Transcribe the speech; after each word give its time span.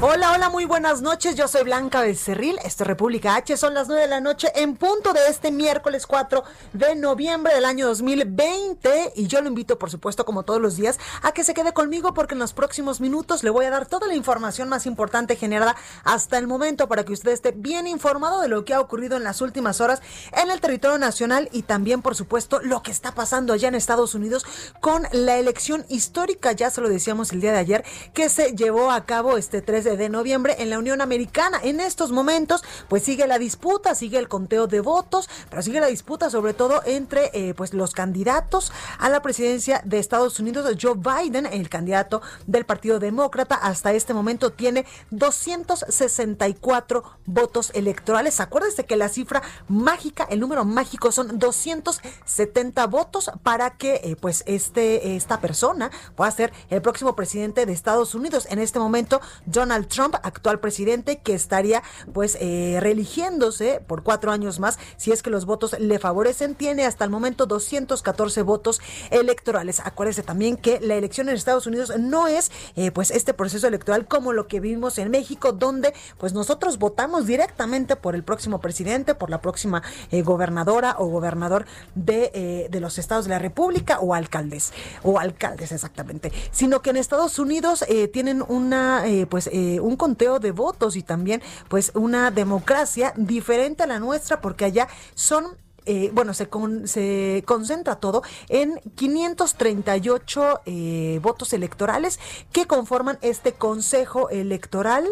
Hola, 0.00 0.30
hola, 0.30 0.48
muy 0.48 0.64
buenas 0.64 1.02
noches. 1.02 1.34
Yo 1.34 1.48
soy 1.48 1.64
Blanca 1.64 2.02
Becerril. 2.02 2.56
Esto 2.64 2.84
es 2.84 2.86
República 2.86 3.34
H. 3.34 3.56
Son 3.56 3.74
las 3.74 3.88
9 3.88 4.02
de 4.02 4.06
la 4.06 4.20
noche 4.20 4.46
en 4.54 4.76
punto 4.76 5.12
de 5.12 5.26
este 5.28 5.50
miércoles 5.50 6.06
4 6.06 6.44
de 6.72 6.94
noviembre 6.94 7.52
del 7.52 7.64
año 7.64 7.88
2020. 7.88 9.14
Y 9.16 9.26
yo 9.26 9.40
lo 9.40 9.48
invito, 9.48 9.76
por 9.76 9.90
supuesto, 9.90 10.24
como 10.24 10.44
todos 10.44 10.60
los 10.60 10.76
días, 10.76 11.00
a 11.22 11.32
que 11.32 11.42
se 11.42 11.52
quede 11.52 11.72
conmigo 11.72 12.14
porque 12.14 12.34
en 12.34 12.38
los 12.38 12.52
próximos 12.52 13.00
minutos 13.00 13.42
le 13.42 13.50
voy 13.50 13.64
a 13.64 13.70
dar 13.70 13.86
toda 13.86 14.06
la 14.06 14.14
información 14.14 14.68
más 14.68 14.86
importante 14.86 15.34
generada 15.34 15.74
hasta 16.04 16.38
el 16.38 16.46
momento 16.46 16.86
para 16.86 17.04
que 17.04 17.12
usted 17.12 17.32
esté 17.32 17.50
bien 17.50 17.88
informado 17.88 18.40
de 18.40 18.46
lo 18.46 18.64
que 18.64 18.74
ha 18.74 18.80
ocurrido 18.80 19.16
en 19.16 19.24
las 19.24 19.40
últimas 19.40 19.80
horas 19.80 20.00
en 20.40 20.52
el 20.52 20.60
territorio 20.60 20.98
nacional 20.98 21.48
y 21.50 21.62
también, 21.62 22.02
por 22.02 22.14
supuesto, 22.14 22.60
lo 22.62 22.84
que 22.84 22.92
está 22.92 23.16
pasando 23.16 23.52
allá 23.52 23.66
en 23.66 23.74
Estados 23.74 24.14
Unidos 24.14 24.46
con 24.78 25.08
la 25.10 25.38
elección 25.38 25.84
histórica, 25.88 26.52
ya 26.52 26.70
se 26.70 26.80
lo 26.80 26.88
decíamos 26.88 27.32
el 27.32 27.40
día 27.40 27.50
de 27.50 27.58
ayer, 27.58 27.84
que 28.14 28.28
se 28.28 28.54
llevó 28.54 28.92
a 28.92 29.04
cabo 29.04 29.36
este 29.36 29.60
3 29.60 29.87
de 29.87 29.87
noviembre 30.08 30.56
en 30.58 30.70
la 30.70 30.78
Unión 30.78 31.00
Americana. 31.00 31.58
En 31.62 31.80
estos 31.80 32.12
momentos, 32.12 32.62
pues 32.88 33.02
sigue 33.02 33.26
la 33.26 33.38
disputa, 33.38 33.94
sigue 33.94 34.18
el 34.18 34.28
conteo 34.28 34.66
de 34.66 34.80
votos, 34.80 35.30
pero 35.48 35.62
sigue 35.62 35.80
la 35.80 35.86
disputa 35.86 36.30
sobre 36.30 36.54
todo 36.54 36.82
entre 36.84 37.30
eh, 37.32 37.54
pues 37.54 37.72
los 37.74 37.92
candidatos 37.92 38.72
a 38.98 39.08
la 39.08 39.22
presidencia 39.22 39.80
de 39.84 39.98
Estados 39.98 40.40
Unidos. 40.40 40.76
Joe 40.80 40.94
Biden, 40.94 41.46
el 41.46 41.68
candidato 41.68 42.22
del 42.46 42.66
Partido 42.66 42.98
Demócrata, 42.98 43.54
hasta 43.54 43.92
este 43.92 44.14
momento 44.14 44.50
tiene 44.50 44.84
264 45.10 47.04
votos 47.26 47.70
electorales. 47.74 48.40
Acuérdense 48.40 48.84
que 48.84 48.96
la 48.96 49.08
cifra 49.08 49.42
mágica, 49.68 50.26
el 50.30 50.40
número 50.40 50.64
mágico 50.64 51.12
son 51.12 51.38
270 51.38 52.86
votos 52.86 53.30
para 53.42 53.70
que 53.70 54.00
eh, 54.04 54.16
pues 54.20 54.42
este 54.46 55.16
esta 55.16 55.40
persona 55.40 55.90
pueda 56.16 56.30
ser 56.30 56.52
el 56.70 56.82
próximo 56.82 57.14
presidente 57.14 57.66
de 57.66 57.72
Estados 57.72 58.14
Unidos. 58.14 58.46
En 58.50 58.58
este 58.58 58.78
momento, 58.78 59.20
Donald 59.46 59.77
Trump, 59.86 60.16
actual 60.22 60.60
presidente, 60.60 61.18
que 61.18 61.34
estaría 61.34 61.82
pues 62.12 62.36
eh, 62.40 62.78
reeligiéndose 62.80 63.80
por 63.86 64.02
cuatro 64.02 64.32
años 64.32 64.58
más 64.60 64.78
si 64.96 65.12
es 65.12 65.22
que 65.22 65.30
los 65.30 65.46
votos 65.46 65.78
le 65.78 65.98
favorecen. 65.98 66.54
Tiene 66.54 66.84
hasta 66.84 67.04
el 67.04 67.10
momento 67.10 67.46
214 67.46 68.42
votos 68.42 68.80
electorales. 69.10 69.80
Acuérdese 69.84 70.22
también 70.22 70.56
que 70.56 70.80
la 70.80 70.94
elección 70.94 71.28
en 71.28 71.36
Estados 71.36 71.66
Unidos 71.66 71.92
no 71.98 72.26
es 72.26 72.50
eh, 72.76 72.90
pues 72.90 73.10
este 73.10 73.34
proceso 73.34 73.66
electoral 73.66 74.06
como 74.06 74.32
lo 74.32 74.48
que 74.48 74.60
vimos 74.60 74.98
en 74.98 75.10
México, 75.10 75.52
donde 75.52 75.94
pues 76.18 76.32
nosotros 76.32 76.78
votamos 76.78 77.26
directamente 77.26 77.96
por 77.96 78.14
el 78.14 78.24
próximo 78.24 78.60
presidente, 78.60 79.14
por 79.14 79.30
la 79.30 79.40
próxima 79.40 79.82
eh, 80.10 80.22
gobernadora 80.22 80.96
o 80.98 81.06
gobernador 81.06 81.66
de, 81.94 82.68
de, 82.70 82.80
los 82.80 82.98
estados 82.98 83.26
de 83.26 83.30
la 83.30 83.38
República 83.38 83.98
o 84.00 84.14
alcaldes, 84.14 84.72
o 85.02 85.18
alcaldes 85.18 85.72
exactamente, 85.72 86.32
sino 86.50 86.80
que 86.82 86.90
en 86.90 86.96
Estados 86.96 87.38
Unidos 87.38 87.84
tienen 88.12 88.42
una 88.46 89.04
pues 89.28 89.48
eh, 89.68 89.80
un 89.80 89.96
conteo 89.96 90.38
de 90.38 90.50
votos 90.50 90.96
y 90.96 91.02
también 91.02 91.42
pues 91.68 91.92
una 91.94 92.30
democracia 92.30 93.12
diferente 93.16 93.82
a 93.82 93.86
la 93.86 93.98
nuestra 93.98 94.40
porque 94.40 94.64
allá 94.64 94.88
son 95.14 95.44
eh, 95.84 96.10
bueno, 96.14 96.32
se, 96.32 96.48
se 96.84 97.42
concentra 97.46 97.96
todo 97.96 98.22
en 98.48 98.80
538 98.94 100.60
eh, 100.64 101.20
votos 101.22 101.52
electorales 101.52 102.18
que 102.50 102.66
conforman 102.66 103.18
este 103.20 103.52
Consejo 103.52 104.30
Electoral 104.30 105.06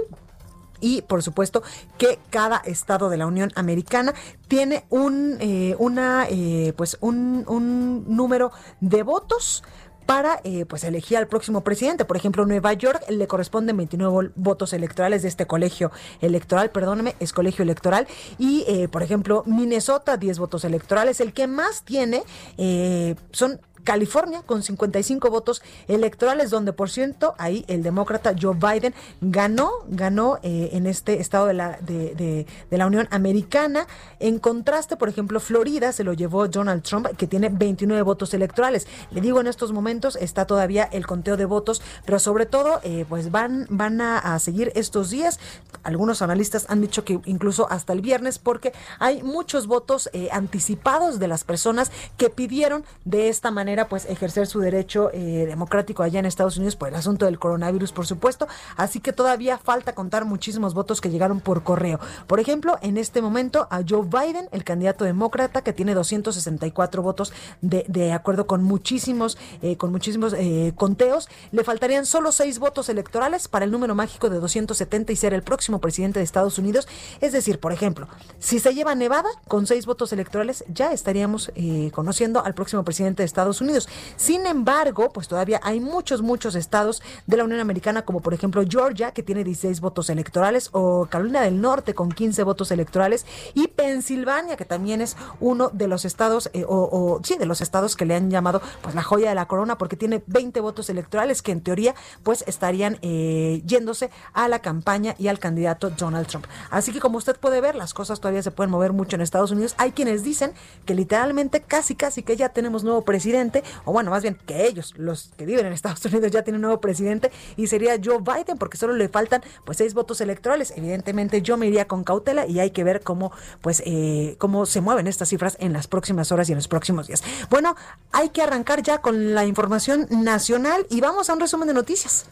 y 0.81 1.03
por 1.03 1.23
supuesto 1.23 1.62
que 1.99 2.19
cada 2.31 2.56
estado 2.59 3.11
de 3.11 3.19
la 3.19 3.27
Unión 3.27 3.53
Americana 3.56 4.15
tiene 4.49 4.84
un 4.91 5.38
una 5.78 6.28
pues 6.77 6.97
un, 7.00 7.44
un 7.47 8.05
número 8.09 8.53
de 8.81 9.03
votos 9.03 9.62
para 10.06 10.41
eh, 10.44 10.65
pues 10.65 10.84
elegir 10.84 11.19
al 11.19 11.27
próximo 11.27 11.62
presidente. 11.62 12.05
Por 12.05 12.17
ejemplo, 12.17 12.47
Nueva 12.47 12.72
York 12.72 13.03
le 13.11 13.27
corresponden 13.27 13.77
29 13.77 14.31
votos 14.37 14.72
electorales 14.72 15.22
de 15.22 15.28
este 15.28 15.47
colegio 15.47 15.91
electoral, 16.21 16.71
perdóneme, 16.71 17.17
es 17.21 17.33
colegio 17.33 17.65
electoral. 17.65 18.06
Y, 18.39 18.65
eh, 18.69 18.89
por 18.89 19.03
ejemplo, 19.03 19.43
Minnesota, 19.47 20.17
10 20.17 20.39
votos 20.39 20.65
electorales. 20.65 21.21
El 21.21 21.33
que 21.33 21.47
más 21.47 21.83
tiene 21.83 22.22
eh, 22.56 23.17
son 23.33 23.61
California 23.86 24.42
con 24.44 24.64
55 24.64 25.30
votos 25.30 25.62
electorales, 25.86 26.50
donde 26.50 26.72
por 26.72 26.91
ciento 26.91 27.36
ahí 27.38 27.64
el 27.69 27.84
demócrata 27.84 28.34
Joe 28.38 28.56
Biden 28.56 28.92
ganó, 29.20 29.70
ganó 29.88 30.41
eh, 30.42 30.70
en 30.72 30.86
este 30.86 31.20
estado 31.20 31.47
de 31.47 31.54
la, 31.54 31.78
de, 31.80 32.46
la 32.69 32.86
Unión 32.88 33.06
Americana. 33.12 33.86
En 34.19 34.41
contraste, 34.41 34.96
por 34.96 35.08
ejemplo, 35.08 35.38
Florida 35.38 35.92
se 35.92 36.02
lo 36.02 36.14
llevó 36.14 36.48
Donald 36.48 36.82
Trump, 36.82 37.06
que 37.16 37.28
tiene 37.28 37.48
29 37.48 38.02
votos 38.02 38.34
electorales. 38.34 38.88
Le 39.12 39.20
digo, 39.20 39.41
en 39.41 39.46
estos 39.46 39.70
momentos 39.72 40.16
está 40.16 40.46
todavía 40.46 40.82
el 40.82 41.06
conteo 41.06 41.36
de 41.36 41.44
votos, 41.44 41.80
pero 42.04 42.19
sobre 42.19 42.44
todo, 42.44 42.80
eh, 42.82 43.06
pues 43.08 43.30
van, 43.30 43.66
van 43.70 44.00
a, 44.00 44.36
seguir 44.41 44.72
estos 44.75 45.10
días. 45.10 45.38
Algunos 45.84 46.22
analistas 46.22 46.66
han 46.69 46.80
dicho 46.80 47.04
que 47.04 47.20
incluso 47.25 47.70
hasta 47.70 47.92
el 47.92 48.00
viernes, 48.00 48.41
porque 48.41 48.72
hay 48.98 49.22
muchos 49.22 49.69
votos 49.69 50.10
eh, 50.12 50.28
anticipados 50.32 51.20
de 51.20 51.28
las 51.28 51.44
personas 51.44 51.92
que 52.16 52.30
pidieron 52.30 52.84
de 53.04 53.28
esta 53.28 53.52
manera 53.52 53.75
pues 53.84 54.06
ejercer 54.06 54.47
su 54.47 54.60
derecho 54.60 55.10
eh, 55.12 55.44
democrático 55.47 56.03
allá 56.03 56.19
en 56.19 56.26
Estados 56.26 56.56
Unidos 56.56 56.76
por 56.76 56.88
el 56.88 56.94
asunto 56.94 57.26
del 57.26 57.38
coronavirus, 57.38 57.92
por 57.92 58.06
supuesto. 58.06 58.48
Así 58.76 59.00
que 59.00 59.12
todavía 59.12 59.59
falta 59.59 59.94
contar 59.94 60.25
muchísimos 60.25 60.75
votos 60.75 61.00
que 61.00 61.10
llegaron 61.10 61.41
por 61.41 61.62
correo. 61.62 62.00
Por 62.26 62.41
ejemplo, 62.41 62.78
en 62.82 62.97
este 62.97 63.22
momento 63.22 63.69
a 63.70 63.82
Joe 63.87 64.06
Biden, 64.06 64.48
el 64.50 64.64
candidato 64.64 65.04
demócrata, 65.04 65.62
que 65.62 65.72
tiene 65.72 65.94
264 65.94 67.03
votos 67.03 67.32
de, 67.60 67.84
de 67.88 68.12
acuerdo 68.12 68.47
con 68.47 68.62
muchísimos, 68.64 69.38
eh, 69.62 69.76
con 69.76 69.93
muchísimos 69.93 70.32
eh, 70.32 70.72
conteos, 70.75 71.28
le 71.53 71.62
faltarían 71.62 72.06
solo 72.06 72.32
seis 72.32 72.58
votos 72.58 72.88
electorales 72.88 73.48
para 73.48 73.64
el 73.64 73.70
número 73.70 73.94
mágico 73.94 74.31
de 74.31 74.41
270 74.41 75.12
y 75.12 75.16
ser 75.16 75.34
el 75.34 75.43
próximo 75.43 75.81
presidente 75.81 76.20
de 76.20 76.25
Estados 76.25 76.58
Unidos. 76.58 76.88
Es 77.20 77.32
decir, 77.32 77.60
por 77.60 77.72
ejemplo, 77.72 78.08
si 78.38 78.58
se 78.58 78.75
lleva 78.75 78.94
Nevada 78.94 79.28
con 79.48 79.66
seis 79.66 79.87
votos 79.87 80.12
electorales, 80.12 80.64
ya 80.69 80.93
estaríamos 80.93 81.53
conociendo 81.93 82.44
al 82.44 82.54
próximo 82.54 82.84
presidente 82.84 83.22
de 83.22 83.26
Estados 83.26 83.60
Unidos. 83.60 83.66
Unidos. 83.66 83.88
Sin 84.16 84.47
embargo, 84.47 85.12
pues 85.12 85.28
todavía 85.28 85.60
hay 85.62 85.81
muchos, 85.81 86.22
muchos 86.22 86.54
estados 86.54 87.03
de 87.27 87.37
la 87.37 87.44
Unión 87.44 87.60
Americana, 87.60 88.03
como 88.03 88.21
por 88.21 88.34
ejemplo 88.34 88.62
Georgia, 88.69 89.12
que 89.12 89.22
tiene 89.22 89.44
16 89.44 89.81
votos 89.81 90.10
electorales, 90.10 90.71
o 90.72 91.06
Carolina 91.10 91.43
del 91.43 91.60
Norte 91.60 91.94
con 91.94 92.10
15 92.10 92.43
votos 92.43 92.71
electorales, 92.71 93.26
y 93.55 93.69
Pensilvania, 93.69 94.56
que 94.56 94.65
también 94.65 95.00
es 95.00 95.16
uno 95.41 95.71
de 95.71 95.88
los 95.88 96.05
estados, 96.05 96.50
eh, 96.53 96.65
o, 96.66 97.21
sí, 97.22 97.37
de 97.37 97.47
los 97.47 97.60
estados 97.60 97.97
que 97.97 98.05
le 98.05 98.15
han 98.15 98.31
llamado 98.31 98.60
pues 98.82 98.94
la 98.94 99.03
joya 99.03 99.28
de 99.28 99.34
la 99.34 99.47
corona, 99.47 99.78
porque 99.78 99.97
tiene 99.97 100.22
20 100.26 100.60
votos 100.60 100.88
electorales 100.88 101.43
que 101.43 101.53
en 101.53 101.60
teoría 101.60 101.94
pues 102.22 102.44
estarían 102.47 102.99
eh, 103.03 103.62
yéndose 103.66 104.10
a 104.32 104.49
la 104.49 104.60
campaña 104.60 105.14
y 105.19 105.29
al 105.29 105.38
candidato 105.38 105.90
Donald 105.90 106.26
Trump. 106.26 106.46
Así 106.70 106.93
que 106.93 107.00
como 107.00 107.19
usted 107.19 107.37
puede 107.37 107.61
ver, 107.61 107.75
las 107.75 107.94
cosas 107.94 108.20
todavía 108.20 108.43
se 108.43 108.50
pueden 108.50 108.70
mover 108.70 108.93
mucho 108.93 109.17
en 109.17 109.23
Estados 109.23 109.50
Unidos. 109.50 109.75
Hay 109.79 109.93
quienes 109.93 110.23
dicen 110.23 110.52
que 110.85 110.94
literalmente 110.94 111.61
casi, 111.61 111.94
casi 111.94 112.23
que 112.23 112.37
ya 112.37 112.50
tenemos 112.50 112.85
nuevo 112.85 113.02
presidente 113.02 113.56
o 113.85 113.93
bueno, 113.93 114.11
más 114.11 114.23
bien 114.23 114.38
que 114.47 114.67
ellos, 114.67 114.94
los 114.97 115.32
que 115.37 115.47
viven 115.47 115.67
en 115.67 115.73
Estados 115.73 116.05
Unidos, 116.06 116.31
ya 116.31 116.43
tienen 116.43 116.56
un 116.56 116.62
nuevo 116.62 116.81
presidente 116.81 117.31
y 117.56 117.67
sería 117.67 117.97
Joe 118.03 118.19
Biden, 118.20 118.58
porque 118.58 118.76
solo 118.76 118.94
le 118.94 119.08
faltan 119.08 119.43
pues 119.64 119.79
seis 119.79 119.94
votos 119.94 120.20
electorales. 120.20 120.73
Evidentemente 120.76 121.43
yo 121.43 121.56
me 121.56 121.67
iría 121.67 121.87
con 121.87 122.05
cautela 122.05 122.47
y 122.47 122.61
hay 122.61 122.70
que 122.70 122.85
ver 122.85 123.03
cómo 123.03 123.32
pues 123.61 123.82
eh, 123.87 124.37
cómo 124.38 124.67
se 124.67 124.81
mueven 124.81 125.06
estas 125.06 125.29
cifras 125.29 125.56
en 125.61 125.73
las 125.73 125.87
próximas 125.87 126.32
horas 126.32 126.49
y 126.49 126.53
en 126.53 126.56
los 126.56 126.69
próximos 126.69 127.06
días. 127.06 127.23
Bueno, 127.50 127.76
hay 128.12 128.31
que 128.31 128.43
arrancar 128.43 128.82
ya 128.82 128.99
con 128.99 129.35
la 129.35 129.44
información 129.44 130.06
nacional 130.11 130.87
y 130.91 131.00
vamos 131.00 131.31
a 131.31 131.35
un 131.35 131.41
resumen 131.41 131.69
de 131.69 131.75
noticias. 131.75 132.26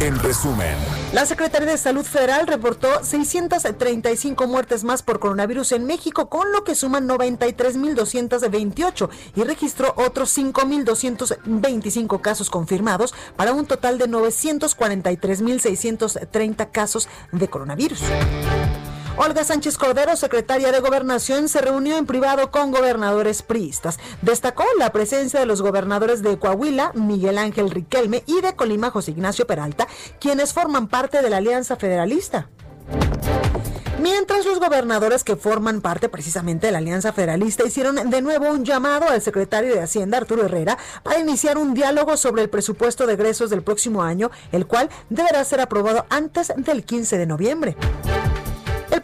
En 0.00 0.18
resumen. 0.18 0.74
La 1.12 1.26
Secretaría 1.26 1.68
de 1.68 1.76
Salud 1.78 2.04
Federal 2.04 2.46
reportó 2.46 3.02
635 3.02 4.46
muertes 4.46 4.84
más 4.84 5.02
por 5.02 5.18
coronavirus 5.20 5.72
en 5.72 5.86
México, 5.86 6.28
con 6.28 6.52
lo 6.52 6.64
que 6.64 6.74
suman 6.74 7.08
93.228 7.08 9.08
y 9.36 9.44
registró 9.44 9.94
otros 9.96 10.36
5.225 10.36 12.20
casos 12.20 12.50
confirmados 12.50 13.14
para 13.36 13.52
un 13.52 13.64
total 13.66 13.96
de 13.98 14.08
943.630 14.08 16.70
casos 16.70 17.08
de 17.32 17.48
coronavirus. 17.48 18.00
Olga 19.16 19.44
Sánchez 19.44 19.78
Cordero, 19.78 20.16
secretaria 20.16 20.72
de 20.72 20.80
Gobernación, 20.80 21.48
se 21.48 21.60
reunió 21.60 21.96
en 21.96 22.04
privado 22.04 22.50
con 22.50 22.72
gobernadores 22.72 23.42
priistas. 23.42 24.00
Destacó 24.22 24.64
la 24.76 24.90
presencia 24.90 25.38
de 25.38 25.46
los 25.46 25.62
gobernadores 25.62 26.20
de 26.20 26.36
Coahuila, 26.36 26.90
Miguel 26.94 27.38
Ángel 27.38 27.70
Riquelme, 27.70 28.24
y 28.26 28.40
de 28.40 28.56
Colima, 28.56 28.90
José 28.90 29.12
Ignacio 29.12 29.46
Peralta, 29.46 29.86
quienes 30.18 30.52
forman 30.52 30.88
parte 30.88 31.22
de 31.22 31.30
la 31.30 31.36
Alianza 31.36 31.76
Federalista. 31.76 32.48
Mientras 34.00 34.44
los 34.44 34.58
gobernadores 34.58 35.22
que 35.22 35.36
forman 35.36 35.80
parte 35.80 36.08
precisamente 36.08 36.66
de 36.66 36.72
la 36.72 36.78
Alianza 36.78 37.12
Federalista 37.12 37.64
hicieron 37.64 38.10
de 38.10 38.20
nuevo 38.20 38.50
un 38.50 38.64
llamado 38.64 39.08
al 39.08 39.22
secretario 39.22 39.74
de 39.74 39.80
Hacienda, 39.80 40.18
Arturo 40.18 40.44
Herrera, 40.44 40.76
para 41.04 41.20
iniciar 41.20 41.56
un 41.56 41.72
diálogo 41.72 42.16
sobre 42.16 42.42
el 42.42 42.50
presupuesto 42.50 43.06
de 43.06 43.12
egresos 43.14 43.48
del 43.48 43.62
próximo 43.62 44.02
año, 44.02 44.32
el 44.50 44.66
cual 44.66 44.90
deberá 45.08 45.44
ser 45.44 45.60
aprobado 45.60 46.04
antes 46.10 46.52
del 46.56 46.84
15 46.84 47.16
de 47.16 47.26
noviembre. 47.26 47.76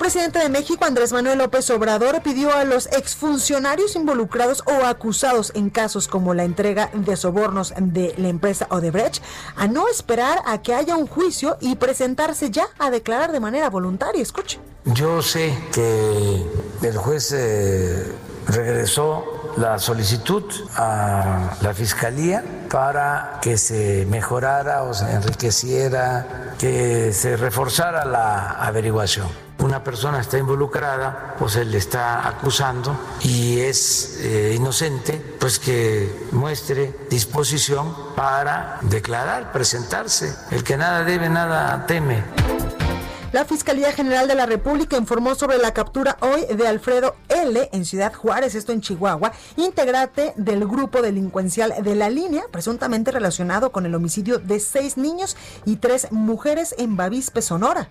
Presidente 0.01 0.39
de 0.39 0.49
México, 0.49 0.87
Andrés 0.87 1.13
Manuel 1.13 1.37
López 1.37 1.69
Obrador, 1.69 2.23
pidió 2.23 2.55
a 2.55 2.65
los 2.65 2.87
exfuncionarios 2.87 3.97
involucrados 3.97 4.65
o 4.67 4.87
acusados 4.87 5.53
en 5.55 5.69
casos 5.69 6.09
como 6.09 6.33
la 6.33 6.45
entrega 6.45 6.89
de 6.95 7.17
sobornos 7.17 7.75
de 7.77 8.15
la 8.17 8.29
empresa 8.29 8.67
Odebrecht 8.71 9.23
a 9.57 9.67
no 9.69 9.89
esperar 9.89 10.39
a 10.47 10.63
que 10.63 10.73
haya 10.73 10.97
un 10.97 11.07
juicio 11.07 11.59
y 11.61 11.77
presentarse 11.77 12.51
ya 12.51 12.65
a 12.79 12.89
declarar 12.89 13.31
de 13.31 13.41
manera 13.41 13.69
voluntaria. 13.69 14.23
Escuche. 14.23 14.59
Yo 14.87 15.21
sé 15.21 15.55
que 15.71 16.47
el 16.81 16.97
juez 16.97 17.33
eh, 17.37 18.11
regresó 18.49 19.53
la 19.59 19.79
solicitud 19.79 20.45
a 20.77 21.59
la 21.61 21.75
fiscalía 21.75 22.43
para 22.71 23.39
que 23.43 23.59
se 23.59 24.07
mejorara 24.09 24.83
o 24.85 24.95
se 24.95 25.13
enriqueciera, 25.13 26.55
que 26.59 27.13
se 27.13 27.37
reforzara 27.37 28.07
la 28.07 28.53
averiguación 28.53 29.50
una 29.61 29.85
persona 29.85 30.21
está 30.21 30.39
involucrada 30.39 31.37
o 31.41 31.49
se 31.49 31.65
le 31.65 31.79
está 31.79 32.27
acusando 32.27 32.99
y 33.23 33.61
es 33.61 34.19
eh, 34.21 34.55
inocente, 34.57 35.15
pues 35.39 35.59
que 35.59 36.29
muestre 36.33 36.95
disposición 37.11 37.95
para 38.17 38.79
declarar, 38.83 39.53
presentarse. 39.53 40.35
El 40.51 40.65
que 40.65 40.77
nada 40.77 41.05
debe, 41.05 41.29
nada 41.29 41.87
teme. 41.87 42.25
La 43.33 43.45
Fiscalía 43.45 43.93
General 43.93 44.27
de 44.27 44.35
la 44.35 44.45
República 44.45 44.97
informó 44.97 45.37
sobre 45.37 45.59
la 45.59 45.73
captura 45.73 46.17
hoy 46.21 46.47
de 46.53 46.67
Alfredo 46.67 47.15
L. 47.29 47.69
en 47.73 47.85
Ciudad 47.85 48.13
Juárez, 48.13 48.57
esto 48.57 48.73
en 48.73 48.81
Chihuahua, 48.81 49.31
integrante 49.57 50.33
del 50.35 50.67
grupo 50.67 51.01
delincuencial 51.01 51.75
de 51.81 51.95
la 51.95 52.11
línea, 52.11 52.43
presuntamente 52.51 53.13
relacionado 53.13 53.71
con 53.71 53.87
el 53.87 53.95
homicidio 53.95 54.41
de 54.41 54.59
seis 54.59 54.97
niños 54.97 55.37
y 55.65 55.77
tres 55.77 56.11
mujeres 56.11 56.75
en 56.77 56.97
Bavispe, 56.97 57.41
Sonora. 57.41 57.89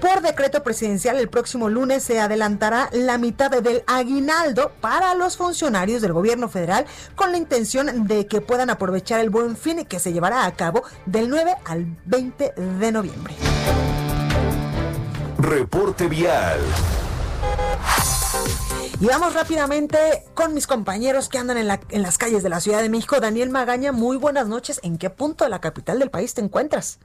Por 0.00 0.22
decreto 0.22 0.62
presidencial, 0.62 1.18
el 1.18 1.28
próximo 1.28 1.68
lunes 1.68 2.04
se 2.04 2.20
adelantará 2.20 2.88
la 2.92 3.18
mitad 3.18 3.50
del 3.50 3.82
aguinaldo 3.88 4.70
para 4.80 5.14
los 5.16 5.36
funcionarios 5.36 6.02
del 6.02 6.12
gobierno 6.12 6.48
federal 6.48 6.86
con 7.16 7.32
la 7.32 7.38
intención 7.38 8.06
de 8.06 8.26
que 8.26 8.40
puedan 8.40 8.70
aprovechar 8.70 9.18
el 9.18 9.30
buen 9.30 9.56
fin 9.56 9.84
que 9.84 9.98
se 9.98 10.12
llevará 10.12 10.46
a 10.46 10.54
cabo 10.54 10.84
del 11.04 11.28
9 11.28 11.52
al 11.64 11.96
20 12.04 12.52
de 12.52 12.92
noviembre. 12.92 13.34
Reporte 15.38 16.06
vial. 16.06 16.60
Y 19.00 19.06
vamos 19.06 19.34
rápidamente 19.34 19.98
con 20.34 20.54
mis 20.54 20.66
compañeros 20.66 21.28
que 21.28 21.38
andan 21.38 21.56
en, 21.56 21.80
en, 21.88 22.02
las 22.02 22.18
calles 22.18 22.42
de 22.44 22.48
la 22.48 22.60
Ciudad 22.60 22.82
de 22.82 22.88
México. 22.88 23.18
Daniel 23.20 23.50
Magaña, 23.50 23.92
muy 23.92 24.16
buenas 24.16 24.46
noches. 24.46 24.80
¿En 24.82 24.96
qué 24.98 25.10
punto 25.10 25.44
de 25.44 25.50
la 25.50 25.60
capital 25.60 25.98
del 25.98 26.10
país 26.10 26.34
te 26.34 26.40
encuentras? 26.40 26.98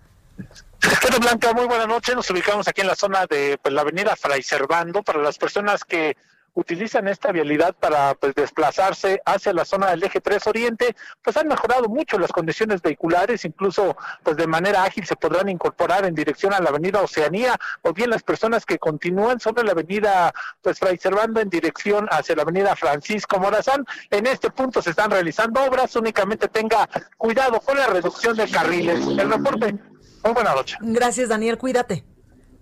Secretario 0.80 1.20
Blanca, 1.20 1.54
muy 1.54 1.66
buenas 1.66 1.88
noches. 1.88 2.16
Nos 2.16 2.30
ubicamos 2.30 2.68
aquí 2.68 2.82
en 2.82 2.88
la 2.88 2.96
zona 2.96 3.26
de 3.26 3.58
pues, 3.62 3.74
la 3.74 3.82
avenida 3.82 4.16
Fray 4.16 4.44
Servando. 4.44 5.04
Para 5.04 5.20
las 5.20 5.38
personas 5.38 5.84
que 5.84 6.18
utilizan 6.56 7.08
esta 7.08 7.32
vialidad 7.32 7.74
para 7.74 8.14
pues, 8.16 8.36
desplazarse 8.36 9.22
hacia 9.26 9.54
la 9.54 9.66
zona 9.66 9.90
del 9.90 10.04
eje 10.04 10.22
3 10.22 10.46
Oriente, 10.48 10.96
pues 11.24 11.36
han 11.38 11.48
mejorado 11.48 11.88
mucho 11.88 12.20
las 12.20 12.32
condiciones 12.32 12.82
vehiculares, 12.82 13.46
incluso 13.46 13.96
pues 14.24 14.38
de 14.38 14.46
manera 14.46 14.84
ágil 14.84 15.06
se 15.06 15.16
podrán 15.16 15.50
incorporar 15.50 16.06
en 16.06 16.14
dirección 16.14 16.54
a 16.54 16.60
la 16.60 16.70
avenida 16.70 17.02
Oceanía, 17.02 17.58
o 17.82 17.94
bien 17.94 18.10
las 18.10 18.24
personas 18.24 18.66
que 18.66 18.78
continúan 18.78 19.40
sobre 19.40 19.64
la 19.64 19.72
avenida 19.72 20.34
pues 20.62 20.80
Fray 20.80 20.98
Servando 20.98 21.40
en 21.40 21.50
dirección 21.50 22.08
hacia 22.12 22.36
la 22.36 22.44
avenida 22.44 22.76
Francisco 22.76 23.40
Morazán. 23.40 23.86
En 24.12 24.28
este 24.28 24.52
punto 24.52 24.82
se 24.82 24.92
están 24.92 25.12
realizando 25.12 25.64
obras, 25.64 25.96
únicamente 25.96 26.48
tenga 26.48 26.88
cuidado 27.18 27.60
con 27.62 27.78
la 27.78 27.88
reducción 27.88 28.36
de 28.38 28.48
carriles. 28.50 29.08
El 29.08 29.32
reporte 29.32 29.76
muy 30.24 30.34
buenas 30.34 30.56
noches. 30.56 30.78
Gracias, 30.82 31.30
Daniel. 31.30 31.58
Cuídate. 31.58 32.06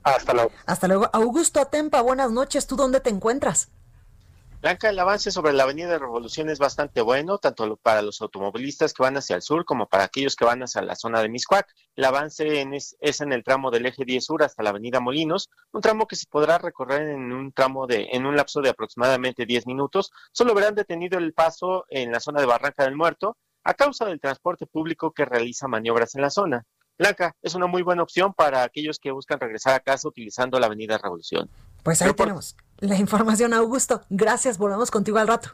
Hasta 0.04 0.34
luego. 0.34 0.52
Hasta 0.66 0.88
luego. 0.88 1.10
Augusto 1.14 1.60
Atempa, 1.60 2.02
buenas 2.02 2.32
noches. 2.32 2.68
¿Tú 2.68 2.76
dónde 2.76 3.00
te 3.00 3.10
encuentras? 3.10 3.72
Blanca, 4.62 4.90
el 4.90 5.00
avance 5.00 5.32
sobre 5.32 5.54
la 5.54 5.64
Avenida 5.64 5.90
de 5.90 5.98
Revolución 5.98 6.48
es 6.52 6.60
bastante 6.60 7.02
bueno, 7.02 7.40
tanto 7.40 7.78
para 7.78 8.04
los 8.04 8.22
automovilistas 8.22 8.94
que 8.94 9.02
van 9.02 9.18
hacia 9.18 9.36
el 9.36 9.42
sur 9.42 9.66
como 9.66 9.88
para 9.88 10.04
aquellos 10.04 10.36
que 10.36 10.46
van 10.46 10.62
hacia 10.62 10.84
la 10.84 10.96
zona 10.96 11.20
de 11.20 11.30
Miscuac. 11.30 11.68
El 11.96 12.06
avance 12.06 12.62
es, 12.62 12.96
es, 13.00 13.22
en 13.22 13.34
el 13.34 13.44
tramo 13.44 13.72
del 13.72 13.88
eje 13.88 14.06
10 14.06 14.24
sur 14.24 14.44
hasta 14.44 14.62
la 14.62 14.70
Avenida 14.70 15.00
Molinos, 15.00 15.50
un 15.72 15.82
tramo 15.82 16.06
que 16.06 16.16
se 16.16 16.28
podrá 16.28 16.60
recorrer 16.60 17.10
en 17.10 17.32
un 17.32 17.52
tramo 17.54 17.88
de, 17.88 18.10
en 18.12 18.28
un 18.28 18.36
lapso 18.36 18.62
de 18.62 18.70
aproximadamente 18.70 19.48
10 19.48 19.66
minutos. 19.66 20.12
Solo 20.32 20.54
verán 20.54 20.76
detenido 20.76 21.18
el 21.18 21.34
paso 21.34 21.86
en 21.90 22.12
la 22.12 22.20
zona 22.20 22.40
de 22.40 22.46
Barranca 22.46 22.84
del 22.84 22.96
Muerto 22.96 23.38
a 23.64 23.74
causa 23.74 24.06
del 24.06 24.20
transporte 24.20 24.68
público 24.68 25.12
que 25.12 25.26
realiza 25.26 25.68
maniobras 25.68 26.14
en 26.14 26.22
la 26.22 26.30
zona. 26.30 26.68
Blanca, 27.02 27.36
es 27.42 27.56
una 27.56 27.66
muy 27.66 27.82
buena 27.82 28.04
opción 28.04 28.32
para 28.32 28.62
aquellos 28.62 29.00
que 29.00 29.10
buscan 29.10 29.40
regresar 29.40 29.74
a 29.74 29.80
casa 29.80 30.08
utilizando 30.08 30.60
la 30.60 30.68
Avenida 30.68 31.00
Revolución. 31.00 31.50
Pues 31.82 32.00
ahí 32.04 32.14
tenemos 32.14 32.56
la 32.78 32.96
información, 32.96 33.56
Augusto. 33.56 34.04
Gracias, 34.12 34.60
volvemos 34.60 34.92
contigo 34.92 35.18
al 35.18 35.28
rato. 35.28 35.50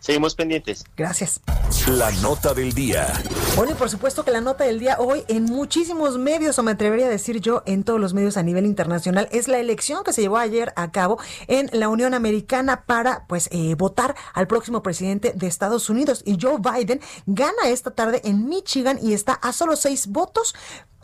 Seguimos 0.00 0.34
pendientes. 0.34 0.84
Gracias. 0.96 1.40
La 1.88 2.10
nota 2.22 2.54
del 2.54 2.72
día. 2.72 3.12
Bueno, 3.56 3.72
y 3.72 3.74
por 3.74 3.90
supuesto 3.90 4.24
que 4.24 4.30
la 4.30 4.40
nota 4.40 4.64
del 4.64 4.78
día 4.78 4.96
hoy 4.98 5.24
en 5.28 5.44
muchísimos 5.44 6.18
medios, 6.18 6.58
o 6.58 6.62
me 6.62 6.72
atrevería 6.72 7.06
a 7.06 7.10
decir 7.10 7.40
yo, 7.40 7.62
en 7.66 7.84
todos 7.84 8.00
los 8.00 8.14
medios 8.14 8.36
a 8.36 8.42
nivel 8.42 8.66
internacional, 8.66 9.28
es 9.32 9.48
la 9.48 9.58
elección 9.58 10.04
que 10.04 10.12
se 10.12 10.22
llevó 10.22 10.38
ayer 10.38 10.72
a 10.76 10.90
cabo 10.92 11.18
en 11.46 11.68
la 11.72 11.88
Unión 11.88 12.14
Americana 12.14 12.84
para, 12.86 13.26
pues, 13.26 13.48
eh, 13.52 13.74
votar 13.76 14.14
al 14.32 14.46
próximo 14.46 14.82
presidente 14.82 15.32
de 15.34 15.46
Estados 15.46 15.90
Unidos. 15.90 16.22
Y 16.24 16.38
Joe 16.40 16.58
Biden 16.58 17.00
gana 17.26 17.68
esta 17.68 17.90
tarde 17.90 18.20
en 18.24 18.48
Michigan 18.48 18.98
y 19.02 19.12
está 19.12 19.34
a 19.34 19.52
solo 19.52 19.76
seis 19.76 20.06
votos 20.08 20.54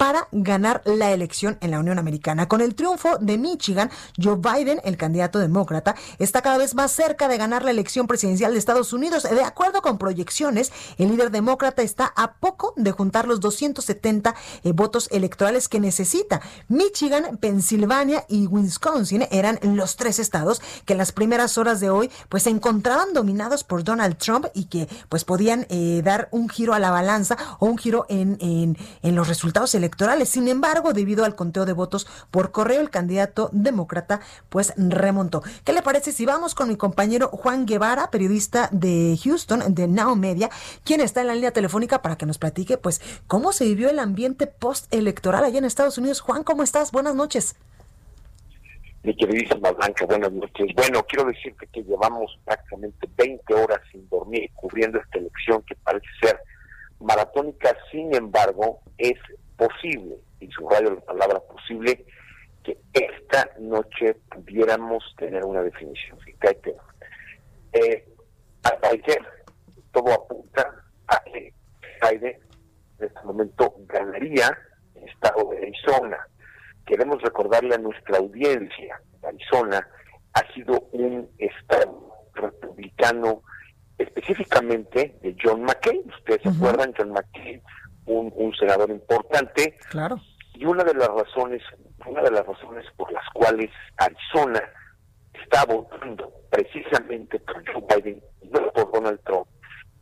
para 0.01 0.29
ganar 0.33 0.81
la 0.87 1.13
elección 1.13 1.59
en 1.61 1.73
la 1.73 1.79
Unión 1.79 1.99
Americana. 1.99 2.49
Con 2.49 2.63
el 2.63 2.75
triunfo 2.75 3.19
de 3.19 3.37
Michigan, 3.37 3.91
Joe 4.17 4.39
Biden, 4.39 4.81
el 4.83 4.97
candidato 4.97 5.39
demócrata, 5.39 5.95
está 6.19 6.41
cada 6.41 6.57
vez 6.57 6.75
más 6.75 6.91
cerca 6.91 7.29
de 7.29 7.37
ganar 7.37 7.65
la 7.65 7.71
elección 7.71 8.07
presidencial 8.07 8.55
de 8.55 8.59
Estados 8.59 8.95
Unidos. 8.95 9.25
De 9.25 9.45
acuerdo 9.45 9.83
con 9.83 9.99
proyecciones, 9.99 10.73
el 10.97 11.11
líder 11.11 11.31
demócrata 11.31 11.83
está 11.83 12.15
a 12.17 12.33
poco 12.33 12.73
de 12.79 12.93
juntar 12.93 13.29
los 13.29 13.41
270 13.41 14.35
eh, 14.65 14.73
votos 14.73 15.07
electorales 15.13 15.69
que 15.69 15.81
necesita. 15.81 16.41
Michigan, 16.69 17.37
Pensilvania 17.37 18.25
y 18.27 18.47
Wisconsin 18.47 19.27
eran 19.31 19.59
los 19.63 19.97
tres 19.97 20.19
estados 20.19 20.63
que 20.87 20.95
en 20.95 20.99
las 20.99 21.13
primeras 21.13 21.59
horas 21.59 21.79
de 21.79 21.91
hoy 21.91 22.11
pues 22.31 22.45
se 22.45 22.51
encontraban 22.51 23.13
dominados 23.13 23.65
por 23.65 23.85
Donald 23.85 24.17
Trump 24.17 24.47
y 24.55 24.65
que 24.65 24.89
pues 25.11 25.27
podían 25.27 25.67
eh, 25.69 26.01
dar 26.03 26.29
un 26.31 26.49
giro 26.49 26.73
a 26.73 26.79
la 26.79 26.91
balanza 26.91 27.37
o 27.59 27.67
un 27.67 27.77
giro 27.77 28.07
en, 28.09 28.39
en, 28.41 28.79
en 29.03 29.15
los 29.15 29.29
resultados 29.29 29.75
electorales 29.75 29.90
electorales. 29.91 30.29
Sin 30.29 30.47
embargo, 30.47 30.93
debido 30.93 31.25
al 31.25 31.35
conteo 31.35 31.67
de 31.67 31.73
votos 31.73 32.07
por 32.31 32.53
correo, 32.53 32.81
el 32.81 32.91
candidato 32.91 33.51
demócrata 33.53 34.21
pues 34.49 34.73
remontó. 34.77 35.43
¿Qué 35.65 35.73
le 35.73 35.83
parece 35.83 36.13
si 36.13 36.27
vamos 36.27 36.55
con 36.55 36.69
mi 36.69 36.77
compañero 36.77 37.29
Juan 37.29 37.67
Guevara, 37.67 38.11
periodista 38.11 38.69
de 38.71 39.19
Houston, 39.23 39.75
de 39.75 39.89
Now 39.89 40.15
Media, 40.15 40.49
quien 40.85 41.01
está 41.01 41.23
en 41.23 41.27
la 41.27 41.35
línea 41.35 41.51
telefónica 41.51 42.03
para 42.03 42.17
que 42.17 42.25
nos 42.25 42.39
platique 42.39 42.79
pues 42.79 43.01
cómo 43.27 43.53
se 43.53 43.65
vivió 43.65 43.91
el 43.91 43.99
ambiente 43.99 44.47
postelectoral 44.47 45.43
allá 45.45 45.59
en 45.59 45.65
Estados 45.65 45.99
Unidos? 45.99 46.21
Juan, 46.21 46.45
¿cómo 46.45 46.63
estás? 46.63 46.93
Buenas 46.93 47.17
noches. 47.17 47.57
Mi 49.03 49.17
queridísima 49.17 49.73
Blanca, 49.73 50.07
buenas 50.07 50.31
noches. 50.31 50.69
Bueno, 50.77 51.03
quiero 51.09 51.25
decirte 51.25 51.67
que 51.73 51.83
llevamos 51.83 52.39
prácticamente 52.45 53.09
20 53.17 53.55
horas 53.55 53.81
sin 53.91 54.09
dormir 54.09 54.51
cubriendo 54.55 55.01
esta 55.01 55.19
elección 55.19 55.63
que 55.63 55.75
parece 55.75 56.07
ser 56.23 56.39
maratónica, 57.01 57.75
sin 57.91 58.15
embargo, 58.15 58.81
es 58.99 59.19
posible, 59.61 60.17
y 60.41 60.49
subrayo 60.51 60.95
la 60.95 61.01
palabra 61.03 61.41
posible, 61.41 62.07
que 62.65 62.79
esta 62.95 63.51
noche 63.59 64.15
pudiéramos 64.31 65.05
tener 65.19 65.45
una 65.45 65.63
definición. 65.63 66.19
Fíjate, 66.21 66.75
eh, 67.73 68.09
ayer 68.91 69.23
todo 69.93 70.13
apunta 70.13 70.75
a 71.09 71.23
que 71.25 71.53
Biden 72.01 72.39
en 72.99 73.07
este 73.07 73.23
momento 73.25 73.75
ganaría 73.87 74.57
estado 75.07 75.51
de 75.51 75.59
Arizona. 75.59 76.19
Queremos 76.87 77.21
recordarle 77.23 77.75
a 77.75 77.79
nuestra 77.79 78.19
audiencia, 78.19 79.01
Arizona 79.23 79.87
ha 80.33 80.53
sido 80.55 80.81
un 80.93 81.29
estado 81.39 82.11
republicano 82.35 83.43
específicamente 83.99 85.19
de 85.23 85.37
John 85.43 85.63
McCain. 85.63 86.03
Ustedes 86.19 86.43
se 86.43 86.49
acuerdan, 86.49 86.95
John 86.97 87.13
McCain, 87.13 87.61
un, 88.07 88.33
un 88.35 88.55
senador 88.55 88.91
importante. 88.91 89.79
Claro. 89.91 90.21
Y 90.55 90.65
una 90.65 90.85
de 90.85 90.95
las 90.95 91.09
razones, 91.09 91.63
una 92.07 92.23
de 92.23 92.31
las 92.31 92.47
razones 92.47 92.85
por 92.97 93.11
las 93.13 93.25
cuales 93.33 93.71
Arizona 93.97 94.63
está 95.33 95.65
votando 95.65 96.33
precisamente 96.51 97.39
por 97.41 97.65
Joe 97.67 97.85
Biden 97.89 98.23
y 98.43 98.49
no 98.49 98.71
por 98.73 98.93
Donald 98.93 99.21
Trump 99.25 99.47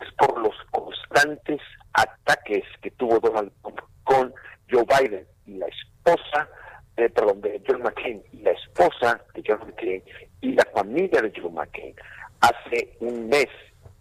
es 0.00 0.12
por 0.14 0.38
los 0.40 0.54
constantes 0.70 1.60
ataques 1.92 2.64
que 2.82 2.90
tuvo 2.92 3.18
Donald 3.18 3.52
Trump 3.62 3.80
con 4.04 4.32
Joe 4.70 4.84
Biden 4.84 5.26
y 5.46 5.54
la 5.58 5.66
esposa, 5.66 6.48
eh, 6.96 7.08
perdón, 7.10 7.40
de 7.40 7.62
John 7.66 7.82
McCain 7.82 8.22
y 8.32 8.38
la 8.38 8.52
esposa 8.52 9.20
de 9.34 9.42
John 9.46 9.60
McCain 9.66 10.02
y 10.40 10.52
la 10.52 10.64
familia 10.72 11.22
de 11.22 11.32
John 11.36 11.54
McCain. 11.54 11.94
Hace 12.40 12.96
un 13.00 13.28
mes 13.28 13.48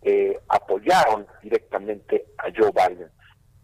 eh, 0.03 0.39
apoyaron 0.49 1.25
directamente 1.41 2.25
a 2.37 2.45
Joe 2.55 2.71
Biden. 2.71 3.09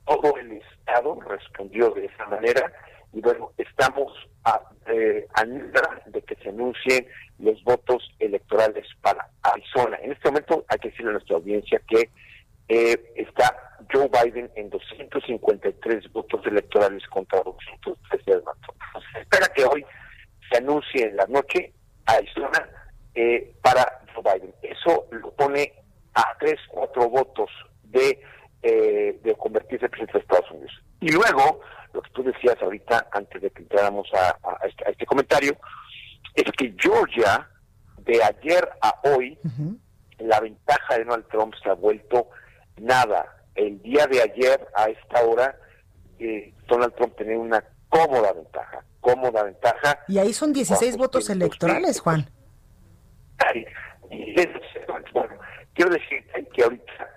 Todo 0.06 0.38
el 0.38 0.52
Estado 0.54 1.20
respondió 1.22 1.92
de 1.92 2.06
esa 2.06 2.26
manera 2.28 2.72
y 3.14 3.22
bueno, 3.22 3.52
estamos 3.58 4.12
a, 4.44 4.60
eh, 4.88 5.28
de 6.08 6.22
que 6.24 6.36
se 6.36 6.50
anuncien 6.50 7.08
los 7.40 7.64
votos 7.64 8.10
electorales 8.20 8.88
para 9.02 9.30
Arizona. 9.44 9.98
En 10.02 10.12
este 10.12 10.30
momento 10.30 10.66
hay 10.68 10.80
que 10.80 10.90
decirle 10.90 11.12
a 11.12 11.14
nuestra 11.14 11.36
audiencia 11.36 11.82
que 11.88 12.10
eh, 12.70 13.14
está 13.16 13.78
Joe 13.92 14.10
Biden 14.10 14.50
en 14.56 14.70
253 14.70 16.12
votos 16.12 16.46
electorales 16.46 17.06
contra 17.08 17.44
213 17.44 18.32
de 18.32 19.22
espera 19.22 19.48
que 19.54 19.66
hoy 19.66 19.86
se 20.50 20.58
anuncie 20.58 21.08
en 21.08 21.16
la 21.16 21.26
noche 21.28 21.74
Arizona 22.06 22.70
eh, 23.16 23.54
para 23.62 24.02
Joe 24.14 24.24
Biden. 24.24 24.54
Eso 24.62 25.08
lo 25.12 25.32
pone 25.32 25.74
a 26.14 26.36
tres, 26.40 26.60
cuatro 26.70 27.10
votos 27.10 27.50
de, 27.84 28.20
eh, 28.66 29.20
de 29.22 29.36
convertirse 29.36 29.84
en 29.84 29.92
presidente 29.92 30.14
de 30.14 30.20
Estados 30.20 30.52
Unidos. 30.52 30.72
Y 31.02 31.12
luego, 31.12 31.60
lo 31.92 32.02
que 32.02 32.10
tú 32.12 32.24
decías 32.24 32.56
ahorita, 32.62 33.10
antes 33.12 33.42
de 33.42 33.50
que 33.50 33.62
entráramos 33.62 34.08
a, 34.14 34.38
este, 34.66 34.90
este, 34.90 35.06
comentario, 35.06 35.58
es 36.34 36.50
que 36.58 36.74
Georgia, 36.80 37.50
de 37.98 38.24
ayer 38.24 38.70
a 38.82 39.02
hoy, 39.04 39.38
la 40.18 40.40
ventaja 40.40 40.98
de 40.98 41.04
Donald 41.04 41.28
Trump 41.28 41.54
se 41.62 41.70
ha 41.70 41.74
vuelto 41.74 42.30
nada. 42.78 43.26
El 43.54 43.82
día 43.82 44.08
de 44.08 44.22
ayer, 44.22 44.66
a 44.76 44.86
esta 44.86 45.26
hora, 45.26 45.58
eh, 46.20 46.54
Donald 46.66 46.96
Trump 46.96 47.18
tenía 47.18 47.38
una 47.38 47.62
cómoda 47.90 48.32
ventaja, 48.32 48.82
cómoda 49.02 49.44
ventaja. 49.44 50.00
Y 50.08 50.20
ahí 50.20 50.32
son 50.32 50.54
16 50.54 50.96
votos 50.96 51.30
electorales, 51.30 52.00
Juan. 52.00 52.30
bueno, 55.14 55.36
quiero 55.74 55.92
decir 55.92 56.24
que 56.54 56.64
ahorita 56.64 57.13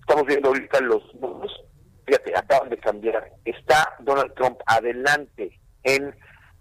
Estamos 0.00 0.26
viendo 0.26 0.48
ahorita 0.48 0.80
los 0.80 1.02
números, 1.14 1.64
fíjate, 2.06 2.36
acaban 2.36 2.68
de 2.70 2.78
cambiar. 2.78 3.30
Está 3.44 3.94
Donald 4.00 4.34
Trump 4.34 4.58
adelante 4.66 5.60
en, 5.84 6.12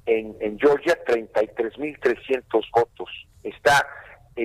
en, 0.06 0.36
en 0.40 0.60
Georgia, 0.60 0.96
33.300 1.06 2.70
votos. 2.72 3.10
Está 3.44 3.86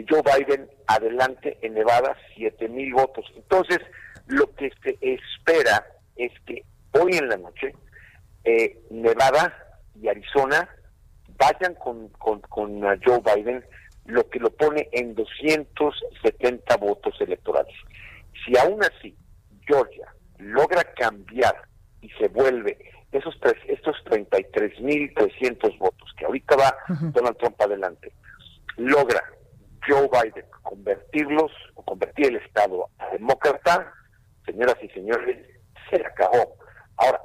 Joe 0.09 0.23
Biden 0.23 0.69
adelante 0.87 1.59
en 1.63 1.75
Nevada, 1.75 2.17
siete 2.35 2.69
mil 2.69 2.93
votos. 2.95 3.25
Entonces, 3.35 3.79
lo 4.27 4.55
que 4.55 4.71
se 4.83 4.97
espera 5.01 5.85
es 6.17 6.33
que 6.47 6.65
hoy 6.93 7.17
en 7.17 7.29
la 7.29 7.37
noche 7.37 7.75
eh, 8.45 8.79
Nevada 8.91 9.53
y 10.01 10.09
Arizona 10.09 10.69
vayan 11.37 11.75
con, 11.75 12.09
con, 12.11 12.41
con 12.43 12.81
Joe 12.81 13.21
Biden, 13.35 13.65
lo 14.07 14.29
que 14.29 14.39
lo 14.39 14.51
pone 14.51 14.89
en 14.93 15.15
270 15.15 16.77
votos 16.77 17.15
electorales. 17.21 17.75
Si 18.45 18.57
aún 18.59 18.81
así 18.85 19.17
Georgia 19.67 20.15
logra 20.39 20.83
cambiar 20.95 21.55
y 22.01 22.09
se 22.11 22.29
vuelve 22.29 22.79
esos 23.13 23.39
tres, 23.41 23.57
estos 23.69 23.97
33.300 24.05 25.79
votos 25.79 26.13
que 26.17 26.25
ahorita 26.25 26.57
va 26.57 26.77
Donald 27.13 27.37
Trump 27.39 27.61
adelante, 27.61 28.13
logra 28.77 29.23
Joe 29.87 30.09
Biden 30.09 30.45
convertirlos 30.63 31.51
o 31.75 31.83
convertir 31.83 32.27
el 32.27 32.37
Estado 32.37 32.89
a 32.99 33.11
demócrata, 33.11 33.93
señoras 34.45 34.77
y 34.83 34.89
señores, 34.89 35.47
se 35.91 35.97
acabó. 36.05 36.57
Ahora, 36.97 37.21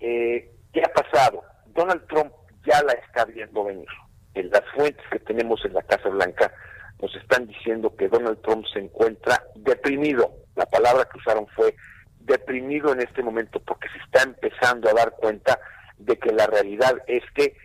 eh, 0.00 0.50
¿qué 0.72 0.82
ha 0.82 0.92
pasado? 0.92 1.42
Donald 1.66 2.06
Trump 2.08 2.32
ya 2.66 2.82
la 2.82 2.92
está 2.92 3.24
viendo 3.24 3.64
venir. 3.64 3.88
En 4.34 4.50
las 4.50 4.62
fuentes 4.74 5.04
que 5.10 5.20
tenemos 5.20 5.64
en 5.64 5.74
la 5.74 5.82
Casa 5.82 6.08
Blanca 6.08 6.52
nos 7.00 7.14
están 7.16 7.46
diciendo 7.46 7.94
que 7.96 8.08
Donald 8.08 8.40
Trump 8.42 8.64
se 8.72 8.80
encuentra 8.80 9.42
deprimido. 9.54 10.32
La 10.56 10.66
palabra 10.66 11.08
que 11.10 11.18
usaron 11.18 11.46
fue 11.54 11.74
deprimido 12.20 12.92
en 12.92 13.00
este 13.00 13.22
momento 13.22 13.60
porque 13.60 13.88
se 13.88 13.98
está 13.98 14.22
empezando 14.22 14.88
a 14.88 14.94
dar 14.94 15.12
cuenta 15.12 15.58
de 15.98 16.16
que 16.18 16.32
la 16.32 16.46
realidad 16.46 16.96
es 17.06 17.22
que 17.34 17.56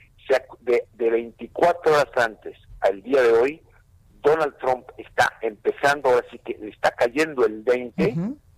de, 0.61 0.85
de 0.93 1.09
24 1.09 1.91
horas 1.91 2.07
antes 2.15 2.57
al 2.79 3.01
día 3.01 3.21
de 3.21 3.31
hoy, 3.31 3.61
Donald 4.23 4.57
Trump 4.57 4.89
está 4.97 5.37
empezando, 5.41 6.09
ahora 6.09 6.25
sí 6.31 6.39
que 6.39 6.57
le 6.57 6.69
está 6.69 6.91
cayendo 6.91 7.45
el 7.45 7.61
20 7.61 8.15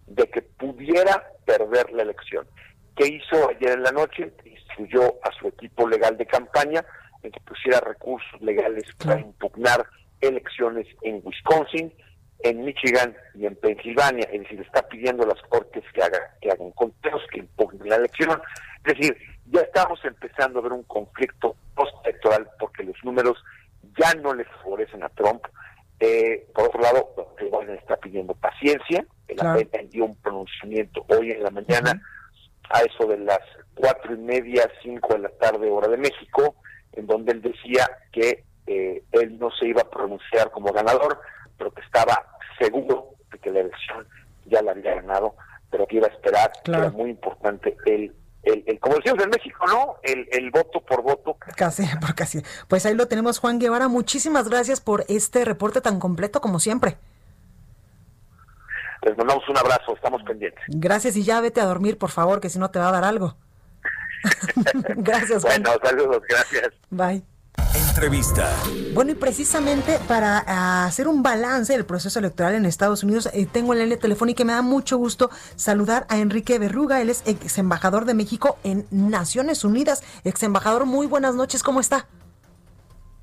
de 0.08 0.28
que 0.30 0.42
pudiera 0.44 1.24
perder 1.46 1.92
la 1.92 2.04
elección. 2.04 2.48
¿Qué 2.96 3.08
hizo 3.08 3.50
ayer 3.50 3.72
en 3.72 3.84
la 3.84 3.92
noche? 3.92 4.32
Instruyó 4.46 5.16
a 5.24 5.32
su 5.40 5.48
equipo 5.48 5.88
legal 5.90 6.16
de 6.18 6.26
campaña 6.26 6.86
en 7.24 7.32
que 7.32 7.40
pusiera 7.42 7.82
recursos 7.82 8.40
legales 8.42 8.86
para 9.04 9.20
impugnar 9.20 9.86
elecciones 10.22 10.88
en 11.02 11.22
Wisconsin, 11.24 11.92
en 12.40 12.64
Michigan 12.64 13.16
y 13.34 13.48
en 13.48 13.56
Pensilvania. 13.56 14.28
Es 14.32 14.42
decir, 14.44 14.62
está 14.62 14.88
pidiendo 14.88 15.24
a 15.24 15.28
las 15.28 15.42
cortes 15.50 15.84
que, 15.94 16.02
haga, 16.02 16.20
que 16.42 16.52
hagan 16.52 16.72
conteos, 16.72 17.22
que 17.32 17.40
impugnen 17.40 17.90
la 17.90 17.96
elección. 17.96 18.40
Es 18.86 18.98
decir, 18.98 19.18
ya 19.48 19.62
estamos 19.62 20.00
empezando 20.06 20.60
a 20.60 20.62
ver 20.62 20.74
un 20.74 20.84
conflicto 20.84 21.56
post-electoral 21.76 22.48
porque 22.60 22.84
los 22.84 22.96
números 23.04 23.44
ya 23.98 24.14
no 24.16 24.34
le 24.34 24.46
favorecen 24.46 25.04
a 25.04 25.10
Trump. 25.10 25.44
Eh, 26.00 26.48
por 26.54 26.66
otro 26.66 26.82
lado, 26.82 27.14
Biden 27.40 27.78
está 27.78 27.98
pidiendo 27.98 28.34
paciencia. 28.36 29.06
El 29.28 29.38
claro. 29.38 29.60
dio 29.90 30.06
un 30.06 30.16
pronunciamiento 30.18 31.06
hoy 31.10 31.32
en 31.32 31.44
la 31.44 31.50
mañana 31.50 32.02
a 32.70 32.82
eso 32.82 33.08
de 33.08 33.18
las 33.18 33.40
cuatro 33.76 34.14
y 34.14 34.18
media, 34.18 34.70
cinco 34.82 35.14
de 35.14 35.20
la 35.20 35.30
tarde, 35.30 35.70
hora 35.70 35.88
de 35.88 35.98
México, 35.98 36.56
en 36.94 37.08
donde 37.08 37.34
él 37.34 37.42
decía 37.42 37.90
que 38.12 38.44
eh, 38.68 39.04
él 39.12 39.38
no 39.40 39.52
se 39.52 39.68
iba 39.68 39.82
a 39.82 39.90
pronunciar 39.90 40.52
como 40.52 40.72
ganador, 40.72 41.20
pero 41.58 41.72
que 41.72 41.82
estaba 41.82 42.38
seguro 42.60 43.12
de 43.32 43.40
que 43.40 43.52
la 43.52 43.62
elección 43.62 44.08
ya 44.46 44.62
la 44.62 44.72
había 44.72 44.96
ganado, 44.96 45.36
pero 45.70 45.86
que 45.88 45.98
iba 45.98 46.08
a 46.08 46.12
esperar, 46.12 46.52
que 46.64 46.72
era 46.72 46.90
muy 46.90 47.12
importante 47.12 47.76
el 48.46 48.64
el, 48.68 48.80
como 48.80 48.96
decimos 48.96 49.24
en 49.24 49.30
México, 49.30 49.66
¿no? 49.68 49.96
El, 50.04 50.28
el, 50.32 50.52
voto 50.52 50.82
por 50.82 51.02
voto. 51.02 51.38
Casi, 51.56 51.84
por 52.02 52.16
casi. 52.16 52.42
Pues 52.68 52.86
ahí 52.86 52.94
lo 52.94 53.08
tenemos, 53.08 53.40
Juan 53.40 53.60
Guevara. 53.60 53.88
Muchísimas 53.88 54.50
gracias 54.50 54.82
por 54.82 55.06
este 55.08 55.46
reporte 55.46 55.82
tan 55.82 56.00
completo 56.00 56.42
como 56.42 56.60
siempre. 56.60 56.98
Les 59.02 59.16
mandamos 59.18 59.48
un 59.48 59.58
abrazo, 59.58 59.96
estamos 59.96 60.24
pendientes. 60.24 60.64
Gracias 60.68 61.16
y 61.16 61.24
ya 61.24 61.40
vete 61.40 61.62
a 61.62 61.66
dormir, 61.66 61.98
por 61.98 62.10
favor, 62.10 62.42
que 62.42 62.50
si 62.50 62.58
no 62.58 62.72
te 62.72 62.80
va 62.80 62.90
a 62.90 62.92
dar 62.92 63.04
algo. 63.04 63.36
gracias, 64.96 65.44
Juan. 65.44 65.62
Bueno, 65.62 65.80
saludos, 65.84 66.22
gracias. 66.28 66.70
Bye. 66.90 67.35
Entrevista. 67.96 68.54
Bueno, 68.94 69.12
y 69.12 69.16
precisamente 69.16 70.00
para 70.06 70.44
ah, 70.46 70.86
hacer 70.86 71.08
un 71.08 71.24
balance 71.24 71.72
del 71.72 71.86
proceso 71.86 72.20
electoral 72.20 72.54
en 72.54 72.66
Estados 72.66 73.04
Unidos, 73.04 73.30
eh, 73.32 73.48
tengo 73.50 73.72
en 73.72 73.80
la 73.80 73.86
línea 73.86 73.98
telefónica 73.98 74.44
y 74.44 74.46
me 74.46 74.52
da 74.52 74.62
mucho 74.62 74.98
gusto 74.98 75.30
saludar 75.56 76.06
a 76.10 76.18
Enrique 76.18 76.60
Berruga. 76.60 77.00
Él 77.00 77.10
es 77.10 77.24
ex 77.26 77.58
embajador 77.58 78.04
de 78.04 78.14
México 78.14 78.58
en 78.66 78.86
Naciones 78.92 79.64
Unidas. 79.64 80.04
Ex 80.26 80.44
embajador, 80.44 80.86
muy 80.86 81.08
buenas 81.08 81.36
noches, 81.36 81.64
¿cómo 81.64 81.80
está? 81.80 82.06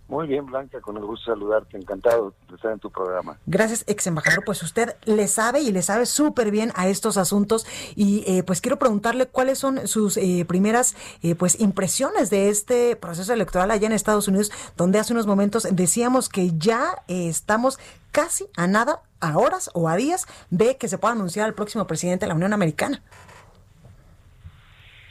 Muy 0.08 0.26
bien, 0.26 0.44
Blanca, 0.44 0.80
con 0.80 0.96
el 0.98 1.04
gusto 1.04 1.30
de 1.30 1.38
saludarte, 1.38 1.76
encantado 1.78 2.34
de 2.48 2.56
estar 2.56 2.72
en 2.72 2.78
tu 2.78 2.90
programa. 2.90 3.38
Gracias, 3.46 3.84
ex 3.86 4.06
embajador. 4.06 4.44
Pues 4.44 4.62
usted 4.62 4.94
le 5.04 5.26
sabe 5.26 5.60
y 5.60 5.72
le 5.72 5.80
sabe 5.80 6.04
súper 6.04 6.50
bien 6.50 6.70
a 6.74 6.88
estos 6.88 7.16
asuntos 7.16 7.66
y 7.96 8.22
eh, 8.26 8.42
pues 8.42 8.60
quiero 8.60 8.78
preguntarle 8.78 9.26
cuáles 9.26 9.58
son 9.58 9.88
sus 9.88 10.18
eh, 10.18 10.44
primeras 10.46 10.96
eh, 11.22 11.34
pues 11.34 11.58
impresiones 11.60 12.28
de 12.28 12.50
este 12.50 12.94
proceso 12.96 13.32
electoral 13.32 13.70
allá 13.70 13.86
en 13.86 13.92
Estados 13.92 14.28
Unidos, 14.28 14.52
donde 14.76 14.98
hace 14.98 15.14
unos 15.14 15.26
momentos 15.26 15.66
decíamos 15.70 16.28
que 16.28 16.50
ya 16.58 17.02
estamos 17.08 17.78
casi 18.10 18.44
a 18.56 18.66
nada, 18.66 19.00
a 19.20 19.38
horas 19.38 19.70
o 19.72 19.88
a 19.88 19.96
días 19.96 20.26
de 20.50 20.76
que 20.76 20.88
se 20.88 20.98
pueda 20.98 21.14
anunciar 21.14 21.46
al 21.46 21.54
próximo 21.54 21.86
presidente 21.86 22.26
de 22.26 22.28
la 22.28 22.34
Unión 22.34 22.52
Americana. 22.52 23.02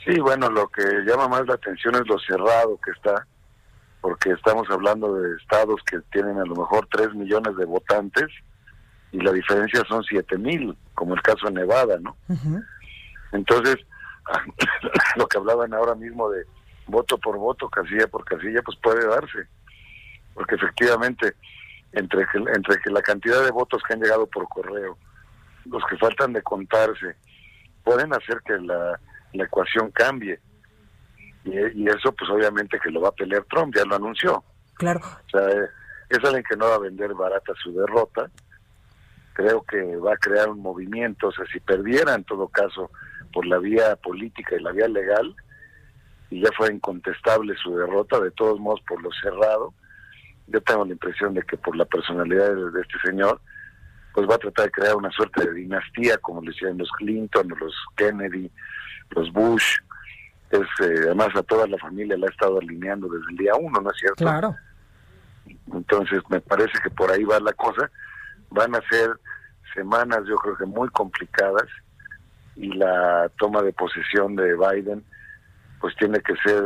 Sí, 0.04 0.18
bueno, 0.18 0.50
lo 0.50 0.68
que 0.68 0.82
llama 1.06 1.28
más 1.28 1.46
la 1.46 1.54
atención 1.54 1.94
es 1.94 2.06
lo 2.06 2.18
cerrado 2.18 2.78
que 2.84 2.90
está, 2.90 3.26
porque 4.02 4.32
estamos 4.32 4.68
hablando 4.70 5.14
de 5.14 5.36
estados 5.36 5.80
que 5.86 5.98
tienen 6.12 6.38
a 6.38 6.44
lo 6.44 6.54
mejor 6.54 6.86
3 6.90 7.14
millones 7.14 7.56
de 7.56 7.64
votantes 7.64 8.26
y 9.12 9.20
la 9.20 9.32
diferencia 9.32 9.82
son 9.88 10.02
7 10.02 10.36
mil, 10.36 10.76
como 10.94 11.14
el 11.14 11.22
caso 11.22 11.46
de 11.46 11.52
Nevada, 11.52 11.98
¿no? 12.00 12.14
Entonces, 13.32 13.76
lo 15.16 15.26
que 15.26 15.38
hablaban 15.38 15.72
ahora 15.72 15.94
mismo 15.94 16.28
de 16.28 16.44
voto 16.86 17.16
por 17.16 17.38
voto, 17.38 17.70
casilla 17.70 18.06
por 18.08 18.24
casilla, 18.24 18.60
pues 18.62 18.76
puede 18.82 19.06
darse, 19.06 19.46
porque 20.34 20.56
efectivamente, 20.56 21.34
entre 21.92 22.26
que, 22.26 22.38
entre 22.38 22.78
que 22.82 22.90
la 22.90 23.00
cantidad 23.00 23.42
de 23.42 23.50
votos 23.50 23.82
que 23.86 23.94
han 23.94 24.00
llegado 24.02 24.26
por 24.26 24.46
correo, 24.48 24.98
los 25.64 25.82
que 25.88 25.96
faltan 25.96 26.34
de 26.34 26.42
contarse, 26.42 27.16
pueden 27.82 28.12
hacer 28.12 28.42
que 28.44 28.58
la 28.58 28.98
la 29.32 29.44
ecuación 29.44 29.90
cambie. 29.90 30.40
Y, 31.44 31.88
eso, 31.88 32.12
pues 32.12 32.30
obviamente 32.30 32.78
que 32.78 32.90
lo 32.90 33.00
va 33.00 33.08
a 33.08 33.12
pelear 33.14 33.44
Trump, 33.50 33.74
ya 33.74 33.84
lo 33.84 33.96
anunció. 33.96 34.44
Claro. 34.74 35.00
O 35.00 35.30
sea, 35.30 35.48
es 36.08 36.18
alguien 36.24 36.44
que 36.48 36.56
no 36.56 36.68
va 36.68 36.76
a 36.76 36.80
vender 36.80 37.14
barata 37.14 37.52
su 37.62 37.72
derrota. 37.72 38.30
Creo 39.32 39.62
que 39.62 39.96
va 39.96 40.12
a 40.12 40.18
crear 40.18 40.48
un 40.48 40.60
movimiento, 40.60 41.28
o 41.28 41.32
sea, 41.32 41.44
si 41.46 41.58
perdiera 41.60 42.14
en 42.14 42.24
todo 42.24 42.48
caso 42.48 42.90
por 43.32 43.46
la 43.46 43.58
vía 43.58 43.96
política 43.96 44.56
y 44.56 44.62
la 44.62 44.72
vía 44.72 44.88
legal, 44.88 45.34
y 46.30 46.42
ya 46.42 46.50
fue 46.56 46.72
incontestable 46.72 47.54
su 47.56 47.76
derrota, 47.76 48.20
de 48.20 48.30
todos 48.30 48.60
modos 48.60 48.80
por 48.86 49.02
lo 49.02 49.10
cerrado, 49.22 49.74
yo 50.46 50.60
tengo 50.62 50.84
la 50.84 50.92
impresión 50.92 51.34
de 51.34 51.42
que 51.42 51.56
por 51.56 51.76
la 51.76 51.84
personalidad 51.84 52.54
de, 52.54 52.80
este 52.80 52.98
señor, 53.04 53.40
pues 54.12 54.28
va 54.28 54.34
a 54.34 54.38
tratar 54.38 54.66
de 54.66 54.72
crear 54.72 54.96
una 54.96 55.10
suerte 55.10 55.46
de 55.46 55.54
dinastía, 55.54 56.18
como 56.18 56.42
le 56.42 56.50
decían 56.50 56.76
los 56.76 56.90
Clinton 56.92 57.48
los 57.58 57.74
Kennedy, 57.96 58.50
los 59.10 59.32
Bush, 59.32 59.76
es, 60.52 60.86
eh, 60.86 61.00
además 61.06 61.28
a 61.34 61.42
toda 61.42 61.66
la 61.66 61.78
familia 61.78 62.16
la 62.16 62.26
ha 62.26 62.30
estado 62.30 62.58
alineando 62.58 63.08
desde 63.08 63.30
el 63.30 63.36
día 63.38 63.52
uno, 63.58 63.80
¿no 63.80 63.90
es 63.90 63.96
cierto? 63.98 64.24
Claro. 64.24 64.54
Entonces 65.72 66.22
me 66.28 66.40
parece 66.40 66.78
que 66.82 66.90
por 66.90 67.10
ahí 67.10 67.24
va 67.24 67.40
la 67.40 67.52
cosa. 67.54 67.90
Van 68.50 68.74
a 68.74 68.80
ser 68.88 69.10
semanas 69.74 70.20
yo 70.28 70.36
creo 70.36 70.56
que 70.56 70.66
muy 70.66 70.88
complicadas 70.90 71.66
y 72.54 72.68
la 72.74 73.30
toma 73.38 73.62
de 73.62 73.72
posesión 73.72 74.36
de 74.36 74.54
Biden 74.54 75.02
pues 75.80 75.96
tiene 75.96 76.20
que 76.20 76.34
ser 76.44 76.62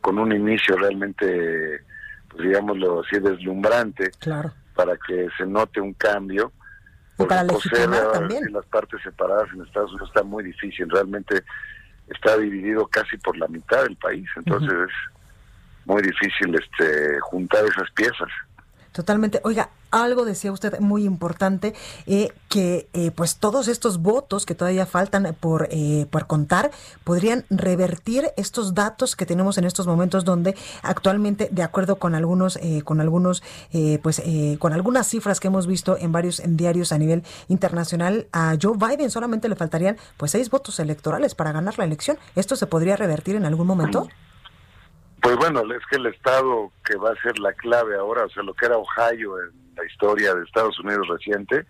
con 0.00 0.18
un 0.18 0.32
inicio 0.32 0.76
realmente, 0.76 1.80
pues 2.28 2.42
digámoslo 2.42 3.00
así, 3.00 3.18
deslumbrante 3.20 4.10
claro. 4.18 4.52
para 4.74 4.96
que 5.06 5.28
se 5.38 5.46
note 5.46 5.80
un 5.80 5.94
cambio 5.94 6.52
y 7.18 7.24
para 7.24 7.44
legitimar 7.44 8.12
también. 8.12 8.52
las 8.52 8.66
partes 8.66 9.00
separadas 9.02 9.48
en 9.54 9.62
Estados 9.62 9.90
Unidos 9.92 10.08
está 10.08 10.22
muy 10.22 10.44
difícil. 10.44 10.88
Realmente 10.88 11.42
está 12.10 12.36
dividido 12.38 12.86
casi 12.86 13.16
por 13.18 13.36
la 13.36 13.48
mitad 13.48 13.82
del 13.84 13.96
país. 13.96 14.28
Entonces 14.36 14.72
es 14.72 15.86
muy 15.86 16.02
difícil 16.02 16.54
este 16.54 17.18
juntar 17.20 17.64
esas 17.64 17.90
piezas. 17.92 18.28
Totalmente. 18.98 19.40
Oiga, 19.44 19.70
algo 19.92 20.24
decía 20.24 20.50
usted 20.50 20.80
muy 20.80 21.04
importante, 21.04 21.72
eh, 22.08 22.32
que 22.48 22.88
eh, 22.94 23.12
pues 23.12 23.36
todos 23.36 23.68
estos 23.68 23.98
votos 23.98 24.44
que 24.44 24.56
todavía 24.56 24.86
faltan 24.86 25.36
por, 25.38 25.68
eh, 25.70 26.06
por 26.10 26.26
contar 26.26 26.72
podrían 27.04 27.44
revertir 27.48 28.32
estos 28.36 28.74
datos 28.74 29.14
que 29.14 29.24
tenemos 29.24 29.56
en 29.56 29.66
estos 29.66 29.86
momentos 29.86 30.24
donde 30.24 30.56
actualmente, 30.82 31.48
de 31.52 31.62
acuerdo 31.62 32.00
con 32.00 32.16
algunos, 32.16 32.58
con 32.82 33.00
algunos, 33.00 33.44
pues 34.02 34.20
con 34.58 34.72
algunas 34.72 35.06
cifras 35.06 35.38
que 35.38 35.46
hemos 35.46 35.68
visto 35.68 35.96
en 35.96 36.10
varios 36.10 36.42
diarios 36.44 36.90
a 36.90 36.98
nivel 36.98 37.22
internacional, 37.46 38.26
a 38.32 38.56
Joe 38.60 38.76
Biden 38.76 39.12
solamente 39.12 39.48
le 39.48 39.54
faltarían 39.54 39.96
pues 40.16 40.32
seis 40.32 40.50
votos 40.50 40.80
electorales 40.80 41.36
para 41.36 41.52
ganar 41.52 41.78
la 41.78 41.84
elección. 41.84 42.18
¿Esto 42.34 42.56
se 42.56 42.66
podría 42.66 42.96
revertir 42.96 43.36
en 43.36 43.44
algún 43.44 43.68
momento? 43.68 44.08
Pues 45.20 45.36
bueno, 45.36 45.62
es 45.74 45.84
que 45.90 45.96
el 45.96 46.06
estado 46.06 46.70
que 46.84 46.96
va 46.96 47.10
a 47.10 47.22
ser 47.22 47.38
la 47.38 47.52
clave 47.52 47.96
ahora, 47.96 48.24
o 48.24 48.30
sea, 48.30 48.42
lo 48.42 48.54
que 48.54 48.66
era 48.66 48.76
Ohio 48.76 49.40
en 49.42 49.74
la 49.76 49.84
historia 49.84 50.34
de 50.34 50.44
Estados 50.44 50.78
Unidos 50.80 51.08
reciente, 51.08 51.66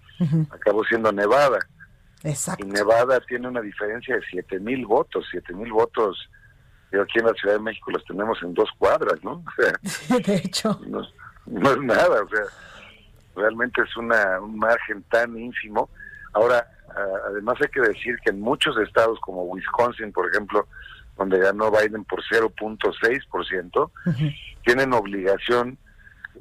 acabó 0.51 0.85
siendo 0.85 1.13
Nevada. 1.13 1.59
Exacto. 2.25 2.67
Y 2.67 2.71
Nevada 2.71 3.21
tiene 3.21 3.49
una 3.49 3.61
diferencia 3.61 4.17
de 4.17 4.23
siete 4.31 4.59
mil 4.59 4.85
votos, 4.87 5.27
siete 5.31 5.55
mil 5.55 5.73
votos. 5.73 6.29
Yo 6.93 7.03
aquí 7.03 7.19
en 7.19 7.27
la 7.27 7.35
Ciudad 7.35 7.55
de 7.55 7.61
México 7.61 7.91
los 7.91 8.05
tenemos 8.05 8.43
en 8.43 8.55
dos 8.55 8.69
cuadras, 8.79 9.23
¿no? 9.23 9.45
de 10.25 10.37
hecho. 10.37 10.81
No, 10.87 11.03
es 11.71 11.79
nada, 11.79 12.23
o 12.23 12.29
sea, 12.29 12.45
realmente 13.35 13.81
es 13.83 13.97
una, 13.97 14.41
un 14.41 14.59
margen 14.59 15.03
tan 15.05 15.37
ínfimo. 15.39 15.89
Ahora, 16.35 16.67
además 17.27 17.57
hay 17.61 17.69
que 17.69 17.81
decir 17.81 18.17
que 18.25 18.31
en 18.31 18.41
muchos 18.41 18.77
estados 18.79 19.19
como 19.21 19.45
Wisconsin, 19.45 20.13
por 20.13 20.29
ejemplo, 20.29 20.67
donde 21.19 21.39
ganó 21.39 21.71
Biden 21.71 22.05
por 22.05 22.23
0.6%, 22.23 23.91
tienen 24.65 24.93
obligación 24.93 25.79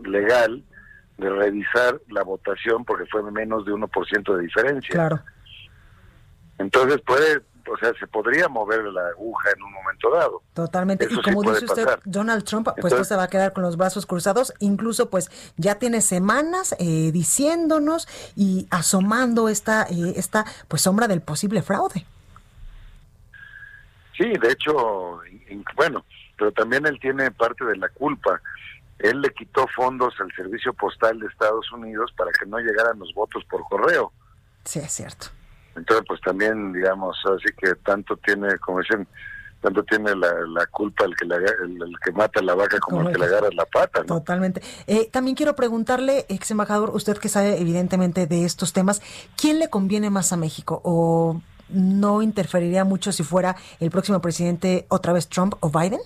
legal 0.06 0.63
de 1.18 1.30
revisar 1.30 2.00
la 2.10 2.24
votación 2.24 2.86
porque 2.86 3.06
fue 3.08 3.24
menos 3.32 3.66
de 3.66 3.72
1% 3.74 4.36
de 4.38 4.44
diferencia. 4.44 4.94
Claro. 4.94 5.20
Entonces 6.60 7.02
puede, 7.06 7.38
o 7.72 7.78
sea, 7.80 7.92
se 8.00 8.06
podría 8.08 8.48
mover 8.48 8.84
la 8.86 9.08
aguja 9.08 9.50
en 9.56 9.63
un 9.63 9.74
momento 9.74 10.12
dado. 10.12 10.44
Totalmente. 10.54 11.08
y 11.10 11.22
como 11.22 11.42
dice 11.42 11.66
usted, 11.66 11.88
Donald 12.06 12.44
Trump, 12.44 12.70
pues 12.80 12.94
no 12.94 13.04
se 13.04 13.16
va 13.16 13.24
a 13.24 13.28
quedar 13.28 13.54
con 13.54 13.63
los 13.63 13.78
brazos 13.78 14.06
cruzados. 14.06 14.54
Incluso, 14.60 15.10
pues 15.10 15.32
ya 15.58 15.76
tiene 15.76 16.02
semanas 16.02 16.76
eh, 16.80 17.12
diciéndonos 17.12 18.08
y 18.36 18.68
asomando 18.70 19.50
esta, 19.50 19.84
eh, 19.84 20.13
esta, 20.16 20.46
pues 20.68 20.84
sombra 20.84 21.08
del 21.08 21.22
posible 21.22 21.63
fraude. 21.63 22.06
Sí, 24.18 24.26
de 24.26 24.52
hecho, 24.52 25.22
bueno, 25.76 26.04
pero 26.38 26.52
también 26.52 26.86
él 26.86 27.00
tiene 27.00 27.30
parte 27.32 27.66
de 27.66 27.78
la 27.78 27.90
culpa. 27.90 28.42
Él 29.00 29.22
le 29.22 29.30
quitó 29.30 29.68
fondos 29.76 30.16
al 30.20 30.32
servicio 30.36 30.74
postal 30.74 31.20
de 31.20 31.28
Estados 31.28 31.72
Unidos 31.72 32.12
para 32.18 32.32
que 32.32 32.48
no 32.48 32.58
llegaran 32.58 32.98
los 32.98 33.14
votos 33.14 33.44
por 33.46 33.64
correo. 33.70 34.12
Sí, 34.64 34.80
es 34.80 34.92
cierto. 34.92 35.28
Entonces, 35.76 36.04
pues 36.08 36.20
también, 36.22 36.74
digamos, 36.74 37.16
así 37.26 37.54
que 37.56 37.76
tanto 37.76 38.18
tiene, 38.18 38.58
como 38.58 38.80
dicen, 38.80 39.08
tanto 39.62 39.84
tiene 39.84 40.16
la, 40.16 40.66
culpa 40.72 41.06
el 41.06 41.16
que, 41.16 41.26
el, 41.26 41.96
que 42.04 42.12
mata 42.12 42.42
la 42.42 42.56
vaca 42.56 42.80
como 42.80 43.02
el 43.02 43.14
que 43.14 43.20
le 43.20 43.26
agarra 43.26 43.50
la 43.52 43.66
pata. 43.66 44.00
¿no? 44.00 44.06
Totalmente. 44.06 44.62
Eh, 44.88 45.10
también 45.12 45.36
quiero 45.36 45.56
preguntarle, 45.56 46.26
ex 46.30 46.50
embajador, 46.50 46.92
usted 46.96 47.18
que 47.18 47.30
sabe 47.30 47.60
evidentemente 47.62 48.26
de 48.26 48.46
estos 48.46 48.74
temas, 48.74 49.02
¿quién 49.36 49.60
le 49.60 49.70
conviene 49.70 50.10
más 50.10 50.34
a 50.34 50.38
México? 50.38 50.82
¿O 50.84 51.42
no 51.70 52.22
interferiría 52.22 52.84
mucho 52.84 53.12
si 53.12 53.24
fuera 53.24 53.56
el 53.80 53.92
próximo 53.92 54.22
presidente 54.22 54.86
otra 54.90 55.14
vez 55.14 55.28
Trump 55.28 55.56
o 55.60 55.70
Biden? 55.70 56.00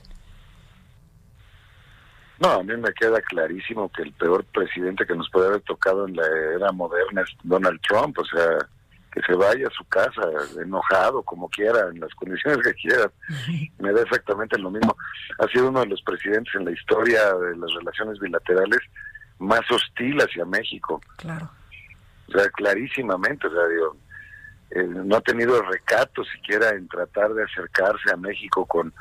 No, 2.39 2.53
a 2.53 2.63
mí 2.63 2.75
me 2.75 2.91
queda 2.93 3.21
clarísimo 3.21 3.91
que 3.91 4.01
el 4.01 4.13
peor 4.13 4.43
presidente 4.45 5.05
que 5.05 5.15
nos 5.15 5.29
puede 5.29 5.47
haber 5.47 5.61
tocado 5.61 6.07
en 6.07 6.15
la 6.15 6.25
era 6.55 6.71
moderna 6.71 7.21
es 7.21 7.29
Donald 7.43 7.79
Trump, 7.87 8.17
o 8.17 8.25
sea, 8.25 8.67
que 9.11 9.21
se 9.21 9.33
vaya 9.35 9.67
a 9.67 9.71
su 9.71 9.83
casa 9.85 10.21
enojado, 10.59 11.21
como 11.21 11.49
quiera, 11.49 11.89
en 11.89 11.99
las 11.99 12.13
condiciones 12.15 12.65
que 12.65 12.73
quiera. 12.73 13.11
Me 13.77 13.91
da 13.91 14.01
exactamente 14.01 14.57
lo 14.57 14.71
mismo. 14.71 14.95
Ha 15.37 15.47
sido 15.49 15.69
uno 15.69 15.81
de 15.81 15.87
los 15.87 16.01
presidentes 16.01 16.55
en 16.55 16.65
la 16.65 16.71
historia 16.71 17.31
de 17.35 17.57
las 17.57 17.71
relaciones 17.75 18.19
bilaterales 18.19 18.79
más 19.37 19.61
hostil 19.69 20.17
hacia 20.19 20.45
México. 20.45 20.99
Claro. 21.17 21.47
O 22.27 22.31
sea, 22.31 22.49
clarísimamente, 22.49 23.47
o 23.47 23.51
sea, 23.51 23.67
digo, 23.67 23.97
eh, 24.71 24.83
no 24.83 25.17
ha 25.17 25.21
tenido 25.21 25.61
recato 25.61 26.23
siquiera 26.25 26.69
en 26.69 26.87
tratar 26.87 27.33
de 27.33 27.43
acercarse 27.43 28.11
a 28.11 28.17
México 28.17 28.65
con 28.65 28.93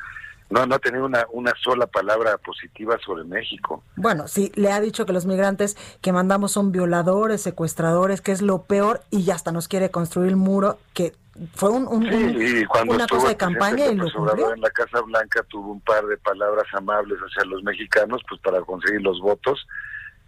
no 0.51 0.67
no 0.67 0.75
ha 0.75 0.79
tenido 0.81 1.07
una, 1.07 1.27
una 1.31 1.53
sola 1.63 1.87
palabra 1.87 2.37
positiva 2.39 2.99
sobre 3.07 3.23
México. 3.23 3.85
Bueno, 3.95 4.27
sí, 4.27 4.51
le 4.57 4.73
ha 4.73 4.81
dicho 4.81 5.07
que 5.07 5.13
los 5.13 5.25
migrantes 5.25 5.77
que 6.01 6.13
mandamos 6.13 6.51
son 6.51 6.73
violadores, 6.73 7.41
secuestradores, 7.41 8.21
que 8.21 8.33
es 8.33 8.43
lo 8.43 8.63
peor, 8.65 9.03
y 9.11 9.23
ya 9.23 9.37
hasta 9.37 9.53
nos 9.53 9.69
quiere 9.69 9.93
construir 9.93 10.31
el 10.31 10.37
muro, 10.37 10.79
que 10.93 11.15
fue 11.55 11.71
un, 11.71 11.87
una 11.87 13.07
cosa 13.07 13.29
de 13.29 13.37
campaña 13.37 13.87
y 13.87 13.95
lo 13.95 14.07
En 14.53 14.61
la 14.61 14.71
Casa 14.71 15.01
Blanca 15.03 15.45
tuvo 15.45 15.71
un 15.71 15.81
par 15.81 16.05
de 16.07 16.17
palabras 16.19 16.67
amables 16.73 17.19
hacia 17.21 17.45
los 17.49 17.63
mexicanos, 17.63 18.21
pues 18.29 18.41
para 18.41 18.61
conseguir 18.63 19.03
los 19.03 19.21
votos, 19.21 19.65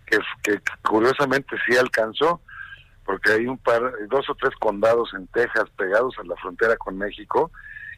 que, 0.06 0.18
que 0.44 0.60
curiosamente 0.82 1.56
sí 1.66 1.76
alcanzó 1.76 2.40
porque 3.04 3.32
hay 3.32 3.46
un 3.46 3.58
par, 3.58 3.82
dos 4.08 4.28
o 4.30 4.34
tres 4.34 4.54
condados 4.60 5.12
en 5.14 5.26
Texas 5.28 5.64
pegados 5.76 6.14
a 6.18 6.24
la 6.24 6.36
frontera 6.36 6.76
con 6.76 6.96
México 6.98 7.50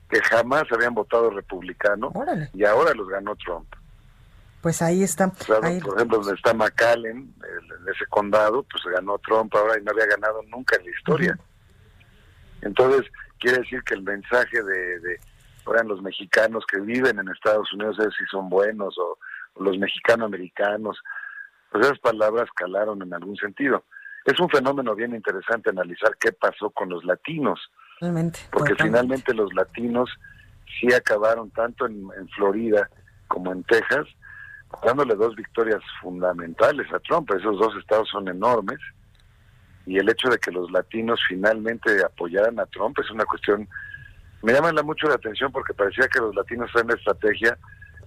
que 0.08 0.20
jamás 0.22 0.64
habían 0.70 0.94
votado 0.94 1.30
republicano 1.30 2.12
y 2.52 2.64
ahora 2.64 2.92
los 2.94 3.08
ganó 3.08 3.34
Trump. 3.36 3.66
Pues 4.60 4.80
ahí 4.80 5.02
está. 5.02 5.30
Por 5.30 5.64
ejemplo, 5.64 6.18
donde 6.18 6.34
está 6.34 6.54
McAllen, 6.54 7.34
en 7.42 7.94
ese 7.94 8.06
condado, 8.08 8.62
pues 8.62 8.82
ganó 8.94 9.18
Trump 9.18 9.54
ahora 9.54 9.78
y 9.78 9.82
no 9.82 9.90
había 9.90 10.06
ganado 10.06 10.42
nunca 10.44 10.76
en 10.76 10.84
la 10.84 10.90
historia. 10.90 11.38
Entonces, 12.62 13.10
quiere 13.38 13.58
decir 13.58 13.82
que 13.84 13.94
el 13.94 14.02
mensaje 14.02 14.62
de, 14.62 15.00
de 15.00 15.20
los 15.84 16.00
mexicanos 16.00 16.64
que 16.70 16.80
viven 16.80 17.18
en 17.18 17.28
Estados 17.28 17.70
Unidos 17.74 17.98
es 17.98 18.14
si 18.16 18.24
son 18.30 18.48
buenos 18.48 18.96
o, 18.96 19.18
o 19.54 19.62
los 19.62 19.76
mexicano-americanos, 19.78 20.98
pues 21.70 21.84
esas 21.84 21.98
palabras 21.98 22.48
calaron 22.54 23.02
en 23.02 23.12
algún 23.12 23.36
sentido 23.36 23.84
es 24.24 24.40
un 24.40 24.48
fenómeno 24.48 24.94
bien 24.94 25.14
interesante 25.14 25.70
analizar 25.70 26.16
qué 26.18 26.32
pasó 26.32 26.70
con 26.70 26.88
los 26.88 27.04
latinos. 27.04 27.60
Realmente. 28.00 28.40
Porque 28.50 28.74
finalmente 28.74 29.34
los 29.34 29.52
latinos 29.54 30.10
sí 30.78 30.92
acabaron 30.92 31.50
tanto 31.50 31.86
en, 31.86 32.08
en 32.18 32.28
Florida 32.30 32.88
como 33.28 33.52
en 33.52 33.62
Texas, 33.64 34.06
dándole 34.84 35.14
dos 35.14 35.36
victorias 35.36 35.80
fundamentales 36.00 36.92
a 36.92 36.98
Trump. 37.00 37.30
Esos 37.30 37.58
dos 37.58 37.76
estados 37.76 38.08
son 38.10 38.28
enormes 38.28 38.78
y 39.86 39.98
el 39.98 40.08
hecho 40.08 40.28
de 40.28 40.38
que 40.38 40.50
los 40.50 40.70
latinos 40.70 41.20
finalmente 41.28 42.02
apoyaran 42.04 42.58
a 42.58 42.66
Trump 42.66 42.98
es 42.98 43.10
una 43.10 43.24
cuestión, 43.24 43.68
me 44.42 44.52
llama 44.52 44.72
mucho 44.82 45.08
la 45.08 45.14
atención 45.14 45.52
porque 45.52 45.74
parecía 45.74 46.08
que 46.08 46.20
los 46.20 46.34
latinos 46.34 46.70
traen 46.72 46.88
la 46.88 46.94
estrategia 46.94 47.58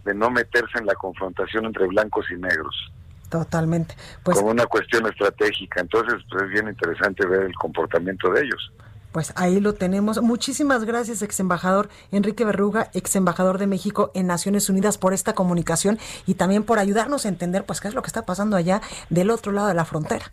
de 0.03 0.13
no 0.13 0.29
meterse 0.31 0.79
en 0.79 0.85
la 0.85 0.95
confrontación 0.95 1.65
entre 1.65 1.85
blancos 1.87 2.25
y 2.31 2.35
negros. 2.35 2.91
Totalmente. 3.29 3.95
Pues, 4.23 4.37
como 4.37 4.51
una 4.51 4.65
cuestión 4.65 5.05
estratégica. 5.07 5.81
Entonces, 5.81 6.15
pues, 6.29 6.43
es 6.43 6.49
bien 6.49 6.67
interesante 6.69 7.25
ver 7.25 7.43
el 7.43 7.55
comportamiento 7.55 8.31
de 8.31 8.41
ellos. 8.41 8.71
Pues 9.11 9.33
ahí 9.35 9.59
lo 9.59 9.73
tenemos. 9.73 10.21
Muchísimas 10.21 10.85
gracias, 10.85 11.21
ex 11.21 11.39
embajador 11.39 11.89
Enrique 12.11 12.45
Berruga, 12.45 12.91
ex 12.93 13.15
embajador 13.15 13.57
de 13.57 13.65
México 13.65 14.11
en 14.13 14.27
Naciones 14.27 14.69
Unidas, 14.69 14.97
por 14.97 15.13
esta 15.13 15.33
comunicación 15.33 15.97
y 16.25 16.35
también 16.35 16.63
por 16.63 16.77
ayudarnos 16.77 17.25
a 17.25 17.29
entender 17.29 17.65
pues 17.65 17.81
qué 17.81 17.87
es 17.87 17.95
lo 17.95 18.01
que 18.01 18.07
está 18.07 18.25
pasando 18.25 18.55
allá 18.55 18.81
del 19.09 19.31
otro 19.31 19.51
lado 19.51 19.69
de 19.69 19.73
la 19.73 19.85
frontera. 19.85 20.31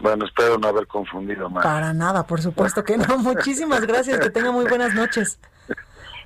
Bueno, 0.00 0.26
espero 0.26 0.58
no 0.58 0.68
haber 0.68 0.86
confundido 0.86 1.48
más. 1.48 1.64
Para 1.64 1.92
nada, 1.92 2.26
por 2.26 2.42
supuesto 2.42 2.84
que 2.84 2.96
no. 2.98 3.18
Muchísimas 3.18 3.86
gracias, 3.86 4.20
que 4.20 4.30
tenga 4.30 4.52
muy 4.52 4.66
buenas 4.66 4.94
noches. 4.94 5.38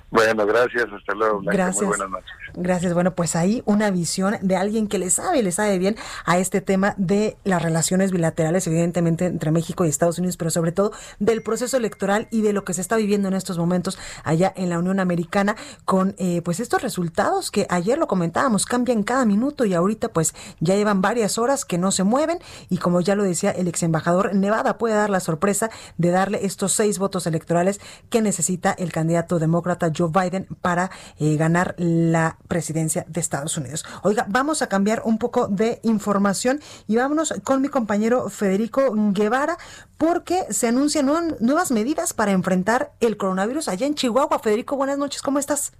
Bueno, 0.09 0.45
gracias, 0.45 0.85
hasta 0.91 1.15
luego. 1.15 1.41
Gracias. 1.43 1.77
Muy 1.77 1.87
buenas 1.87 2.09
noches. 2.09 2.33
Gracias. 2.55 2.93
Bueno, 2.93 3.15
pues 3.15 3.35
ahí 3.35 3.63
una 3.65 3.89
visión 3.89 4.37
de 4.41 4.55
alguien 4.55 4.87
que 4.87 4.99
le 4.99 5.09
sabe, 5.09 5.41
le 5.41 5.51
sabe 5.51 5.79
bien 5.79 5.95
a 6.25 6.37
este 6.37 6.61
tema 6.61 6.93
de 6.97 7.35
las 7.43 7.63
relaciones 7.63 8.11
bilaterales, 8.11 8.67
evidentemente 8.67 9.25
entre 9.25 9.49
México 9.49 9.85
y 9.85 9.89
Estados 9.89 10.19
Unidos, 10.19 10.37
pero 10.37 10.51
sobre 10.51 10.71
todo 10.71 10.91
del 11.19 11.41
proceso 11.41 11.77
electoral 11.77 12.27
y 12.29 12.41
de 12.41 12.53
lo 12.53 12.63
que 12.63 12.75
se 12.75 12.81
está 12.81 12.95
viviendo 12.95 13.27
en 13.27 13.33
estos 13.33 13.57
momentos 13.57 13.97
allá 14.23 14.53
en 14.55 14.69
la 14.69 14.77
Unión 14.77 14.99
Americana 14.99 15.55
con 15.85 16.13
eh, 16.19 16.43
pues 16.43 16.59
estos 16.59 16.83
resultados 16.83 17.49
que 17.49 17.65
ayer 17.69 17.97
lo 17.97 18.07
comentábamos, 18.07 18.67
cambian 18.67 19.01
cada 19.01 19.25
minuto 19.25 19.65
y 19.65 19.73
ahorita 19.73 20.09
pues 20.09 20.35
ya 20.59 20.75
llevan 20.75 21.01
varias 21.01 21.39
horas 21.39 21.65
que 21.65 21.79
no 21.79 21.91
se 21.91 22.03
mueven 22.03 22.37
y 22.69 22.77
como 22.77 23.01
ya 23.01 23.15
lo 23.15 23.23
decía 23.23 23.49
el 23.49 23.67
ex 23.67 23.81
embajador, 23.81 24.35
Nevada 24.35 24.77
puede 24.77 24.93
dar 24.93 25.09
la 25.09 25.19
sorpresa 25.19 25.71
de 25.97 26.11
darle 26.11 26.45
estos 26.45 26.73
seis 26.73 26.99
votos 26.99 27.25
electorales 27.25 27.81
que 28.11 28.21
necesita 28.21 28.73
el 28.73 28.91
candidato 28.91 29.39
demócrata 29.39 29.91
Joe 29.95 30.11
Biden 30.13 30.47
para 30.61 30.91
eh, 31.17 31.35
ganar 31.35 31.73
la 31.77 32.37
presidencia 32.47 33.05
de 33.07 33.19
Estados 33.19 33.57
Unidos. 33.57 33.85
Oiga, 34.03 34.25
vamos 34.29 34.61
a 34.61 34.69
cambiar 34.69 35.01
un 35.05 35.17
poco 35.17 35.47
de 35.47 35.79
información 35.83 36.59
y 36.87 36.95
vámonos 36.95 37.33
con 37.43 37.61
mi 37.61 37.69
compañero 37.69 38.29
Federico 38.29 38.93
Guevara 39.11 39.57
porque 39.97 40.45
se 40.51 40.67
anuncian 40.67 41.05
nuevas 41.39 41.71
medidas 41.71 42.13
para 42.13 42.31
enfrentar 42.31 42.91
el 42.99 43.17
coronavirus 43.17 43.67
allá 43.67 43.87
en 43.87 43.95
Chihuahua. 43.95 44.39
Federico, 44.39 44.75
buenas 44.75 44.97
noches, 44.97 45.21
¿cómo 45.21 45.39
estás? 45.39 45.73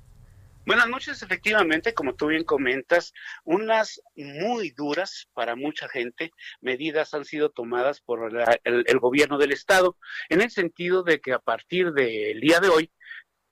Buenas 0.66 0.88
noches, 0.88 1.22
efectivamente, 1.22 1.94
como 1.94 2.16
tú 2.16 2.28
bien 2.28 2.46
comentas, 2.46 3.14
unas 3.44 4.02
muy 4.16 4.70
duras 4.70 5.28
para 5.34 5.58
mucha 5.58 5.90
gente, 5.90 6.32
medidas 6.62 7.14
han 7.14 7.26
sido 7.26 7.50
tomadas 7.50 8.00
por 8.00 8.32
el, 8.64 8.86
el, 8.88 9.00
gobierno 9.00 9.38
del 9.38 9.52
estado, 9.52 9.98
en 10.30 10.40
el 10.40 10.52
sentido 10.52 11.04
de 11.04 11.20
que 11.20 11.34
a 11.34 11.40
partir 11.40 11.92
del 11.92 12.40
día 12.40 12.62
de 12.62 12.70
hoy 12.70 12.92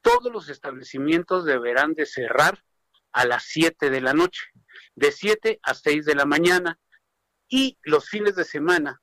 todos 0.02 0.32
los 0.32 0.48
establecimientos 0.48 1.44
deberán 1.44 1.96
de 1.96 2.06
cerrar 2.06 2.64
a 3.12 3.26
las 3.26 3.44
7 3.46 3.90
de 3.90 4.02
la 4.02 4.14
noche, 4.14 4.42
de 4.96 5.12
7 5.12 5.60
a 5.64 5.74
6 5.74 6.06
de 6.06 6.16
la 6.16 6.26
mañana. 6.26 6.80
Y 7.48 7.78
los 7.84 8.10
fines 8.10 8.36
de 8.36 8.46
semana, 8.46 9.02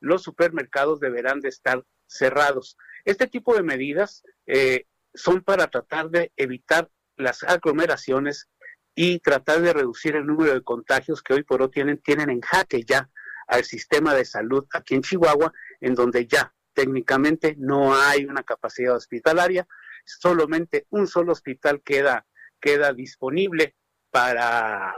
los 0.00 0.22
supermercados 0.22 1.00
deberán 1.00 1.40
de 1.40 1.48
estar 1.48 1.84
cerrados. 2.06 2.76
Este 3.04 3.26
tipo 3.26 3.54
de 3.54 3.62
medidas 3.62 4.22
eh, 4.46 4.86
son 5.14 5.42
para 5.42 5.68
tratar 5.68 6.10
de 6.10 6.32
evitar 6.36 6.90
las 7.16 7.42
aglomeraciones 7.42 8.48
y 8.94 9.20
tratar 9.20 9.60
de 9.60 9.72
reducir 9.72 10.16
el 10.16 10.26
número 10.26 10.54
de 10.54 10.62
contagios 10.62 11.22
que 11.22 11.34
hoy 11.34 11.42
por 11.42 11.62
hoy 11.62 11.70
tienen, 11.70 11.98
tienen 11.98 12.30
en 12.30 12.40
jaque 12.40 12.84
ya 12.84 13.10
al 13.46 13.64
sistema 13.64 14.14
de 14.14 14.24
salud 14.24 14.66
aquí 14.72 14.94
en 14.94 15.02
Chihuahua, 15.02 15.52
en 15.80 15.94
donde 15.94 16.26
ya 16.26 16.54
técnicamente 16.74 17.56
no 17.58 17.94
hay 17.96 18.24
una 18.24 18.42
capacidad 18.42 18.94
hospitalaria, 18.94 19.66
solamente 20.04 20.86
un 20.90 21.06
solo 21.06 21.32
hospital 21.32 21.80
queda, 21.82 22.26
queda 22.60 22.92
disponible 22.92 23.74
para, 24.10 24.94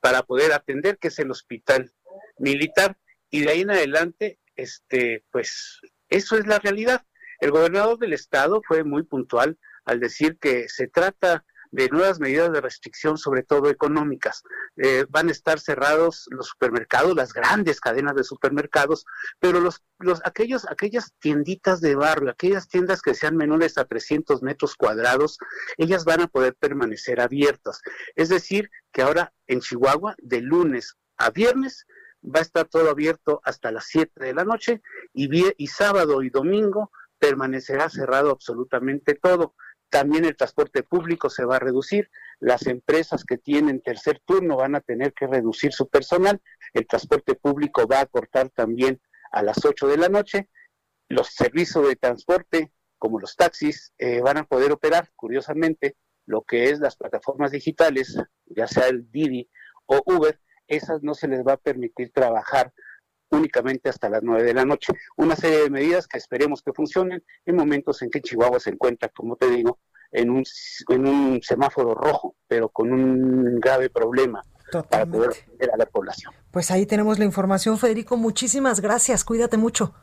para 0.00 0.22
poder 0.22 0.52
atender, 0.52 0.98
que 0.98 1.08
es 1.08 1.18
el 1.18 1.30
hospital 1.30 1.92
militar, 2.38 2.96
y 3.30 3.42
de 3.42 3.50
ahí 3.50 3.60
en 3.60 3.70
adelante, 3.70 4.38
este, 4.56 5.24
pues 5.30 5.80
eso 6.08 6.36
es 6.36 6.46
la 6.46 6.58
realidad. 6.58 7.04
El 7.40 7.52
gobernador 7.52 7.98
del 7.98 8.12
estado 8.12 8.60
fue 8.66 8.84
muy 8.84 9.04
puntual 9.04 9.58
al 9.84 10.00
decir 10.00 10.38
que 10.38 10.68
se 10.68 10.88
trata 10.88 11.44
de 11.70 11.88
nuevas 11.88 12.20
medidas 12.20 12.52
de 12.52 12.60
restricción, 12.60 13.16
sobre 13.16 13.42
todo 13.42 13.70
económicas. 13.70 14.42
Eh, 14.76 15.06
van 15.08 15.28
a 15.28 15.32
estar 15.32 15.60
cerrados 15.60 16.26
los 16.30 16.48
supermercados, 16.48 17.14
las 17.14 17.32
grandes 17.32 17.80
cadenas 17.80 18.14
de 18.14 18.24
supermercados, 18.24 19.04
pero 19.38 19.60
los, 19.60 19.82
los, 19.98 20.20
aquellos, 20.24 20.66
aquellas 20.68 21.12
tienditas 21.18 21.80
de 21.80 21.94
barrio, 21.94 22.30
aquellas 22.30 22.68
tiendas 22.68 23.02
que 23.02 23.14
sean 23.14 23.36
menores 23.36 23.78
a 23.78 23.84
300 23.84 24.42
metros 24.42 24.74
cuadrados, 24.74 25.38
ellas 25.76 26.04
van 26.04 26.22
a 26.22 26.28
poder 26.28 26.54
permanecer 26.54 27.20
abiertas. 27.20 27.80
Es 28.16 28.28
decir, 28.28 28.70
que 28.92 29.02
ahora 29.02 29.32
en 29.46 29.60
Chihuahua, 29.60 30.14
de 30.18 30.40
lunes 30.40 30.96
a 31.16 31.30
viernes, 31.30 31.86
va 32.22 32.40
a 32.40 32.42
estar 32.42 32.66
todo 32.66 32.90
abierto 32.90 33.40
hasta 33.44 33.70
las 33.70 33.86
7 33.86 34.24
de 34.24 34.34
la 34.34 34.44
noche 34.44 34.82
y, 35.14 35.28
y 35.56 35.66
sábado 35.68 36.22
y 36.22 36.30
domingo 36.30 36.90
permanecerá 37.18 37.88
cerrado 37.88 38.30
absolutamente 38.30 39.14
todo. 39.14 39.54
También 39.90 40.24
el 40.24 40.36
transporte 40.36 40.84
público 40.84 41.28
se 41.28 41.44
va 41.44 41.56
a 41.56 41.60
reducir. 41.60 42.10
Las 42.38 42.66
empresas 42.66 43.24
que 43.24 43.36
tienen 43.36 43.82
tercer 43.82 44.20
turno 44.24 44.56
van 44.56 44.76
a 44.76 44.80
tener 44.80 45.12
que 45.12 45.26
reducir 45.26 45.72
su 45.72 45.88
personal. 45.88 46.40
El 46.72 46.86
transporte 46.86 47.34
público 47.34 47.86
va 47.86 48.00
a 48.00 48.06
cortar 48.06 48.50
también 48.50 49.00
a 49.32 49.42
las 49.42 49.64
8 49.64 49.88
de 49.88 49.96
la 49.96 50.08
noche. 50.08 50.48
Los 51.08 51.28
servicios 51.28 51.86
de 51.88 51.96
transporte, 51.96 52.72
como 52.98 53.18
los 53.18 53.34
taxis, 53.34 53.92
eh, 53.98 54.20
van 54.20 54.38
a 54.38 54.44
poder 54.44 54.70
operar, 54.70 55.10
curiosamente, 55.16 55.96
lo 56.24 56.42
que 56.42 56.70
es 56.70 56.78
las 56.78 56.96
plataformas 56.96 57.50
digitales, 57.50 58.16
ya 58.46 58.68
sea 58.68 58.86
el 58.86 59.10
Didi 59.10 59.50
o 59.86 60.00
Uber, 60.06 60.38
esas 60.68 61.02
no 61.02 61.14
se 61.14 61.26
les 61.26 61.44
va 61.44 61.54
a 61.54 61.56
permitir 61.56 62.12
trabajar 62.12 62.72
únicamente 63.30 63.88
hasta 63.88 64.08
las 64.08 64.22
9 64.22 64.42
de 64.42 64.54
la 64.54 64.64
noche. 64.64 64.92
Una 65.16 65.36
serie 65.36 65.62
de 65.62 65.70
medidas 65.70 66.06
que 66.06 66.18
esperemos 66.18 66.62
que 66.62 66.72
funcionen 66.72 67.22
en 67.46 67.56
momentos 67.56 68.02
en 68.02 68.10
que 68.10 68.20
Chihuahua 68.20 68.60
se 68.60 68.70
encuentra, 68.70 69.08
como 69.08 69.36
te 69.36 69.48
digo, 69.48 69.78
en 70.12 70.30
un, 70.30 70.44
en 70.88 71.06
un 71.06 71.40
semáforo 71.42 71.94
rojo, 71.94 72.34
pero 72.48 72.68
con 72.68 72.92
un 72.92 73.60
grave 73.60 73.90
problema 73.90 74.42
para 74.88 75.06
poder 75.06 75.30
atender 75.30 75.70
a 75.72 75.76
la 75.76 75.86
población. 75.86 76.32
Pues 76.50 76.70
ahí 76.70 76.86
tenemos 76.86 77.18
la 77.18 77.24
información, 77.24 77.78
Federico. 77.78 78.16
Muchísimas 78.16 78.80
gracias. 78.80 79.24
Cuídate 79.24 79.56
mucho. 79.56 79.94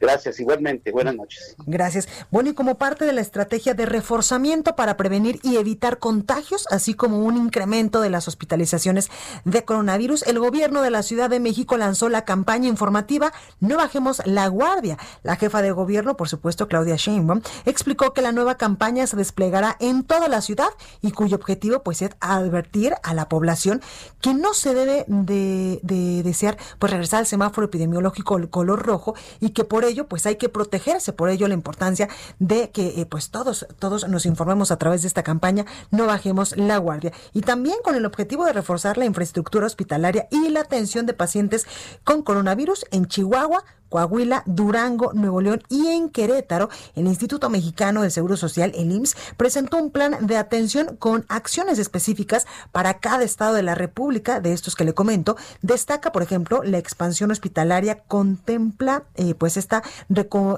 Gracias, 0.00 0.40
igualmente. 0.40 0.90
Buenas 0.90 1.14
noches. 1.14 1.54
Gracias. 1.66 2.08
Bueno, 2.30 2.50
y 2.50 2.54
como 2.54 2.78
parte 2.78 3.04
de 3.04 3.12
la 3.12 3.20
estrategia 3.20 3.74
de 3.74 3.84
reforzamiento 3.84 4.74
para 4.74 4.96
prevenir 4.96 5.38
y 5.42 5.56
evitar 5.56 5.98
contagios, 5.98 6.66
así 6.70 6.94
como 6.94 7.18
un 7.18 7.36
incremento 7.36 8.00
de 8.00 8.08
las 8.08 8.26
hospitalizaciones 8.26 9.10
de 9.44 9.64
coronavirus, 9.64 10.22
el 10.26 10.38
gobierno 10.38 10.80
de 10.80 10.90
la 10.90 11.02
Ciudad 11.02 11.28
de 11.28 11.38
México 11.38 11.76
lanzó 11.76 12.08
la 12.08 12.24
campaña 12.24 12.68
informativa 12.68 13.32
No 13.60 13.76
bajemos 13.76 14.22
la 14.24 14.48
guardia. 14.48 14.96
La 15.22 15.36
jefa 15.36 15.60
de 15.60 15.72
gobierno, 15.72 16.16
por 16.16 16.28
supuesto, 16.28 16.66
Claudia 16.66 16.96
Sheinbaum, 16.96 17.42
explicó 17.66 18.14
que 18.14 18.22
la 18.22 18.32
nueva 18.32 18.56
campaña 18.56 19.06
se 19.06 19.16
desplegará 19.16 19.76
en 19.80 20.04
toda 20.04 20.28
la 20.28 20.40
ciudad 20.40 20.70
y 21.02 21.12
cuyo 21.12 21.36
objetivo 21.36 21.82
pues 21.82 22.00
es 22.00 22.10
advertir 22.20 22.94
a 23.02 23.12
la 23.12 23.28
población 23.28 23.82
que 24.20 24.32
no 24.32 24.54
se 24.54 24.74
debe 24.74 25.04
de, 25.08 25.80
de 25.82 26.22
desear 26.22 26.56
pues 26.78 26.90
regresar 26.90 27.20
al 27.20 27.26
semáforo 27.26 27.66
epidemiológico 27.66 28.40
color 28.50 28.82
rojo 28.84 29.14
y 29.40 29.50
que 29.50 29.64
por 29.64 29.84
ello, 29.90 30.08
pues 30.08 30.26
hay 30.26 30.36
que 30.36 30.48
protegerse. 30.48 31.12
Por 31.12 31.28
ello, 31.28 31.48
la 31.48 31.54
importancia 31.54 32.08
de 32.38 32.70
que 32.70 33.00
eh, 33.00 33.06
pues 33.06 33.30
todos, 33.30 33.66
todos 33.78 34.08
nos 34.08 34.26
informemos 34.26 34.70
a 34.70 34.78
través 34.78 35.02
de 35.02 35.08
esta 35.08 35.22
campaña, 35.22 35.66
no 35.90 36.06
bajemos 36.06 36.56
la 36.56 36.78
guardia. 36.78 37.12
Y 37.32 37.42
también 37.42 37.76
con 37.84 37.94
el 37.94 38.06
objetivo 38.06 38.44
de 38.44 38.52
reforzar 38.52 38.98
la 38.98 39.04
infraestructura 39.04 39.66
hospitalaria 39.66 40.28
y 40.30 40.48
la 40.48 40.60
atención 40.60 41.06
de 41.06 41.14
pacientes 41.14 41.66
con 42.04 42.22
coronavirus 42.22 42.84
en 42.90 43.06
Chihuahua, 43.06 43.64
Coahuila, 43.90 44.42
Durango, 44.46 45.12
Nuevo 45.12 45.42
León 45.42 45.62
y 45.68 45.88
en 45.88 46.08
Querétaro, 46.08 46.70
el 46.94 47.06
Instituto 47.06 47.50
Mexicano 47.50 48.02
del 48.02 48.10
Seguro 48.10 48.36
Social, 48.36 48.72
el 48.74 48.90
IMSS, 48.90 49.16
presentó 49.36 49.76
un 49.76 49.90
plan 49.90 50.16
de 50.26 50.36
atención 50.36 50.96
con 50.96 51.26
acciones 51.28 51.78
específicas 51.78 52.46
para 52.72 53.00
cada 53.00 53.24
estado 53.24 53.54
de 53.54 53.62
la 53.62 53.74
República, 53.74 54.40
de 54.40 54.52
estos 54.52 54.76
que 54.76 54.84
le 54.84 54.94
comento. 54.94 55.36
Destaca, 55.60 56.12
por 56.12 56.22
ejemplo, 56.22 56.62
la 56.62 56.78
expansión 56.78 57.30
hospitalaria 57.30 57.98
contempla 57.98 59.04
eh, 59.16 59.34
pues 59.34 59.56
esta, 59.56 59.82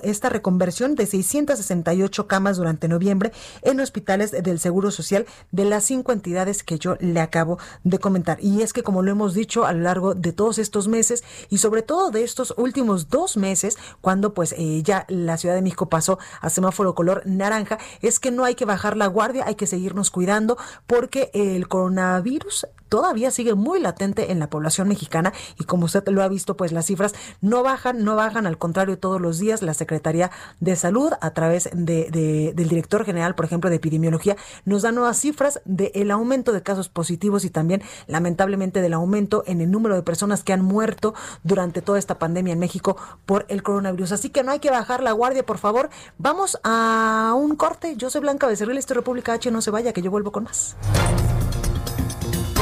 esta 0.03 0.29
reconversión 0.29 0.95
de 0.95 1.07
668 1.07 2.27
camas 2.27 2.59
durante 2.59 2.89
noviembre 2.89 3.33
en 3.63 3.81
hospitales 3.81 4.31
del 4.31 4.59
Seguro 4.59 4.91
Social 4.91 5.27
de 5.51 5.65
las 5.65 5.85
cinco 5.85 6.13
entidades 6.13 6.63
que 6.63 6.79
yo 6.79 6.97
le 7.01 7.21
acabo 7.21 7.59
de 7.83 7.99
comentar. 7.99 8.39
Y 8.41 8.63
es 8.63 8.73
que, 8.73 8.83
como 8.83 9.03
lo 9.03 9.11
hemos 9.11 9.35
dicho 9.35 9.65
a 9.65 9.73
lo 9.73 9.81
largo 9.81 10.15
de 10.15 10.33
todos 10.33 10.59
estos 10.59 10.89
meses 10.89 11.25
y 11.49 11.59
sobre 11.59 11.83
todo 11.83 12.11
de 12.11 12.25
estos 12.25 12.55
últimos 12.57 13.09
dos 13.09 13.22
dos 13.23 13.37
meses, 13.37 13.79
cuando 14.01 14.35
pues 14.35 14.55
eh, 14.59 14.83
ya 14.83 15.07
la 15.09 15.37
Ciudad 15.37 15.55
de 15.55 15.63
México 15.63 15.89
pasó 15.89 16.19
a 16.41 16.51
semáforo 16.51 16.95
color 16.95 17.23
naranja, 17.25 17.79
es 18.01 18.19
que 18.19 18.31
no 18.31 18.45
hay 18.45 18.55
que 18.55 18.65
bajar 18.65 18.97
la 18.97 19.07
guardia, 19.07 19.45
hay 19.47 19.55
que 19.55 19.67
seguirnos 19.67 20.11
cuidando 20.11 20.57
porque 20.87 21.31
el 21.35 21.69
coronavirus 21.69 22.67
todavía 22.93 23.31
sigue 23.31 23.55
muy 23.55 23.81
latente 23.81 24.33
en 24.33 24.39
la 24.39 24.51
población 24.51 24.87
mexicana 24.87 25.33
y 25.59 25.65
como 25.65 25.87
usted 25.87 26.07
lo 26.09 26.23
ha 26.23 26.29
visto, 26.29 26.59
pues 26.59 26.73
las 26.73 26.85
cifras 26.85 27.15
no 27.41 27.63
bajan, 27.63 28.05
no 28.05 28.17
bajan, 28.17 28.47
al 28.47 28.59
contrario, 28.59 28.99
todos 28.99 29.19
los 29.19 29.39
días 29.39 29.63
la 29.63 29.73
Secretaría 29.73 30.31
de 30.61 30.77
Salud 30.77 31.11
a 31.23 31.31
través 31.31 31.71
de, 31.73 32.53
del 32.55 32.69
director 32.69 33.07
general, 33.07 33.35
por 33.35 33.47
ejemplo, 33.47 33.71
de 33.71 33.77
epidemiología, 33.77 34.37
nos 34.67 34.83
da 34.83 34.93
nuevas 34.93 35.19
cifras 35.19 35.63
del 35.65 36.11
aumento 36.11 36.53
de 36.53 36.63
casos 36.63 36.91
positivos 36.91 37.47
y 37.47 37.51
también 37.51 37.83
lamentablemente 38.09 38.83
del 38.83 38.93
aumento 38.93 39.43
en 39.47 39.63
el 39.63 39.71
número 39.71 39.95
de 39.95 40.03
personas 40.03 40.45
que 40.45 40.53
han 40.53 40.63
muerto 40.63 41.15
durante 41.45 41.81
toda 41.81 41.99
esta 41.99 42.19
pandemia 42.19 42.53
en 42.53 42.59
México 42.59 42.99
por 43.25 43.47
el 43.49 43.63
coronavirus. 43.63 44.13
Así 44.13 44.29
que 44.29 44.43
no 44.43 44.53
hay 44.53 44.59
que 44.59 44.71
bajar 44.71 45.03
la 45.03 45.13
guardia, 45.13 45.47
por 45.47 45.57
favor. 45.57 45.89
Vamos 46.19 46.59
a 46.63 47.33
un 47.39 47.57
corte. 47.57 47.97
Yo 47.97 48.11
soy 48.11 48.21
Blanca 48.21 48.47
Becerril, 48.47 48.77
esto 48.77 48.93
República 48.93 49.33
H, 49.33 49.51
no 49.51 49.63
se 49.63 49.71
vaya, 49.71 49.95
que 49.95 50.03
yo 50.03 50.11
vuelvo 50.11 50.31
con 50.31 50.45
más. 50.45 50.77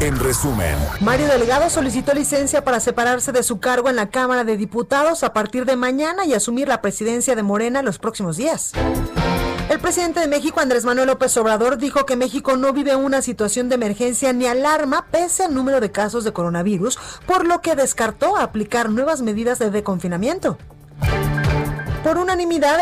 En 0.00 0.18
resumen, 0.18 0.76
Mario 1.00 1.28
Delgado 1.28 1.70
solicitó 1.70 2.12
licencia 2.14 2.64
para 2.64 2.80
separarse 2.80 3.32
de 3.32 3.42
su 3.42 3.60
cargo 3.60 3.88
en 3.88 3.96
la 3.96 4.10
Cámara 4.10 4.44
de 4.44 4.56
Diputados 4.56 5.22
a 5.22 5.32
partir 5.32 5.64
de 5.64 5.76
mañana 5.76 6.26
y 6.26 6.34
asumir 6.34 6.68
la 6.68 6.82
presidencia 6.82 7.34
de 7.36 7.42
Morena 7.42 7.80
los 7.80 7.98
próximos 7.98 8.36
días. 8.36 8.72
El 9.70 9.80
presidente 9.80 10.20
de 10.20 10.28
México, 10.28 10.60
Andrés 10.60 10.84
Manuel 10.84 11.06
López 11.06 11.36
Obrador, 11.36 11.78
dijo 11.78 12.04
que 12.04 12.16
México 12.16 12.56
no 12.56 12.72
vive 12.72 12.96
una 12.96 13.22
situación 13.22 13.68
de 13.68 13.76
emergencia 13.76 14.32
ni 14.32 14.46
alarma 14.46 15.06
pese 15.10 15.44
al 15.44 15.54
número 15.54 15.80
de 15.80 15.90
casos 15.90 16.24
de 16.24 16.32
coronavirus, 16.32 16.98
por 17.26 17.46
lo 17.46 17.60
que 17.60 17.74
descartó 17.74 18.36
aplicar 18.36 18.90
nuevas 18.90 19.22
medidas 19.22 19.58
de 19.58 19.82
confinamiento. 19.82 20.58
Por 22.04 22.18
unanimidad, 22.18 22.80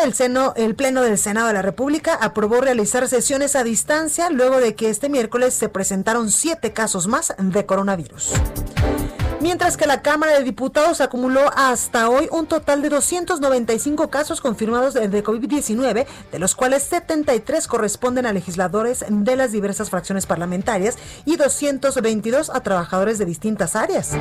el, 0.56 0.74
Pleno 0.74 1.00
del 1.00 1.16
Senado 1.16 1.46
de 1.46 1.52
la 1.52 1.62
República 1.62 2.18
aprobó 2.20 2.60
realizar 2.60 3.06
sesiones 3.06 3.54
a 3.54 3.62
distancia 3.62 4.30
luego 4.30 4.58
de 4.58 4.74
que 4.74 4.90
este 4.90 5.08
miércoles 5.08 5.54
se 5.54 5.68
presentaron 5.68 6.32
siete 6.32 6.72
casos 6.72 7.06
más 7.06 7.32
de 7.38 7.64
coronavirus 7.64 8.32
mientras 9.40 9.76
que 9.76 9.86
la 9.86 10.02
Cámara 10.02 10.38
de 10.38 10.44
Diputados 10.44 11.00
acumuló 11.00 11.50
hasta 11.56 12.08
hoy 12.08 12.28
un 12.30 12.46
total 12.46 12.80
de 12.80 12.88
295 12.90 14.08
casos 14.08 14.40
confirmados 14.40 14.94
de 14.94 15.24
COVID-19, 15.24 16.06
de 16.30 16.38
los 16.38 16.54
cuales 16.54 16.84
73 16.84 17.66
corresponden 17.66 18.24
a 18.24 18.32
legisladores 18.32 19.04
de 19.08 19.36
las 19.36 19.50
diversas 19.50 19.90
fracciones 19.90 20.26
parlamentarias 20.26 20.96
y 21.24 21.34
222 21.34 22.50
a 22.50 22.60
trabajadores 22.60 23.18
de 23.18 23.24
distintas 23.24 23.74
áreas. 23.74 24.12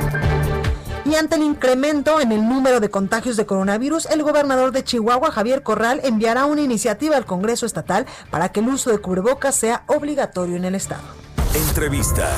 Y 1.04 1.16
ante 1.16 1.34
el 1.34 1.42
incremento 1.42 2.20
en 2.20 2.30
el 2.30 2.48
número 2.48 2.78
de 2.78 2.88
contagios 2.88 3.36
de 3.36 3.44
coronavirus, 3.44 4.06
el 4.06 4.22
gobernador 4.22 4.70
de 4.70 4.84
Chihuahua, 4.84 5.32
Javier 5.32 5.64
Corral, 5.64 6.00
enviará 6.04 6.46
una 6.46 6.62
iniciativa 6.62 7.16
al 7.16 7.26
Congreso 7.26 7.66
Estatal 7.66 8.06
para 8.30 8.50
que 8.50 8.60
el 8.60 8.68
uso 8.68 8.90
de 8.90 8.98
cubrebocas 8.98 9.56
sea 9.56 9.82
obligatorio 9.88 10.56
en 10.56 10.64
el 10.64 10.76
Estado. 10.76 11.21
Entrevista. 11.54 12.30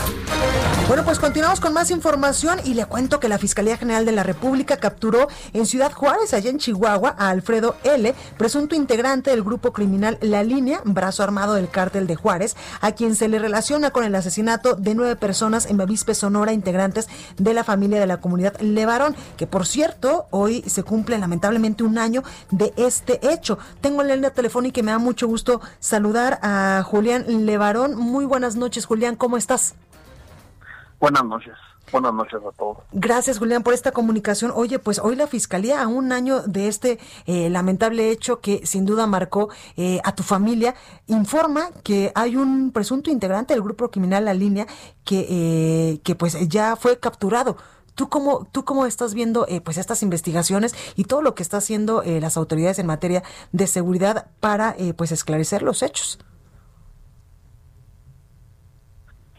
Bueno, 0.88 1.04
pues 1.04 1.20
continuamos 1.20 1.60
con 1.60 1.72
más 1.72 1.92
información 1.92 2.58
y 2.64 2.74
le 2.74 2.84
cuento 2.86 3.20
que 3.20 3.28
la 3.28 3.38
Fiscalía 3.38 3.76
General 3.76 4.04
de 4.04 4.10
la 4.10 4.24
República 4.24 4.76
capturó 4.76 5.28
en 5.52 5.66
Ciudad 5.66 5.92
Juárez, 5.92 6.34
allá 6.34 6.50
en 6.50 6.58
Chihuahua, 6.58 7.14
a 7.16 7.28
Alfredo 7.30 7.76
L., 7.84 8.12
presunto 8.36 8.74
integrante 8.74 9.30
del 9.30 9.44
grupo 9.44 9.72
criminal 9.72 10.18
La 10.20 10.42
Línea, 10.42 10.80
brazo 10.84 11.22
armado 11.22 11.54
del 11.54 11.70
cártel 11.70 12.08
de 12.08 12.16
Juárez, 12.16 12.56
a 12.80 12.92
quien 12.92 13.14
se 13.14 13.28
le 13.28 13.38
relaciona 13.38 13.90
con 13.90 14.04
el 14.04 14.14
asesinato 14.16 14.74
de 14.74 14.96
nueve 14.96 15.14
personas 15.14 15.66
en 15.66 15.76
Bavispe, 15.76 16.14
Sonora, 16.14 16.52
integrantes 16.52 17.08
de 17.38 17.54
la 17.54 17.62
familia 17.62 18.00
de 18.00 18.08
la 18.08 18.20
comunidad 18.20 18.60
Levarón, 18.60 19.14
que 19.36 19.46
por 19.46 19.64
cierto, 19.64 20.26
hoy 20.30 20.62
se 20.66 20.82
cumple 20.82 21.18
lamentablemente 21.18 21.84
un 21.84 21.98
año 21.98 22.24
de 22.50 22.74
este 22.76 23.20
hecho. 23.32 23.58
Tengo 23.80 24.02
en 24.02 24.08
la 24.08 24.16
línea 24.16 24.30
telefónica 24.30 24.80
y 24.80 24.82
me 24.82 24.90
da 24.90 24.98
mucho 24.98 25.28
gusto 25.28 25.60
saludar 25.78 26.40
a 26.42 26.82
Julián 26.84 27.46
Levarón. 27.46 27.96
Muy 27.96 28.24
buenas 28.24 28.56
noches, 28.56 28.84
Julián. 28.84 29.03
¿Cómo 29.16 29.36
estás? 29.36 29.74
Buenas 30.98 31.24
noches. 31.24 31.54
Buenas 31.92 32.14
noches 32.14 32.40
a 32.44 32.50
todos. 32.56 32.78
Gracias, 32.92 33.38
Julián, 33.38 33.62
por 33.62 33.74
esta 33.74 33.92
comunicación. 33.92 34.52
Oye, 34.54 34.78
pues 34.78 34.98
hoy 34.98 35.16
la 35.16 35.26
Fiscalía, 35.26 35.82
a 35.82 35.86
un 35.86 36.12
año 36.12 36.40
de 36.42 36.66
este 36.66 36.98
eh, 37.26 37.50
lamentable 37.50 38.10
hecho 38.10 38.40
que 38.40 38.66
sin 38.66 38.84
duda 38.86 39.06
marcó 39.06 39.50
eh, 39.76 40.00
a 40.02 40.14
tu 40.14 40.22
familia, 40.22 40.74
informa 41.06 41.70
que 41.82 42.10
hay 42.14 42.36
un 42.36 42.72
presunto 42.72 43.10
integrante 43.10 43.54
del 43.54 43.62
grupo 43.62 43.90
criminal 43.90 44.24
La 44.24 44.34
Línea 44.34 44.66
que, 45.04 45.26
eh, 45.28 46.00
que 46.02 46.14
pues 46.14 46.36
ya 46.48 46.74
fue 46.74 46.98
capturado. 46.98 47.58
¿Tú 47.94 48.08
cómo, 48.08 48.48
¿Tú 48.50 48.64
cómo 48.64 48.86
estás 48.86 49.14
viendo 49.14 49.46
pues 49.62 49.76
estas 49.78 50.02
investigaciones 50.02 50.74
y 50.96 51.04
todo 51.04 51.22
lo 51.22 51.36
que 51.36 51.44
están 51.44 51.58
haciendo 51.58 52.02
las 52.04 52.36
autoridades 52.36 52.80
en 52.80 52.86
materia 52.86 53.22
de 53.52 53.68
seguridad 53.68 54.26
para 54.40 54.74
pues 54.96 55.12
esclarecer 55.12 55.62
los 55.62 55.80
hechos? 55.80 56.18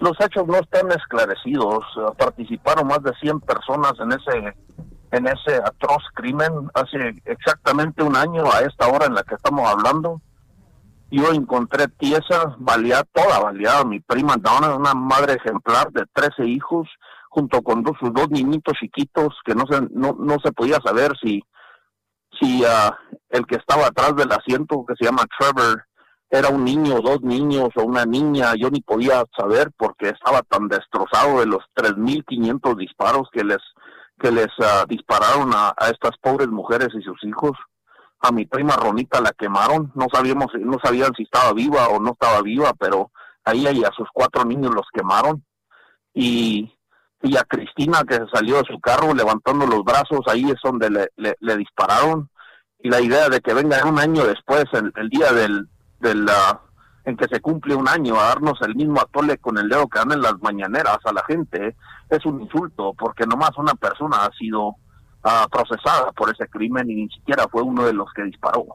Los 0.06 0.20
hechos 0.20 0.46
no 0.48 0.58
están 0.58 0.92
esclarecidos. 0.92 1.84
Participaron 2.18 2.88
más 2.88 3.02
de 3.02 3.12
100 3.20 3.40
personas 3.42 3.94
en 4.00 4.12
ese 4.12 4.56
en 5.12 5.28
ese 5.28 5.56
atroz 5.56 6.04
crimen 6.14 6.70
hace 6.74 7.22
exactamente 7.24 8.04
un 8.04 8.16
año 8.18 8.44
a 8.52 8.60
esta 8.62 8.88
hora 8.88 9.06
en 9.06 9.16
la 9.16 9.24
que 9.24 9.36
estamos 9.36 9.68
hablando. 9.70 10.22
Yo 11.10 11.32
encontré 11.32 11.88
tiesa, 11.88 12.56
valía 12.58 13.04
toda, 13.14 13.40
valía 13.40 13.84
mi 13.86 14.02
prima 14.02 14.36
Donna, 14.38 14.76
una 14.76 14.94
madre 14.94 15.34
ejemplar 15.36 15.92
de 15.92 16.04
13 16.12 16.46
hijos, 16.46 16.90
junto 17.30 17.62
con 17.62 17.84
dos, 17.84 17.94
sus 18.00 18.12
dos 18.14 18.30
niñitos 18.30 18.74
chiquitos 18.78 19.38
que 19.46 19.56
no 19.56 19.64
se, 19.70 19.82
no, 19.92 20.18
no 20.20 20.38
se 20.44 20.52
podía 20.52 20.80
saber 20.84 21.14
si, 21.22 21.42
si 22.38 22.66
ah, 22.66 22.98
el 23.30 23.46
que 23.46 23.56
estaba 23.56 23.88
atrás 23.88 24.16
del 24.18 24.32
asiento, 24.32 24.86
que 24.86 24.96
se 24.98 25.06
llama 25.06 25.24
Trevor, 25.40 25.86
era 26.30 26.50
un 26.50 26.64
niño, 26.64 27.02
dos 27.02 27.22
niños 27.22 27.70
o 27.76 27.84
una 27.84 28.06
niña, 28.06 28.54
yo 28.56 28.70
ni 28.70 28.82
podía 28.82 29.24
saber 29.38 29.72
porque 29.78 30.10
estaba 30.10 30.42
tan 30.42 30.68
destrozado 30.68 31.40
de 31.40 31.46
los 31.46 31.64
3.500 31.76 32.76
disparos 32.78 33.30
que 33.32 33.44
les 33.44 33.60
que 34.18 34.32
les 34.32 34.48
ah, 34.60 34.86
dispararon 34.88 35.52
a, 35.54 35.74
estas 35.92 36.18
pobres 36.22 36.48
mujeres 36.48 36.88
y 36.94 37.02
sus 37.02 37.22
hijos. 37.26 37.52
A 38.22 38.32
mi 38.32 38.46
prima 38.46 38.76
Ronita 38.78 39.20
la 39.20 39.34
quemaron, 39.34 39.92
no 39.94 40.08
sabíamos, 40.12 40.48
no 40.58 40.78
sabían 40.82 41.14
si 41.16 41.24
estaba 41.24 41.52
viva 41.52 41.90
o 41.90 42.00
no 42.00 42.14
estaba 42.14 42.42
viva, 42.42 42.72
pero 42.80 43.12
ahí 43.44 43.68
y 43.68 43.84
a 43.84 43.92
sus 43.92 44.08
cuatro 44.14 44.46
niños 44.46 44.74
los 44.74 44.86
quemaron. 44.94 45.44
Y, 46.14 46.74
y 47.22 47.36
a 47.38 47.44
Cristina 47.44 48.04
que 48.08 48.20
salió 48.34 48.58
de 48.58 48.72
su 48.72 48.80
carro 48.80 49.14
levantando 49.14 49.68
los 49.68 49.84
brazos, 49.84 50.22
ahí 50.28 50.50
es 50.50 50.60
donde 50.64 50.90
le, 50.90 51.36
le, 51.40 51.58
dispararon. 51.58 52.30
Y 52.80 52.90
la 52.90 53.02
idea 53.02 53.28
de 53.28 53.42
que 53.42 53.54
venga 53.54 53.84
un 53.86 54.00
año 54.00 54.26
después, 54.26 54.64
el 54.74 55.10
día 55.10 55.34
del, 55.34 55.68
en 56.12 57.18
que 57.18 57.28
se 57.28 57.40
cumple 57.40 57.76
un 57.76 57.88
año 57.88 58.20
a 58.20 58.26
darnos 58.26 58.60
el 58.62 58.76
mismo 58.76 59.00
atole 59.00 59.38
con 59.38 59.58
el 59.58 59.70
dedo 59.70 59.88
que 59.88 60.00
dan 60.00 60.12
en 60.12 60.22
las 60.22 60.42
mañaneras 60.42 60.98
a 61.06 61.14
la 61.14 61.24
gente 61.24 61.76
es 62.10 62.26
un 62.26 62.42
insulto 62.42 62.94
porque 62.98 63.26
nomás 63.26 63.52
una 63.58 63.76
persona 63.76 64.26
ha 64.26 64.32
sido 64.32 64.76
ah, 65.24 65.48
procesada 65.52 66.12
por 66.12 66.32
ese 66.32 66.48
crimen 66.48 66.90
y 66.90 66.96
ni 66.96 67.10
siquiera 67.10 67.48
fue 67.50 67.62
uno 67.62 67.86
de 67.86 67.94
los 67.94 68.12
que 68.14 68.24
disparó. 68.24 68.66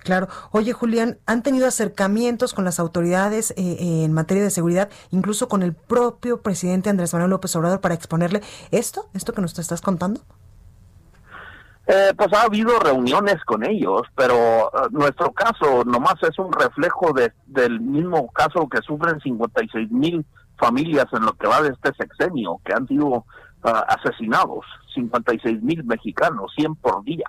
Claro. 0.00 0.28
Oye, 0.50 0.72
Julián, 0.72 1.18
¿han 1.26 1.42
tenido 1.42 1.66
acercamientos 1.66 2.54
con 2.54 2.64
las 2.64 2.80
autoridades 2.80 3.52
eh, 3.56 4.04
en 4.04 4.12
materia 4.12 4.42
de 4.42 4.50
seguridad, 4.50 4.88
incluso 5.10 5.48
con 5.48 5.62
el 5.62 5.74
propio 5.74 6.40
presidente 6.40 6.88
Andrés 6.88 7.12
Manuel 7.12 7.30
López 7.30 7.54
Obrador, 7.56 7.80
para 7.80 7.94
exponerle 7.94 8.40
esto, 8.70 9.10
esto 9.12 9.34
que 9.34 9.42
nos 9.42 9.58
estás 9.58 9.82
contando? 9.82 10.22
Eh, 11.92 12.12
pues 12.16 12.32
ha 12.34 12.42
habido 12.42 12.78
reuniones 12.78 13.42
con 13.44 13.68
ellos, 13.68 14.02
pero 14.14 14.36
eh, 14.36 14.88
nuestro 14.92 15.32
caso 15.32 15.82
nomás 15.84 16.14
es 16.22 16.38
un 16.38 16.52
reflejo 16.52 17.12
de, 17.12 17.32
del 17.46 17.80
mismo 17.80 18.30
caso 18.30 18.68
que 18.68 18.80
sufren 18.80 19.18
56 19.18 19.90
mil 19.90 20.24
familias 20.56 21.06
en 21.12 21.24
lo 21.24 21.32
que 21.32 21.48
va 21.48 21.60
de 21.62 21.70
este 21.70 21.92
sexenio, 21.94 22.60
que 22.64 22.74
han 22.74 22.86
sido 22.86 23.24
ah, 23.64 23.84
asesinados, 23.88 24.64
56 24.94 25.64
mil 25.64 25.82
mexicanos, 25.82 26.52
100 26.54 26.76
por 26.76 27.02
día. 27.02 27.26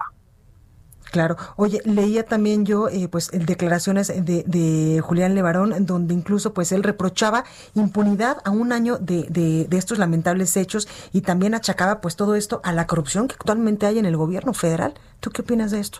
Claro. 1.11 1.35
Oye, 1.57 1.81
leía 1.83 2.25
también 2.25 2.65
yo, 2.65 2.87
eh, 2.87 3.09
pues, 3.09 3.31
declaraciones 3.33 4.07
de, 4.07 4.43
de, 4.47 5.01
Julián 5.01 5.35
Levarón, 5.35 5.85
donde 5.85 6.13
incluso, 6.13 6.53
pues, 6.53 6.71
él 6.71 6.83
reprochaba 6.83 7.43
impunidad 7.75 8.37
a 8.45 8.51
un 8.51 8.71
año 8.71 8.97
de, 8.97 9.23
de, 9.29 9.65
de, 9.67 9.77
estos 9.77 9.97
lamentables 9.97 10.55
hechos 10.55 10.87
y 11.11 11.21
también 11.21 11.53
achacaba, 11.53 11.99
pues, 11.99 12.15
todo 12.15 12.35
esto 12.35 12.61
a 12.63 12.71
la 12.71 12.87
corrupción 12.87 13.27
que 13.27 13.35
actualmente 13.35 13.85
hay 13.85 13.99
en 13.99 14.05
el 14.05 14.15
gobierno 14.15 14.53
federal. 14.53 14.93
¿Tú 15.19 15.31
qué 15.31 15.41
opinas 15.41 15.71
de 15.71 15.81
esto? 15.81 15.99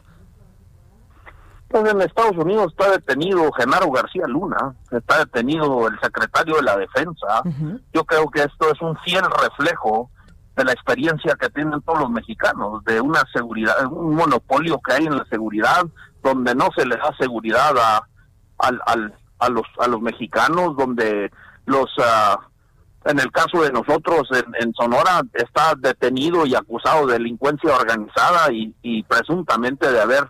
Pues 1.68 1.90
en 1.90 2.02
Estados 2.02 2.38
Unidos 2.38 2.74
está 2.78 2.92
detenido 2.92 3.50
Genaro 3.54 3.92
García 3.92 4.28
Luna, 4.28 4.76
está 4.92 5.20
detenido 5.20 5.88
el 5.88 6.00
secretario 6.02 6.56
de 6.56 6.64
la 6.64 6.78
Defensa. 6.78 7.44
Yo 7.94 8.04
creo 8.04 8.30
que 8.30 8.44
esto 8.44 8.72
es 8.72 8.82
un 8.82 8.98
fiel 8.98 9.24
reflejo 9.42 10.10
de 10.56 10.64
la 10.66 10.72
experiencia 10.74 11.36
que 11.40 11.50
tienen 11.50 11.82
todos 11.82 12.00
los 12.00 12.10
mexicanos, 12.10 12.84
de 12.84 13.00
una 13.00 13.24
seguridad, 13.34 13.86
un 13.86 14.16
monopolio 14.16 14.80
que 14.80 14.94
hay 14.94 15.06
en 15.06 15.18
la 15.18 15.26
seguridad, 15.26 15.84
donde 16.24 16.54
no 16.56 16.70
se 16.76 16.86
le 16.86 16.98
da 16.98 17.16
seguridad 17.20 17.74
a, 17.78 18.08
a, 18.60 19.50
los, 19.50 19.66
a 19.80 19.88
los 19.88 20.02
mexicanos, 20.02 20.76
donde 20.78 21.32
los... 21.66 21.90
Ah, 22.04 22.40
en 23.04 23.20
el 23.20 23.32
caso 23.32 23.64
de 23.64 23.72
nosotros 23.72 24.30
en, 24.60 24.74
Sonora 24.76 25.24
está 25.34 25.74
detenido 25.76 26.46
y 26.46 26.54
acusado 26.54 27.08
de 27.08 27.14
delincuencia 27.14 27.76
organizada 27.76 28.54
y, 28.54 28.76
y 28.84 29.02
presuntamente 29.02 29.92
de 29.92 30.00
haber 30.00 30.30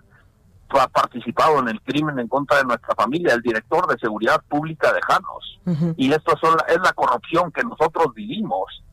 participado 0.94 1.60
en 1.60 1.68
el 1.68 1.82
crimen 1.82 2.20
en 2.20 2.28
contra 2.28 2.58
de 2.58 2.64
nuestra 2.66 2.96
familia, 2.96 3.34
el 3.34 3.42
director 3.42 3.88
de 3.88 4.00
seguridad 4.00 4.42
pública 4.48 4.92
de 4.94 5.02
Janos. 5.02 5.60
Y 5.98 6.12
esto 6.12 6.34
son, 6.42 6.58
es 6.68 6.80
la 6.82 6.94
corrupción 6.94 7.52
que 7.52 7.64
nosotros 7.64 8.14
vivimos. 8.16 8.84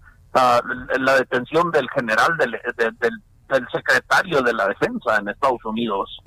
La 0.99 1.15
detención 1.15 1.71
del 1.71 1.89
general, 1.91 2.37
del, 2.37 2.53
del, 2.99 3.67
secretario 3.73 4.43
de 4.43 4.53
la 4.53 4.69
defensa 4.69 5.19
en 5.19 5.29
Estados 5.29 5.65
Unidos, 5.65 6.19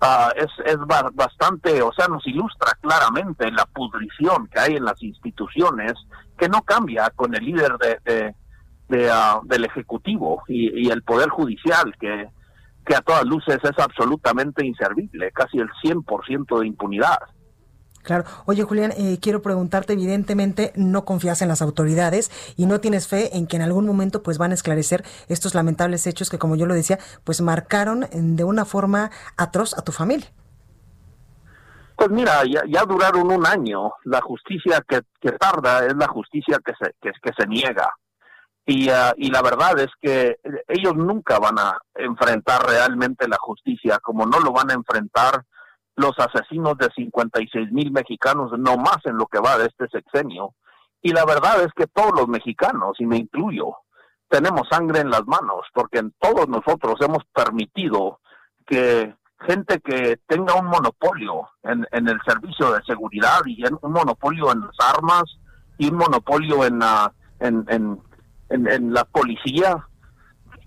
uh, 0.00 0.30
es, 0.36 0.48
es 0.64 0.76
bastante, 1.14 1.82
o 1.82 1.92
sea, 1.92 2.06
nos 2.08 2.26
ilustra 2.26 2.72
claramente 2.80 3.50
la 3.50 3.66
pudrición 3.66 4.48
que 4.48 4.60
hay 4.60 4.76
en 4.76 4.84
las 4.84 5.02
instituciones, 5.02 5.94
que 6.38 6.48
no 6.48 6.62
cambia 6.62 7.10
con 7.16 7.34
el 7.34 7.44
líder 7.44 7.76
de, 7.78 8.34
de, 8.88 9.10
ah, 9.10 9.40
del 9.44 9.64
Ejecutivo 9.64 10.42
y, 10.48 10.86
y, 10.86 10.90
el 10.90 11.02
Poder 11.02 11.28
Judicial, 11.28 11.94
que, 12.00 12.28
que 12.86 12.94
a 12.94 13.02
todas 13.02 13.24
luces 13.24 13.58
es 13.62 13.78
absolutamente 13.78 14.64
inservible, 14.64 15.30
casi 15.32 15.58
el 15.58 15.68
100% 15.82 16.60
de 16.60 16.66
impunidad. 16.66 17.18
Claro. 18.08 18.24
Oye, 18.46 18.62
Julián, 18.62 18.92
eh, 18.96 19.18
quiero 19.20 19.42
preguntarte, 19.42 19.92
evidentemente 19.92 20.72
no 20.76 21.04
confías 21.04 21.42
en 21.42 21.48
las 21.48 21.60
autoridades 21.60 22.30
y 22.56 22.64
no 22.64 22.80
tienes 22.80 23.06
fe 23.06 23.36
en 23.36 23.46
que 23.46 23.56
en 23.56 23.62
algún 23.62 23.86
momento 23.86 24.22
pues 24.22 24.38
van 24.38 24.50
a 24.50 24.54
esclarecer 24.54 25.04
estos 25.28 25.54
lamentables 25.54 26.06
hechos 26.06 26.30
que, 26.30 26.38
como 26.38 26.56
yo 26.56 26.64
lo 26.64 26.72
decía, 26.72 26.98
pues 27.24 27.42
marcaron 27.42 28.06
de 28.10 28.44
una 28.44 28.64
forma 28.64 29.10
atroz 29.36 29.76
a 29.76 29.82
tu 29.82 29.92
familia. 29.92 30.26
Pues 31.96 32.08
mira, 32.08 32.44
ya, 32.46 32.82
duraron 32.84 33.30
un 33.30 33.46
año. 33.46 33.92
La 34.04 34.22
justicia 34.22 34.82
que, 34.88 35.02
tarda 35.32 35.84
es 35.84 35.94
la 35.94 36.06
justicia 36.06 36.60
que 36.64 36.72
se, 36.80 36.94
que, 37.02 37.10
que 37.20 37.32
se 37.38 37.46
niega. 37.46 37.92
Y, 38.64 38.88
ah, 38.88 39.12
y 39.18 39.30
la 39.30 39.42
verdad 39.42 39.78
es 39.80 39.90
que 40.00 40.38
ellos 40.66 40.96
nunca 40.96 41.38
van 41.38 41.58
a 41.58 41.76
enfrentar 41.94 42.66
realmente 42.66 43.28
la 43.28 43.36
justicia, 43.38 43.98
como 43.98 44.24
no 44.24 44.40
lo 44.40 44.50
van 44.50 44.70
a 44.70 44.74
enfrentar 44.74 45.44
los 45.98 46.18
asesinos 46.18 46.78
de 46.78 46.88
56 46.94 47.72
mil 47.72 47.90
mexicanos, 47.90 48.52
no 48.58 48.76
más 48.76 48.98
en 49.04 49.16
lo 49.16 49.26
que 49.26 49.40
va 49.40 49.58
de 49.58 49.66
este 49.66 49.88
sexenio. 49.88 50.54
Y 51.02 51.12
la 51.12 51.24
verdad 51.24 51.62
es 51.62 51.72
que 51.76 51.86
todos 51.86 52.12
los 52.14 52.28
mexicanos, 52.28 52.96
y 52.98 53.06
me 53.06 53.18
incluyo, 53.18 53.74
tenemos 54.28 54.68
sangre 54.68 55.00
en 55.00 55.10
las 55.10 55.26
manos, 55.26 55.66
porque 55.74 55.98
en 55.98 56.12
todos 56.20 56.48
nosotros 56.48 56.96
hemos 57.00 57.24
permitido 57.32 58.20
que 58.66 59.14
gente 59.40 59.80
que 59.80 60.18
tenga 60.26 60.54
un 60.54 60.66
monopolio 60.66 61.48
en, 61.62 61.86
en 61.92 62.08
el 62.08 62.20
servicio 62.26 62.72
de 62.72 62.82
seguridad 62.84 63.40
y 63.46 63.62
un 63.64 63.92
monopolio 63.92 64.52
en 64.52 64.60
las 64.60 64.96
armas 64.96 65.24
y 65.78 65.88
un 65.88 65.96
monopolio 65.96 66.64
en, 66.64 66.80
en, 67.40 67.64
en, 67.68 68.02
en 68.50 68.92
la 68.92 69.04
policía, 69.04 69.87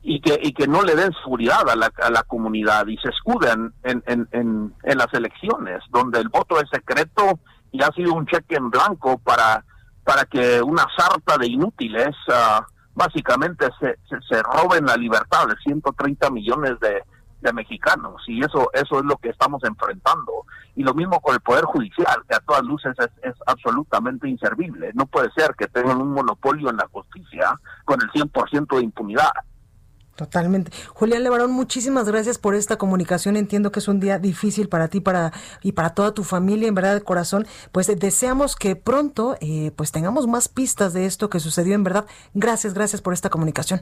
y 0.04 0.20
que, 0.20 0.40
y 0.42 0.54
que 0.54 0.68
no 0.68 0.82
le 0.82 0.96
den 0.96 1.14
seguridad 1.24 1.70
a 1.70 1.76
la, 1.76 1.92
a 2.02 2.10
la 2.10 2.24
comunidad 2.24 2.88
y 2.88 2.98
se 2.98 3.10
escuden 3.10 3.74
en, 3.84 4.04
en, 4.08 4.28
en, 4.32 4.74
en, 4.84 4.98
las 4.98 5.14
elecciones, 5.14 5.84
donde 5.90 6.20
el 6.20 6.30
voto 6.30 6.60
es 6.60 6.70
secreto 6.72 7.40
y 7.72 7.84
ha 7.84 7.92
sido 7.92 8.14
un 8.14 8.26
cheque 8.26 8.56
en 8.56 8.70
blanco 8.72 9.20
para, 9.20 9.64
para 10.04 10.26
que 10.26 10.62
una 10.62 10.86
sarta 10.98 11.38
de 11.38 11.48
inútiles 11.48 12.16
uh, 12.28 12.64
básicamente 12.96 13.68
se, 13.80 13.98
se, 14.10 14.42
roben 14.42 14.86
la 14.86 14.98
libertad 14.98 15.48
de 15.48 15.56
130 15.64 16.32
millones 16.32 16.80
de, 16.80 17.04
de 17.42 17.54
mexicanos. 17.54 18.24
Y 18.28 18.44
eso 18.44 18.72
eso 18.74 19.00
es 19.00 19.06
lo 19.06 19.18
que 19.18 19.30
estamos 19.30 19.64
enfrentando. 19.64 20.46
Y 20.76 20.84
lo 20.84 20.96
mismo 20.96 21.20
con 21.22 21.36
el 21.36 21.42
poder 21.42 21.66
judicial 21.66 22.24
que 22.28 22.36
a 22.36 22.40
todas 22.40 22.64
luces 22.64 22.94
es, 22.98 23.10
es 23.22 23.36
absolutamente 23.46 24.28
inservible. 24.28 24.92
No 24.96 25.06
puede 25.06 25.32
ser 25.34 25.54
que 25.56 25.68
tengan 25.68 26.02
un 26.02 26.12
monopolio 26.12 26.70
en 26.70 26.78
la 26.78 26.88
justicia 26.92 27.60
con 27.86 28.02
el 28.02 28.10
100% 28.10 28.78
de 28.78 28.84
impunidad 28.84 29.32
Totalmente. 30.22 30.72
Julián 30.94 31.24
Levarón, 31.24 31.52
muchísimas 31.52 32.08
gracias 32.08 32.38
por 32.38 32.54
esta 32.54 32.78
comunicación. 32.78 33.38
Entiendo 33.38 33.72
que 33.72 33.80
es 33.80 33.88
un 33.88 34.00
día 34.00 34.20
difícil 34.20 34.70
para 34.70 34.88
ti 34.88 35.00
para, 35.00 35.34
y 35.64 35.72
para 35.72 35.96
toda 35.96 36.14
tu 36.14 36.24
familia, 36.24 36.68
en 36.68 36.76
verdad 36.76 36.94
de 36.94 37.02
corazón. 37.02 37.48
Pues 37.72 37.88
deseamos 37.88 38.56
que 38.56 38.76
pronto 38.76 39.36
eh, 39.42 39.72
pues 39.76 39.92
tengamos 39.92 40.28
más 40.28 40.48
pistas 40.48 40.94
de 40.94 41.08
esto 41.08 41.32
que 41.32 41.40
sucedió 41.40 41.74
en 41.74 41.84
verdad. 41.84 42.06
Gracias, 42.36 42.76
gracias 42.76 43.02
por 43.02 43.14
esta 43.14 43.32
comunicación. 43.32 43.82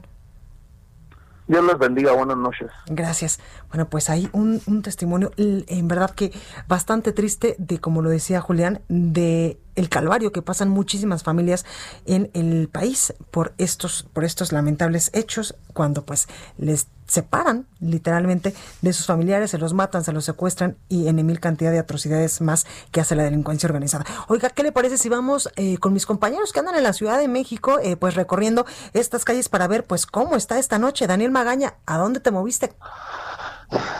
Dios 1.46 1.62
les 1.62 1.78
bendiga, 1.78 2.12
buenas 2.12 2.38
noches. 2.38 2.70
Gracias. 2.86 3.38
Bueno, 3.68 3.90
pues 3.90 4.08
hay 4.08 4.30
un, 4.32 4.62
un 4.66 4.80
testimonio 4.80 5.32
en 5.36 5.88
verdad 5.88 6.10
que 6.12 6.32
bastante 6.68 7.12
triste 7.12 7.54
de, 7.58 7.80
como 7.80 8.00
lo 8.00 8.08
decía 8.08 8.40
Julián, 8.40 8.80
de 8.88 9.60
el 9.74 9.88
calvario 9.88 10.32
que 10.32 10.42
pasan 10.42 10.68
muchísimas 10.68 11.22
familias 11.22 11.64
en 12.06 12.30
el 12.34 12.68
país 12.68 13.14
por 13.30 13.54
estos, 13.58 14.06
por 14.12 14.24
estos 14.24 14.52
lamentables 14.52 15.10
hechos, 15.12 15.54
cuando 15.72 16.04
pues 16.04 16.28
les 16.58 16.88
separan 17.06 17.66
literalmente 17.80 18.54
de 18.82 18.92
sus 18.92 19.06
familiares, 19.06 19.50
se 19.50 19.58
los 19.58 19.74
matan, 19.74 20.04
se 20.04 20.12
los 20.12 20.24
secuestran 20.24 20.76
y 20.88 21.08
en 21.08 21.26
mil 21.26 21.40
cantidad 21.40 21.72
de 21.72 21.78
atrocidades 21.78 22.40
más 22.40 22.66
que 22.92 23.00
hace 23.00 23.16
la 23.16 23.24
delincuencia 23.24 23.66
organizada. 23.66 24.04
Oiga, 24.28 24.50
¿qué 24.50 24.62
le 24.62 24.72
parece 24.72 24.96
si 24.96 25.08
vamos 25.08 25.50
eh, 25.56 25.78
con 25.78 25.92
mis 25.92 26.06
compañeros 26.06 26.52
que 26.52 26.60
andan 26.60 26.76
en 26.76 26.84
la 26.84 26.92
Ciudad 26.92 27.18
de 27.18 27.28
México, 27.28 27.78
eh, 27.82 27.96
pues 27.96 28.14
recorriendo 28.14 28.64
estas 28.92 29.24
calles 29.24 29.48
para 29.48 29.66
ver 29.66 29.84
pues 29.84 30.06
cómo 30.06 30.36
está 30.36 30.58
esta 30.58 30.78
noche? 30.78 31.06
Daniel 31.06 31.32
Magaña, 31.32 31.74
¿a 31.84 31.98
dónde 31.98 32.20
te 32.20 32.30
moviste? 32.30 32.72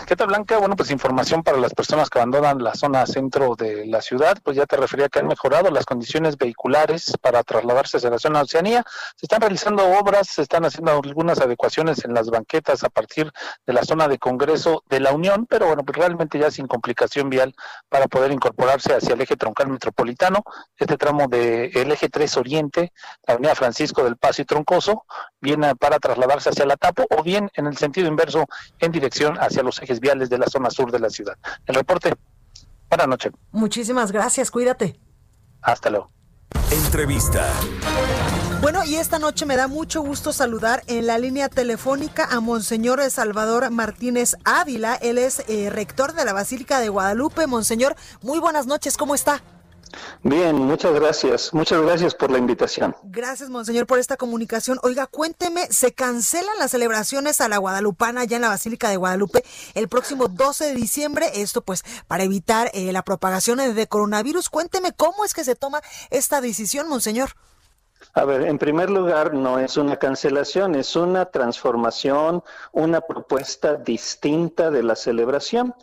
¿Qué 0.06 0.16
tal, 0.16 0.26
Blanca? 0.26 0.58
Bueno, 0.58 0.74
pues 0.74 0.90
información 0.90 1.44
para 1.44 1.56
las 1.56 1.72
personas 1.72 2.10
que 2.10 2.18
abandonan 2.18 2.64
la 2.64 2.74
zona 2.74 3.06
centro 3.06 3.54
de 3.54 3.86
la 3.86 4.02
ciudad, 4.02 4.36
pues 4.42 4.56
ya 4.56 4.66
te 4.66 4.76
refería 4.76 5.08
que 5.08 5.20
han 5.20 5.28
mejorado 5.28 5.70
las 5.70 5.86
condiciones 5.86 6.36
vehiculares 6.36 7.12
para 7.20 7.44
trasladarse 7.44 7.98
hacia 7.98 8.10
la 8.10 8.18
zona 8.18 8.40
de 8.40 8.44
Oceanía. 8.44 8.84
Se 9.14 9.26
están 9.26 9.40
realizando 9.40 9.88
obras, 9.88 10.26
se 10.28 10.42
están 10.42 10.64
haciendo 10.64 10.90
algunas 10.90 11.40
adecuaciones 11.40 12.04
en 12.04 12.14
las 12.14 12.28
banquetas 12.28 12.82
a 12.82 12.88
partir 12.88 13.30
de 13.64 13.72
la 13.72 13.84
zona 13.84 14.08
de 14.08 14.18
Congreso 14.18 14.82
de 14.88 14.98
la 14.98 15.12
Unión, 15.12 15.46
pero 15.48 15.66
bueno, 15.66 15.84
pues 15.84 15.96
realmente 15.96 16.40
ya 16.40 16.50
sin 16.50 16.66
complicación 16.66 17.30
vial 17.30 17.54
para 17.88 18.08
poder 18.08 18.32
incorporarse 18.32 18.92
hacia 18.94 19.14
el 19.14 19.20
eje 19.20 19.36
troncal 19.36 19.68
metropolitano, 19.68 20.42
este 20.76 20.96
tramo 20.96 21.28
del 21.28 21.70
el 21.76 21.92
eje 21.92 22.08
3 22.08 22.36
Oriente, 22.38 22.92
la 23.28 23.34
avenida 23.34 23.54
Francisco 23.54 24.02
del 24.02 24.16
Paso 24.16 24.42
y 24.42 24.44
Troncoso, 24.44 25.04
viene 25.40 25.76
para 25.76 26.00
trasladarse 26.00 26.50
hacia 26.50 26.66
la 26.66 26.76
Tapo 26.76 27.04
o 27.10 27.22
bien 27.22 27.48
en 27.54 27.66
el 27.66 27.76
sentido 27.76 28.08
inverso 28.08 28.46
en 28.80 28.90
dirección 28.90 29.36
hacia 29.38 29.59
los 29.62 29.80
ejes 29.82 30.00
viales 30.00 30.30
de 30.30 30.38
la 30.38 30.46
zona 30.46 30.70
sur 30.70 30.90
de 30.90 30.98
la 30.98 31.10
ciudad. 31.10 31.36
El 31.66 31.74
reporte. 31.74 32.14
Buenas 32.88 33.08
noches. 33.08 33.32
Muchísimas 33.52 34.12
gracias, 34.12 34.50
cuídate. 34.50 34.98
Hasta 35.62 35.90
luego. 35.90 36.10
Entrevista. 36.70 37.46
Bueno, 38.60 38.84
y 38.84 38.96
esta 38.96 39.18
noche 39.18 39.46
me 39.46 39.56
da 39.56 39.68
mucho 39.68 40.02
gusto 40.02 40.32
saludar 40.32 40.82
en 40.86 41.06
la 41.06 41.18
línea 41.18 41.48
telefónica 41.48 42.28
a 42.30 42.40
Monseñor 42.40 43.00
Salvador 43.10 43.70
Martínez 43.70 44.36
Ávila. 44.44 44.96
Él 44.96 45.16
es 45.16 45.44
eh, 45.48 45.70
rector 45.70 46.12
de 46.12 46.24
la 46.24 46.32
Basílica 46.32 46.78
de 46.78 46.90
Guadalupe. 46.90 47.46
Monseñor, 47.46 47.96
muy 48.22 48.38
buenas 48.38 48.66
noches, 48.66 48.96
¿cómo 48.96 49.14
está? 49.14 49.42
Bien, 50.22 50.56
muchas 50.56 50.92
gracias. 50.94 51.52
Muchas 51.52 51.80
gracias 51.82 52.14
por 52.14 52.30
la 52.30 52.38
invitación. 52.38 52.94
Gracias, 53.04 53.50
monseñor, 53.50 53.86
por 53.86 53.98
esta 53.98 54.16
comunicación. 54.16 54.78
Oiga, 54.82 55.06
cuénteme, 55.06 55.66
¿se 55.70 55.92
cancelan 55.92 56.58
las 56.58 56.70
celebraciones 56.70 57.40
a 57.40 57.48
la 57.48 57.58
Guadalupana 57.58 58.22
allá 58.22 58.36
en 58.36 58.42
la 58.42 58.48
Basílica 58.48 58.88
de 58.88 58.96
Guadalupe 58.96 59.44
el 59.74 59.88
próximo 59.88 60.28
12 60.28 60.66
de 60.66 60.74
diciembre? 60.74 61.26
Esto 61.34 61.62
pues 61.62 61.84
para 62.06 62.24
evitar 62.24 62.70
eh, 62.74 62.92
la 62.92 63.02
propagación 63.02 63.58
de 63.58 63.86
coronavirus. 63.86 64.48
Cuénteme 64.48 64.92
cómo 64.92 65.24
es 65.24 65.34
que 65.34 65.44
se 65.44 65.56
toma 65.56 65.80
esta 66.10 66.40
decisión, 66.40 66.88
monseñor. 66.88 67.30
A 68.14 68.24
ver, 68.24 68.42
en 68.42 68.58
primer 68.58 68.90
lugar, 68.90 69.34
no 69.34 69.58
es 69.58 69.76
una 69.76 69.96
cancelación, 69.96 70.74
es 70.74 70.96
una 70.96 71.26
transformación, 71.26 72.42
una 72.72 73.00
propuesta 73.02 73.76
distinta 73.76 74.70
de 74.70 74.82
la 74.82 74.96
celebración. 74.96 75.74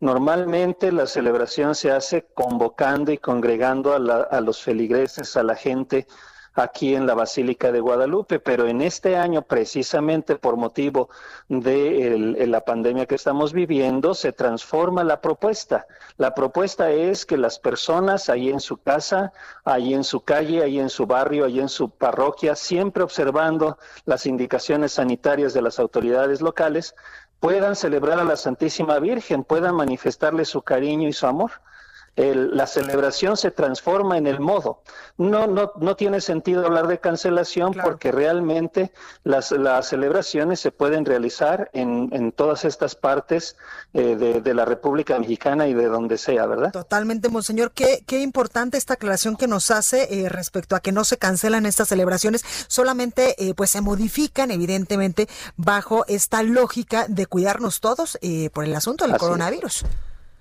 Normalmente 0.00 0.92
la 0.92 1.06
celebración 1.06 1.74
se 1.74 1.90
hace 1.90 2.26
convocando 2.32 3.12
y 3.12 3.18
congregando 3.18 3.92
a, 3.94 4.40
los 4.40 4.62
feligreses, 4.62 5.36
a 5.36 5.42
la 5.42 5.54
gente 5.54 6.06
aquí 6.54 6.94
en 6.94 7.06
la 7.06 7.14
Basílica 7.14 7.70
de 7.70 7.80
Guadalupe, 7.80 8.40
pero 8.40 8.66
en 8.66 8.80
este 8.80 9.16
año, 9.16 9.42
precisamente 9.42 10.36
por 10.36 10.56
motivo 10.56 11.10
de 11.48 12.46
la 12.46 12.64
pandemia 12.64 13.04
que 13.04 13.14
estamos 13.14 13.52
viviendo, 13.52 14.14
se 14.14 14.32
transforma 14.32 15.04
la 15.04 15.20
propuesta. 15.20 15.86
La 16.16 16.34
propuesta 16.34 16.90
es 16.90 17.26
que 17.26 17.36
las 17.36 17.58
personas 17.58 18.30
ahí 18.30 18.48
en 18.48 18.60
su 18.60 18.78
casa, 18.78 19.32
ahí 19.64 19.92
en 19.92 20.04
su 20.04 20.22
calle, 20.22 20.62
ahí 20.62 20.80
en 20.80 20.90
su 20.90 21.06
barrio, 21.06 21.44
ahí 21.44 21.60
en 21.60 21.68
su 21.68 21.90
parroquia, 21.90 22.56
siempre 22.56 23.02
observando 23.02 23.78
las 24.06 24.24
indicaciones 24.24 24.92
sanitarias 24.92 25.52
de 25.52 25.62
las 25.62 25.78
autoridades 25.78 26.40
locales, 26.40 26.94
puedan 27.40 27.74
celebrar 27.74 28.20
a 28.20 28.24
la 28.24 28.36
Santísima 28.36 28.98
Virgen, 28.98 29.44
puedan 29.44 29.74
manifestarle 29.74 30.44
su 30.44 30.62
cariño 30.62 31.08
y 31.08 31.12
su 31.12 31.26
amor 31.26 31.50
la 32.16 32.66
celebración 32.66 33.36
se 33.36 33.50
transforma 33.50 34.18
en 34.18 34.26
el 34.26 34.40
modo. 34.40 34.82
No, 35.16 35.46
no, 35.46 35.72
no 35.76 35.96
tiene 35.96 36.20
sentido 36.20 36.66
hablar 36.66 36.86
de 36.86 36.98
cancelación 36.98 37.72
porque 37.72 38.12
realmente 38.12 38.92
las, 39.24 39.52
las, 39.52 39.88
celebraciones 39.88 40.60
se 40.60 40.70
pueden 40.70 41.04
realizar 41.04 41.70
en, 41.72 42.08
en 42.12 42.32
todas 42.32 42.64
estas 42.64 42.94
partes 42.94 43.56
eh, 43.94 44.16
de, 44.16 44.40
de, 44.40 44.54
la 44.54 44.64
República 44.64 45.18
Mexicana 45.18 45.66
y 45.66 45.74
de 45.74 45.86
donde 45.86 46.18
sea, 46.18 46.46
¿verdad? 46.46 46.72
Totalmente, 46.72 47.28
Monseñor. 47.28 47.72
Qué, 47.72 48.04
qué 48.06 48.20
importante 48.20 48.76
esta 48.76 48.94
aclaración 48.94 49.36
que 49.36 49.46
nos 49.46 49.70
hace 49.70 50.08
eh, 50.24 50.28
respecto 50.28 50.76
a 50.76 50.80
que 50.80 50.92
no 50.92 51.04
se 51.04 51.16
cancelan 51.16 51.66
estas 51.66 51.88
celebraciones, 51.88 52.44
solamente 52.68 53.34
eh, 53.38 53.54
pues 53.54 53.70
se 53.70 53.80
modifican, 53.80 54.50
evidentemente, 54.50 55.28
bajo 55.56 56.04
esta 56.06 56.42
lógica 56.42 57.06
de 57.08 57.26
cuidarnos 57.26 57.80
todos 57.80 58.18
por 58.52 58.64
el 58.64 58.74
asunto 58.74 59.06
del 59.06 59.16
coronavirus. 59.16 59.84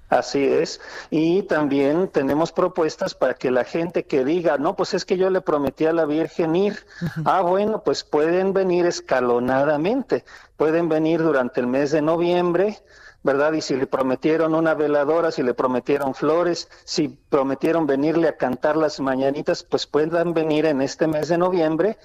Así 0.10 0.44
es. 0.44 0.82
Y 1.12 1.44
también 1.44 2.08
tenemos 2.08 2.52
propuestas 2.52 3.14
para 3.14 3.36
que 3.36 3.52
la 3.52 3.64
gente 3.64 4.06
que 4.06 4.26
diga, 4.26 4.58
no, 4.58 4.76
pues 4.76 4.94
es 4.96 5.06
que 5.06 5.18
yo 5.18 5.30
le 5.30 5.42
prometí 5.42 5.86
a 5.86 5.94
la 5.94 6.06
Virgen 6.06 6.56
ir. 6.56 6.86
Ah, 7.26 7.42
bueno, 7.42 7.84
pues 7.84 8.04
pueden 8.04 8.54
venir 8.54 8.86
escalonadamente. 8.88 10.26
Pueden 10.58 10.90
venir 10.90 11.22
durante 11.22 11.62
el 11.62 11.68
mes 11.68 11.92
de 11.92 12.02
noviembre 12.02 12.80
¿verdad? 13.24 13.54
Y 13.54 13.62
si 13.62 13.76
le 13.76 13.88
prometieron 13.88 14.56
una 14.56 14.74
veladora, 14.74 15.32
si 15.32 15.44
le 15.44 15.54
prometieron 15.54 16.14
flores, 16.16 16.70
si 16.86 17.10
prometieron 17.10 17.86
venirle 17.86 18.28
a 18.28 18.38
cantar 18.38 18.78
las 18.78 19.00
mañanitas, 19.00 19.64
pues 19.64 19.86
puedan 19.86 20.34
venir 20.34 20.66
en 20.66 20.82
este 20.82 21.08
mes 21.08 21.28
de 21.28 21.38
noviembre 21.38 21.98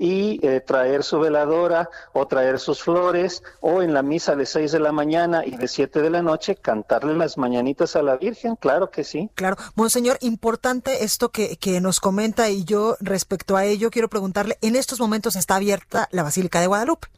y 0.00 0.44
eh, 0.44 0.60
traer 0.60 1.04
su 1.04 1.20
veladora 1.20 1.88
o 2.12 2.26
traer 2.26 2.58
sus 2.58 2.82
flores 2.82 3.42
o 3.60 3.82
en 3.82 3.94
la 3.94 4.02
misa 4.02 4.34
de 4.34 4.44
6 4.44 4.72
de 4.72 4.80
la 4.80 4.90
mañana 4.90 5.46
y 5.46 5.56
de 5.56 5.68
7 5.68 6.02
de 6.02 6.10
la 6.10 6.22
noche 6.22 6.56
cantarle 6.56 7.14
las 7.14 7.38
mañanitas 7.38 7.94
a 7.94 8.02
la 8.02 8.16
Virgen, 8.16 8.56
claro 8.56 8.90
que 8.90 9.04
sí. 9.04 9.30
Claro, 9.34 9.56
Monseñor, 9.76 10.18
importante 10.20 11.04
esto 11.04 11.28
que, 11.28 11.56
que 11.56 11.80
nos 11.80 12.00
comenta 12.00 12.50
y 12.50 12.64
yo 12.64 12.96
respecto 13.00 13.56
a 13.56 13.64
ello 13.64 13.90
quiero 13.90 14.08
preguntarle, 14.08 14.58
en 14.60 14.74
estos 14.74 14.98
momentos 14.98 15.36
está 15.36 15.56
abierta 15.56 16.08
la 16.10 16.24
Basílica 16.24 16.60
de 16.60 16.66
Guadalupe. 16.66 17.08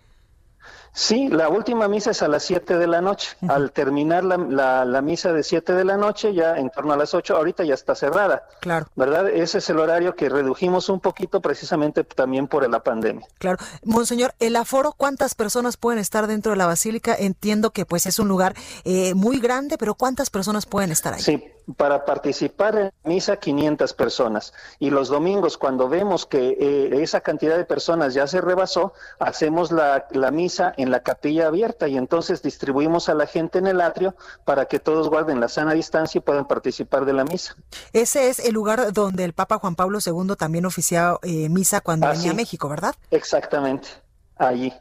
Sí, 0.97 1.28
la 1.28 1.49
última 1.49 1.88
misa 1.88 2.12
es 2.12 2.22
a 2.22 2.28
las 2.28 2.45
7 2.45 2.78
de 2.78 2.86
la 2.86 3.01
noche. 3.01 3.36
Al 3.49 3.72
terminar 3.72 4.22
la, 4.22 4.84
la, 4.84 5.03
misa 5.03 5.32
de 5.32 5.42
7 5.42 5.72
de 5.72 5.84
la 5.84 5.97
noche, 5.97 6.32
ya 6.32 6.57
en 6.57 6.70
torno 6.70 6.92
a 6.92 6.97
las 6.97 7.14
8, 7.14 7.36
ahorita 7.36 7.64
ya 7.64 7.74
está 7.74 7.97
cerrada. 7.97 8.47
Claro. 8.61 8.86
¿Verdad? 8.95 9.28
Ese 9.28 9.59
es 9.59 9.68
el 9.70 9.80
horario 9.80 10.14
que 10.14 10.28
redujimos 10.28 10.88
un 10.88 11.01
poquito 11.01 11.40
precisamente 11.40 12.05
también 12.05 12.47
por 12.47 12.68
la 12.70 12.80
pandemia. 12.80 13.26
Claro. 13.38 13.59
Monseñor, 13.82 14.34
el 14.38 14.55
aforo, 14.55 14.92
¿cuántas 14.97 15.34
personas 15.34 15.76
pueden 15.76 15.99
estar 15.99 16.28
dentro 16.28 16.53
de 16.53 16.59
la 16.59 16.66
basílica? 16.66 17.14
Entiendo 17.18 17.72
que 17.72 17.84
pues 17.84 18.07
es 18.07 18.20
un 18.20 18.28
lugar 18.28 18.55
eh, 18.84 19.14
muy 19.14 19.40
grande, 19.40 19.76
pero 19.76 19.97
¿cuántas 19.97 20.30
personas 20.30 20.64
pueden 20.64 20.92
estar 20.92 21.12
ahí? 21.12 21.20
Sí, 21.20 21.45
para 21.76 22.04
participar 22.04 22.78
en 22.78 22.92
misa 23.04 23.36
500 23.36 23.92
personas. 23.94 24.52
Y 24.78 24.90
los 24.90 25.08
domingos, 25.08 25.56
cuando 25.56 25.88
vemos 25.88 26.26
que 26.26 26.56
eh, 26.60 27.02
esa 27.02 27.20
cantidad 27.20 27.56
de 27.56 27.64
personas 27.64 28.14
ya 28.14 28.26
se 28.26 28.40
rebasó, 28.40 28.92
hacemos 29.18 29.72
la, 29.72 30.06
la, 30.10 30.30
misa 30.30 30.74
en 30.76 30.90
la 30.90 31.02
capilla 31.02 31.46
abierta 31.46 31.88
y 31.88 31.96
entonces 31.96 32.42
distribuimos 32.42 33.08
a 33.08 33.14
la 33.14 33.26
gente 33.26 33.58
en 33.58 33.66
el 33.66 33.80
atrio 33.80 34.14
para 34.44 34.66
que 34.66 34.78
todos 34.78 35.08
guarden 35.08 35.40
la 35.40 35.48
sana 35.48 35.72
distancia 35.72 36.18
y 36.18 36.22
puedan 36.22 36.46
participar 36.46 37.04
de 37.04 37.12
la 37.12 37.24
misa. 37.24 37.56
Ese 37.92 38.28
es 38.28 38.38
el 38.38 38.52
lugar 38.52 38.92
donde 38.92 39.24
el 39.24 39.32
Papa 39.32 39.58
Juan 39.58 39.74
Pablo 39.74 39.98
II 40.04 40.36
también 40.36 40.66
oficiaba 40.66 41.18
eh, 41.22 41.48
misa 41.48 41.80
cuando 41.80 42.08
venía 42.08 42.32
a 42.32 42.34
México, 42.34 42.68
¿verdad? 42.68 42.94
Exactamente, 43.10 43.88
allí. 44.36 44.72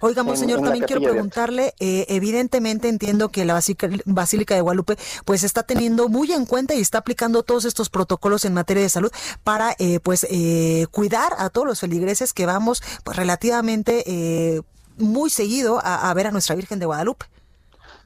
Oiga, 0.00 0.22
monseñor, 0.22 0.62
también 0.62 0.84
quiero 0.84 1.02
preguntarle, 1.02 1.74
eh, 1.78 2.06
evidentemente 2.08 2.88
entiendo 2.88 3.28
que 3.28 3.44
la 3.44 3.60
Basílica, 4.06 4.54
de 4.54 4.60
Guadalupe 4.60 4.96
pues 5.24 5.44
está 5.44 5.62
teniendo 5.62 6.08
muy 6.08 6.32
en 6.32 6.46
cuenta 6.46 6.74
y 6.74 6.80
está 6.80 6.98
aplicando 6.98 7.42
todos 7.42 7.64
estos 7.64 7.90
protocolos 7.90 8.44
en 8.44 8.54
materia 8.54 8.82
de 8.82 8.88
salud 8.88 9.12
para 9.42 9.76
eh, 9.78 10.00
pues 10.00 10.26
eh, 10.30 10.86
cuidar 10.90 11.34
a 11.38 11.50
todos 11.50 11.66
los 11.66 11.80
feligreses 11.80 12.32
que 12.32 12.46
vamos 12.46 12.82
pues 13.04 13.16
relativamente 13.16 14.62
muy 14.96 15.28
seguido 15.28 15.80
a 15.82 16.12
ver 16.14 16.28
a 16.28 16.30
nuestra 16.30 16.54
Virgen 16.54 16.78
de 16.78 16.86
Guadalupe. 16.86 17.26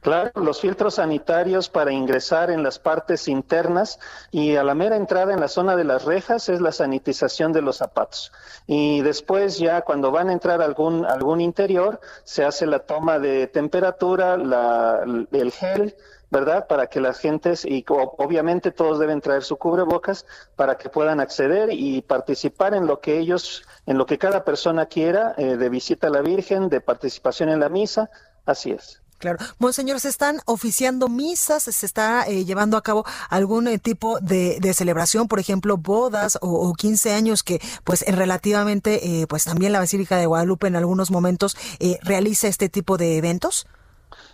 Claro, 0.00 0.30
los 0.36 0.60
filtros 0.60 0.94
sanitarios 0.94 1.68
para 1.68 1.92
ingresar 1.92 2.50
en 2.50 2.62
las 2.62 2.78
partes 2.78 3.26
internas 3.26 3.98
y 4.30 4.54
a 4.54 4.62
la 4.62 4.74
mera 4.74 4.96
entrada 4.96 5.32
en 5.32 5.40
la 5.40 5.48
zona 5.48 5.74
de 5.74 5.84
las 5.84 6.04
rejas 6.04 6.48
es 6.48 6.60
la 6.60 6.70
sanitización 6.70 7.52
de 7.52 7.62
los 7.62 7.78
zapatos. 7.78 8.32
Y 8.66 9.02
después 9.02 9.58
ya 9.58 9.82
cuando 9.82 10.12
van 10.12 10.28
a 10.28 10.32
entrar 10.32 10.62
algún, 10.62 11.04
algún 11.04 11.40
interior, 11.40 12.00
se 12.22 12.44
hace 12.44 12.66
la 12.66 12.78
toma 12.80 13.18
de 13.18 13.48
temperatura, 13.48 14.34
el 14.34 15.52
gel, 15.52 15.96
¿verdad? 16.30 16.66
Para 16.68 16.86
que 16.88 17.00
las 17.00 17.18
gentes, 17.18 17.64
y 17.64 17.84
obviamente 17.88 18.70
todos 18.70 18.98
deben 18.98 19.20
traer 19.20 19.42
su 19.42 19.56
cubrebocas 19.56 20.26
para 20.56 20.76
que 20.76 20.90
puedan 20.90 21.20
acceder 21.20 21.70
y 21.72 22.02
participar 22.02 22.74
en 22.74 22.86
lo 22.86 23.00
que 23.00 23.18
ellos, 23.18 23.64
en 23.86 23.98
lo 23.98 24.06
que 24.06 24.18
cada 24.18 24.44
persona 24.44 24.86
quiera, 24.86 25.34
eh, 25.38 25.56
de 25.56 25.68
visita 25.68 26.08
a 26.08 26.10
la 26.10 26.20
Virgen, 26.20 26.68
de 26.68 26.80
participación 26.80 27.48
en 27.48 27.60
la 27.60 27.68
misa, 27.68 28.10
así 28.44 28.70
es. 28.72 29.02
Claro. 29.18 29.38
Monseñor, 29.58 29.98
¿se 29.98 30.08
están 30.08 30.40
oficiando 30.46 31.08
misas? 31.08 31.64
¿Se 31.64 31.86
está 31.86 32.24
eh, 32.28 32.44
llevando 32.44 32.76
a 32.76 32.82
cabo 32.82 33.04
algún 33.30 33.66
eh, 33.66 33.78
tipo 33.78 34.20
de, 34.20 34.58
celebración, 34.72 35.26
por 35.26 35.40
ejemplo, 35.40 35.76
bodas 35.76 36.38
o, 36.40 36.72
15 36.72 37.12
años 37.12 37.42
que, 37.42 37.60
pues, 37.82 38.04
relativamente, 38.06 39.22
eh, 39.22 39.26
pues 39.26 39.44
también 39.44 39.72
la 39.72 39.80
Basílica 39.80 40.16
de 40.16 40.26
Guadalupe 40.26 40.68
en 40.68 40.76
algunos 40.76 41.10
momentos 41.10 41.56
realiza 42.02 42.46
este 42.46 42.68
tipo 42.68 42.96
de 42.96 43.16
eventos? 43.16 43.66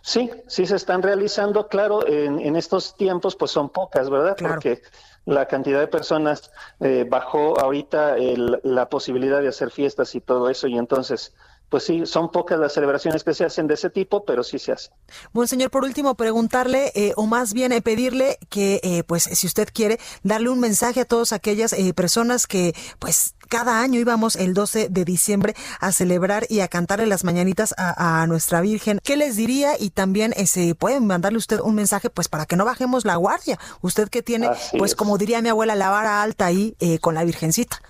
Sí, 0.03 0.31
sí 0.49 0.67
se 0.67 0.77
están 0.77 1.03
realizando, 1.03 1.69
claro, 1.69 2.07
en, 2.07 2.57
estos 2.57 2.95
tiempos 2.97 3.37
pues 3.37 3.51
son 3.51 3.71
pocas, 3.71 4.11
¿verdad? 4.11 4.37
Porque 4.39 4.83
la 5.25 5.47
cantidad 5.47 5.81
de 5.81 5.87
personas 5.87 6.51
bajó 7.09 7.59
ahorita 7.59 8.17
la 8.63 8.89
posibilidad 8.91 9.41
de 9.41 9.49
hacer 9.49 9.71
fiestas 9.71 10.15
y 10.15 10.21
todo 10.21 10.51
eso 10.51 10.67
y 10.67 10.77
entonces 10.77 11.33
pues 11.75 11.87
sí, 11.87 12.07
son 12.07 12.31
pocas 12.31 12.57
las 12.57 12.73
celebraciones 12.73 13.25
que 13.25 13.35
se 13.35 13.45
hacen 13.45 13.67
de 13.67 13.75
ese 13.75 13.91
tipo, 13.91 14.25
pero 14.25 14.45
sí 14.45 14.61
se 14.61 14.71
hacen. 14.71 14.95
Monseñor, 15.33 15.73
por 15.73 15.83
último, 15.83 16.15
preguntarle, 16.15 16.93
eh, 16.95 17.15
o 17.17 17.27
más 17.27 17.53
bien 17.53 17.73
eh, 17.73 17.83
pedirle 17.83 18.39
que, 18.49 18.79
eh, 18.85 19.03
pues, 19.03 19.25
si 19.25 19.49
usted 19.49 19.69
quiere, 19.75 19.99
darle 20.23 20.51
un 20.51 20.61
mensaje 20.61 21.01
a 21.01 21.05
todas 21.05 21.33
aquellas 21.33 21.75
personas 21.97 22.47
que, 22.47 22.77
pues, 23.01 23.35
cada 23.49 23.81
año 23.81 23.99
íbamos 23.99 24.37
el 24.37 24.55
12 24.55 24.89
de 24.89 25.05
diciembre 25.05 25.57
a 25.81 25.91
celebrar 25.91 26.47
y 26.49 26.61
a 26.61 26.69
cantarle 26.69 27.07
las 27.07 27.25
mañanitas 27.25 27.75
a, 27.77 28.25
nuestra 28.29 28.61
Virgen. 28.61 29.01
¿Qué 29.03 29.17
les 29.17 29.35
diría? 29.35 29.73
Y 29.77 29.91
también 29.91 30.33
se 30.47 30.77
puede 30.77 31.01
mandarle 31.01 31.39
usted 31.39 31.59
un 31.59 31.75
mensaje, 31.75 32.09
pues, 32.09 32.29
para 32.29 32.47
que 32.47 32.55
no 32.55 32.65
bajemos 32.65 33.05
la 33.05 33.17
guardia. 33.17 33.59
Usted 33.81 34.11
que 34.11 34.23
tiene, 34.23 34.49
pues, 34.79 34.95
como 34.95 35.19
diría 35.19 35.43
mi 35.43 35.49
abuela, 35.49 35.75
la 35.75 35.91
vara 35.91 36.23
alta 36.23 36.47
ahí 36.47 36.77
con 37.01 37.17
la 37.17 37.25
Virgencita. 37.25 37.83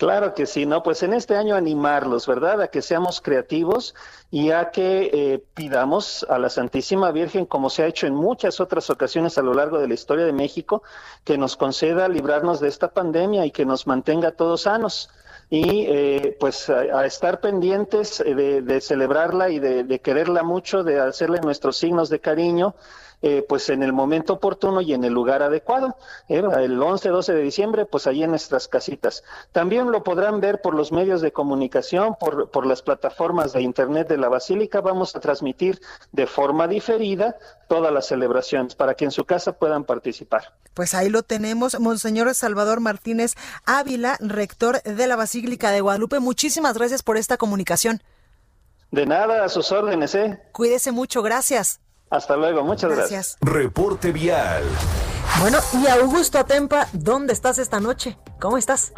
Claro 0.00 0.32
que 0.32 0.46
sí, 0.46 0.64
¿no? 0.64 0.82
Pues 0.82 1.02
en 1.02 1.12
este 1.12 1.36
año 1.36 1.56
animarlos, 1.56 2.26
¿verdad? 2.26 2.62
A 2.62 2.68
que 2.68 2.80
seamos 2.80 3.20
creativos 3.20 3.94
y 4.30 4.50
a 4.50 4.70
que 4.70 5.10
eh, 5.12 5.44
pidamos 5.52 6.24
a 6.30 6.38
la 6.38 6.48
Santísima 6.48 7.10
Virgen, 7.12 7.44
como 7.44 7.68
se 7.68 7.82
ha 7.82 7.86
hecho 7.86 8.06
en 8.06 8.14
muchas 8.14 8.60
otras 8.60 8.88
ocasiones 8.88 9.36
a 9.36 9.42
lo 9.42 9.52
largo 9.52 9.78
de 9.78 9.88
la 9.88 9.92
historia 9.92 10.24
de 10.24 10.32
México, 10.32 10.82
que 11.22 11.36
nos 11.36 11.58
conceda 11.58 12.08
librarnos 12.08 12.60
de 12.60 12.68
esta 12.68 12.88
pandemia 12.88 13.44
y 13.44 13.50
que 13.50 13.66
nos 13.66 13.86
mantenga 13.86 14.32
todos 14.32 14.62
sanos. 14.62 15.10
Y 15.50 15.84
eh, 15.88 16.34
pues 16.40 16.70
a, 16.70 17.04
estar 17.04 17.40
pendientes 17.40 18.24
de, 18.24 18.62
de 18.62 18.80
celebrarla 18.80 19.50
y 19.50 19.58
de 19.58 20.00
quererla 20.00 20.42
mucho, 20.42 20.82
de 20.82 20.98
hacerle 20.98 21.40
nuestros 21.42 21.76
signos 21.76 22.08
de 22.08 22.20
cariño 22.20 22.74
eh, 23.22 23.44
pues 23.48 23.68
en 23.68 23.82
el 23.82 23.92
momento 23.92 24.34
oportuno 24.34 24.80
y 24.80 24.94
en 24.94 25.04
el 25.04 25.12
lugar 25.12 25.42
adecuado. 25.42 25.96
¿eh? 26.28 26.42
el 26.58 26.82
11, 26.82 27.08
12 27.08 27.34
de 27.34 27.42
diciembre, 27.42 27.86
pues 27.86 28.06
ahí 28.06 28.22
en 28.22 28.30
nuestras 28.30 28.68
casitas. 28.68 29.24
También 29.52 29.90
lo 29.90 30.02
podrán 30.02 30.40
ver 30.40 30.60
por 30.60 30.74
los 30.74 30.92
medios 30.92 31.20
de 31.20 31.32
comunicación, 31.32 32.16
por, 32.18 32.50
por 32.50 32.66
las 32.66 32.82
plataformas 32.82 33.52
de 33.52 33.62
Internet 33.62 34.08
de 34.08 34.16
la 34.16 34.28
Basílica. 34.28 34.80
Vamos 34.80 35.14
a 35.14 35.20
transmitir 35.20 35.80
de 36.12 36.26
forma 36.26 36.66
diferida 36.66 37.36
todas 37.68 37.92
las 37.92 38.06
celebraciones 38.06 38.74
para 38.74 38.94
que 38.94 39.04
en 39.04 39.10
su 39.10 39.24
casa 39.24 39.52
puedan 39.52 39.84
participar. 39.84 40.54
Pues 40.74 40.94
ahí 40.94 41.08
lo 41.08 41.22
tenemos, 41.22 41.78
Monseñor 41.78 42.34
Salvador 42.34 42.80
Martínez 42.80 43.34
Ávila, 43.66 44.16
rector 44.20 44.82
de 44.82 45.06
la 45.06 45.16
Basílica 45.16 45.70
de 45.70 45.80
Guadalupe. 45.80 46.20
Muchísimas 46.20 46.76
gracias 46.76 47.02
por 47.02 47.16
esta 47.16 47.36
comunicación. 47.36 48.02
De 48.90 49.06
nada, 49.06 49.44
a 49.44 49.48
sus 49.48 49.70
órdenes, 49.70 50.14
¿eh? 50.14 50.40
Cuídese 50.52 50.90
mucho, 50.90 51.22
gracias. 51.22 51.80
Hasta 52.10 52.36
luego, 52.36 52.64
muchas 52.64 52.90
gracias. 52.90 53.36
Reporte 53.40 54.10
vial. 54.10 54.64
Bueno, 55.40 55.58
y 55.72 55.86
Augusto 55.86 56.38
Atempa, 56.38 56.88
¿dónde 56.92 57.32
estás 57.32 57.58
esta 57.58 57.78
noche? 57.78 58.18
¿Cómo 58.40 58.58
estás? 58.58 58.92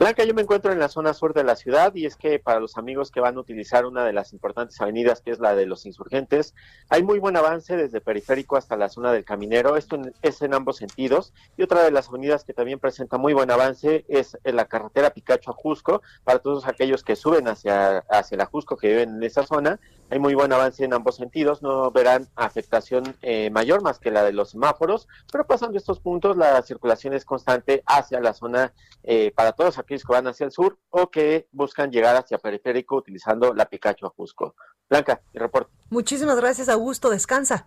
Blanca, 0.00 0.24
yo 0.24 0.32
me 0.32 0.40
encuentro 0.40 0.72
en 0.72 0.78
la 0.78 0.88
zona 0.88 1.12
sur 1.12 1.34
de 1.34 1.44
la 1.44 1.56
ciudad 1.56 1.94
y 1.94 2.06
es 2.06 2.16
que 2.16 2.38
para 2.38 2.58
los 2.58 2.78
amigos 2.78 3.10
que 3.10 3.20
van 3.20 3.36
a 3.36 3.40
utilizar 3.40 3.84
una 3.84 4.02
de 4.02 4.14
las 4.14 4.32
importantes 4.32 4.80
avenidas, 4.80 5.20
que 5.20 5.30
es 5.30 5.40
la 5.40 5.54
de 5.54 5.66
los 5.66 5.84
insurgentes, 5.84 6.54
hay 6.88 7.02
muy 7.02 7.18
buen 7.18 7.36
avance 7.36 7.76
desde 7.76 8.00
periférico 8.00 8.56
hasta 8.56 8.78
la 8.78 8.88
zona 8.88 9.12
del 9.12 9.26
caminero. 9.26 9.76
Esto 9.76 10.00
es 10.22 10.40
en 10.40 10.54
ambos 10.54 10.78
sentidos. 10.78 11.34
Y 11.58 11.64
otra 11.64 11.82
de 11.82 11.90
las 11.90 12.08
avenidas 12.08 12.44
que 12.44 12.54
también 12.54 12.78
presenta 12.78 13.18
muy 13.18 13.34
buen 13.34 13.50
avance 13.50 14.06
es 14.08 14.38
la 14.42 14.64
carretera 14.64 15.10
Picacho 15.10 15.50
a 15.50 15.52
Jusco. 15.54 16.00
Para 16.24 16.38
todos 16.38 16.66
aquellos 16.66 17.04
que 17.04 17.14
suben 17.14 17.46
hacia, 17.46 17.98
hacia 18.08 18.38
la 18.38 18.46
Jusco, 18.46 18.78
que 18.78 18.88
viven 18.88 19.16
en 19.16 19.22
esa 19.22 19.44
zona, 19.44 19.80
hay 20.08 20.18
muy 20.18 20.34
buen 20.34 20.50
avance 20.50 20.82
en 20.82 20.94
ambos 20.94 21.16
sentidos. 21.16 21.60
No 21.60 21.90
verán 21.90 22.26
afectación 22.36 23.16
eh, 23.20 23.50
mayor 23.50 23.82
más 23.82 23.98
que 23.98 24.10
la 24.10 24.24
de 24.24 24.32
los 24.32 24.52
semáforos, 24.52 25.08
pero 25.30 25.46
pasando 25.46 25.76
estos 25.76 26.00
puntos, 26.00 26.38
la 26.38 26.62
circulación 26.62 27.12
es 27.12 27.26
constante 27.26 27.82
hacia 27.84 28.18
la 28.20 28.32
zona 28.32 28.72
eh, 29.04 29.30
para 29.36 29.52
todos 29.52 29.76
aquellos 29.78 29.89
que 29.98 30.12
van 30.12 30.26
hacia 30.28 30.46
el 30.46 30.52
sur 30.52 30.78
o 30.90 31.10
que 31.10 31.48
buscan 31.50 31.90
llegar 31.90 32.16
hacia 32.16 32.38
periférico 32.38 32.96
utilizando 32.96 33.52
la 33.52 33.66
Picacho 33.66 34.06
a 34.06 34.10
Jusco. 34.10 34.54
Blanca, 34.88 35.20
el 35.32 35.40
reporte. 35.40 35.72
Muchísimas 35.90 36.36
gracias, 36.36 36.68
Augusto. 36.68 37.10
Descansa. 37.10 37.66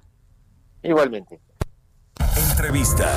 Igualmente. 0.82 1.42
Entrevista. 2.54 3.12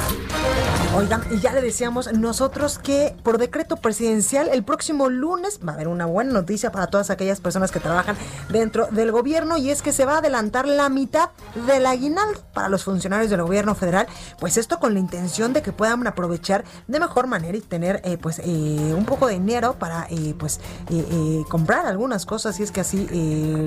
Oigan, 0.97 1.23
y 1.31 1.41
ya 1.41 1.53
le 1.53 1.61
decíamos 1.61 2.11
nosotros 2.15 2.79
que 2.79 3.15
por 3.23 3.37
decreto 3.37 3.77
presidencial 3.77 4.49
el 4.49 4.65
próximo 4.65 5.11
lunes 5.11 5.61
va 5.67 5.73
a 5.73 5.75
haber 5.75 5.89
una 5.89 6.07
buena 6.07 6.33
noticia 6.33 6.73
para 6.73 6.87
todas 6.87 7.11
aquellas 7.11 7.39
personas 7.41 7.71
que 7.71 7.79
trabajan 7.79 8.17
dentro 8.49 8.87
del 8.91 9.13
gobierno 9.13 9.59
y 9.59 9.69
es 9.69 9.83
que 9.83 9.93
se 9.93 10.07
va 10.07 10.15
a 10.15 10.19
adelantar 10.19 10.67
la 10.67 10.89
mitad 10.89 11.31
del 11.67 11.85
aguinaldo 11.85 12.41
para 12.55 12.71
los 12.71 12.85
funcionarios 12.85 13.29
del 13.31 13.43
gobierno 13.43 13.75
federal, 13.75 14.07
pues 14.41 14.57
esto 14.57 14.79
con 14.79 14.95
la 14.95 15.01
intención 15.01 15.53
de 15.53 15.61
que 15.61 15.71
puedan 15.71 16.07
aprovechar 16.07 16.65
de 16.87 16.99
mejor 16.99 17.27
manera 17.27 17.59
y 17.59 17.61
tener 17.61 18.01
eh, 18.05 18.17
pues 18.17 18.41
eh, 18.43 18.95
un 18.97 19.05
poco 19.05 19.27
de 19.27 19.35
dinero 19.35 19.75
para 19.79 20.07
eh, 20.09 20.35
pues 20.39 20.61
comprar 21.51 21.85
algunas 21.85 22.25
cosas 22.25 22.57
si 22.57 22.63
es 22.63 22.71
que 22.71 22.81
así 22.81 23.07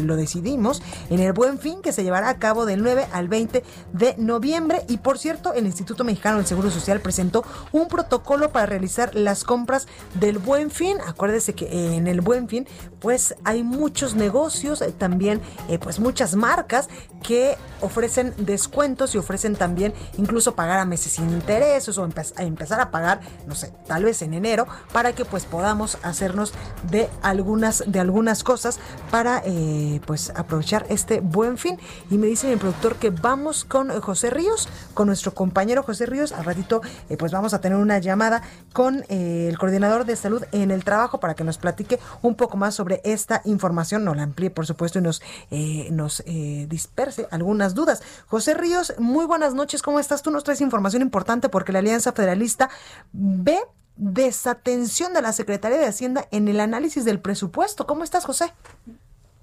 lo 0.03 0.15
decidimos 0.15 0.81
en 1.11 1.19
el 1.19 1.33
Buen 1.33 1.59
Fin 1.59 1.83
que 1.83 1.91
se 1.91 2.03
llevará 2.03 2.29
a 2.29 2.39
cabo 2.39 2.65
del 2.65 2.81
9 2.81 3.07
al 3.11 3.27
20 3.27 3.63
de 3.93 4.15
noviembre 4.17 4.83
y 4.87 4.97
por 4.97 5.19
cierto 5.19 5.53
el 5.59 5.67
Instituto 5.67 6.03
Mexicano 6.03 6.37
del 6.37 6.45
Seguro 6.45 6.71
Social 6.71 6.99
presentó 7.01 7.43
un 7.71 7.87
protocolo 7.87 8.51
para 8.51 8.65
realizar 8.65 9.13
las 9.15 9.43
compras 9.43 9.87
del 10.15 10.37
Buen 10.37 10.71
Fin. 10.71 10.97
Acuérdese 11.05 11.53
que 11.53 11.95
en 11.95 12.07
el 12.07 12.21
Buen 12.21 12.47
Fin 12.47 12.67
pues 12.99 13.35
hay 13.43 13.63
muchos 13.63 14.15
negocios, 14.15 14.81
eh, 14.81 14.91
también 14.91 15.41
eh, 15.69 15.79
pues 15.79 15.99
muchas 15.99 16.35
marcas 16.35 16.89
que 17.23 17.57
ofrecen 17.81 18.33
descuentos 18.37 19.15
y 19.15 19.17
ofrecen 19.17 19.55
también 19.55 19.93
incluso 20.17 20.55
pagar 20.55 20.79
a 20.79 20.85
meses 20.85 21.13
sin 21.13 21.29
intereses 21.29 21.97
o 21.97 22.07
empezar 22.37 22.79
a 22.79 22.91
pagar, 22.91 23.21
no 23.47 23.55
sé, 23.55 23.73
tal 23.87 24.03
vez 24.03 24.21
en 24.21 24.33
enero 24.33 24.67
para 24.91 25.13
que 25.13 25.25
pues 25.25 25.45
podamos 25.45 25.97
hacernos 26.03 26.53
de 26.89 27.09
algunas 27.21 27.83
de 27.87 27.99
algunas 27.99 28.43
cosas 28.43 28.79
para 29.11 29.41
eh, 29.45 30.01
pues 30.05 30.31
aprovechar 30.35 30.85
este 30.89 31.19
Buen 31.21 31.57
Fin. 31.57 31.79
Y 32.09 32.17
me 32.17 32.27
dice 32.27 32.47
mi 32.47 32.55
productor 32.55 32.95
que 32.95 33.09
vamos 33.09 33.65
con 33.65 33.89
José 34.01 34.29
Ríos, 34.29 34.67
con 34.93 35.07
nuestro 35.07 35.33
compañero 35.33 35.48
José 35.83 36.05
Ríos. 36.05 36.31
Al 36.31 36.45
ratito 36.45 36.81
eh, 37.09 37.17
pues 37.17 37.31
vamos 37.31 37.53
a 37.53 37.61
tener 37.61 37.77
una 37.77 37.99
llamada 37.99 38.41
con 38.73 39.03
eh, 39.09 39.47
el 39.49 39.57
coordinador 39.57 40.05
de 40.05 40.15
salud 40.15 40.43
en 40.51 40.71
el 40.71 40.83
trabajo 40.83 41.19
para 41.19 41.35
que 41.35 41.43
nos 41.43 41.57
platique 41.57 41.99
un 42.21 42.35
poco 42.35 42.57
más 42.57 42.75
sobre 42.75 43.01
esta 43.03 43.41
información, 43.45 44.03
nos 44.03 44.17
la 44.17 44.23
amplíe 44.23 44.49
por 44.49 44.65
supuesto 44.65 44.99
y 44.99 45.01
nos, 45.01 45.21
eh, 45.51 45.87
nos 45.91 46.23
disperse 46.25 47.27
algunas 47.31 47.75
dudas. 47.75 48.01
José 48.27 48.53
Ríos, 48.53 48.93
muy 48.97 49.25
buenas 49.25 49.53
noches, 49.53 49.81
¿cómo 49.81 49.99
estás? 49.99 50.21
Tú 50.21 50.31
nos 50.31 50.43
traes 50.43 50.61
información 50.61 51.01
importante 51.01 51.49
porque 51.49 51.71
la 51.71 51.79
Alianza 51.79 52.11
Federalista 52.11 52.69
ve 53.11 53.59
desatención 53.95 55.13
de 55.13 55.21
la 55.21 55.33
Secretaría 55.33 55.77
de 55.77 55.85
Hacienda 55.85 56.25
en 56.31 56.47
el 56.47 56.59
análisis 56.59 57.05
del 57.05 57.19
presupuesto. 57.19 57.85
¿Cómo 57.85 58.03
estás, 58.03 58.25
José? 58.25 58.53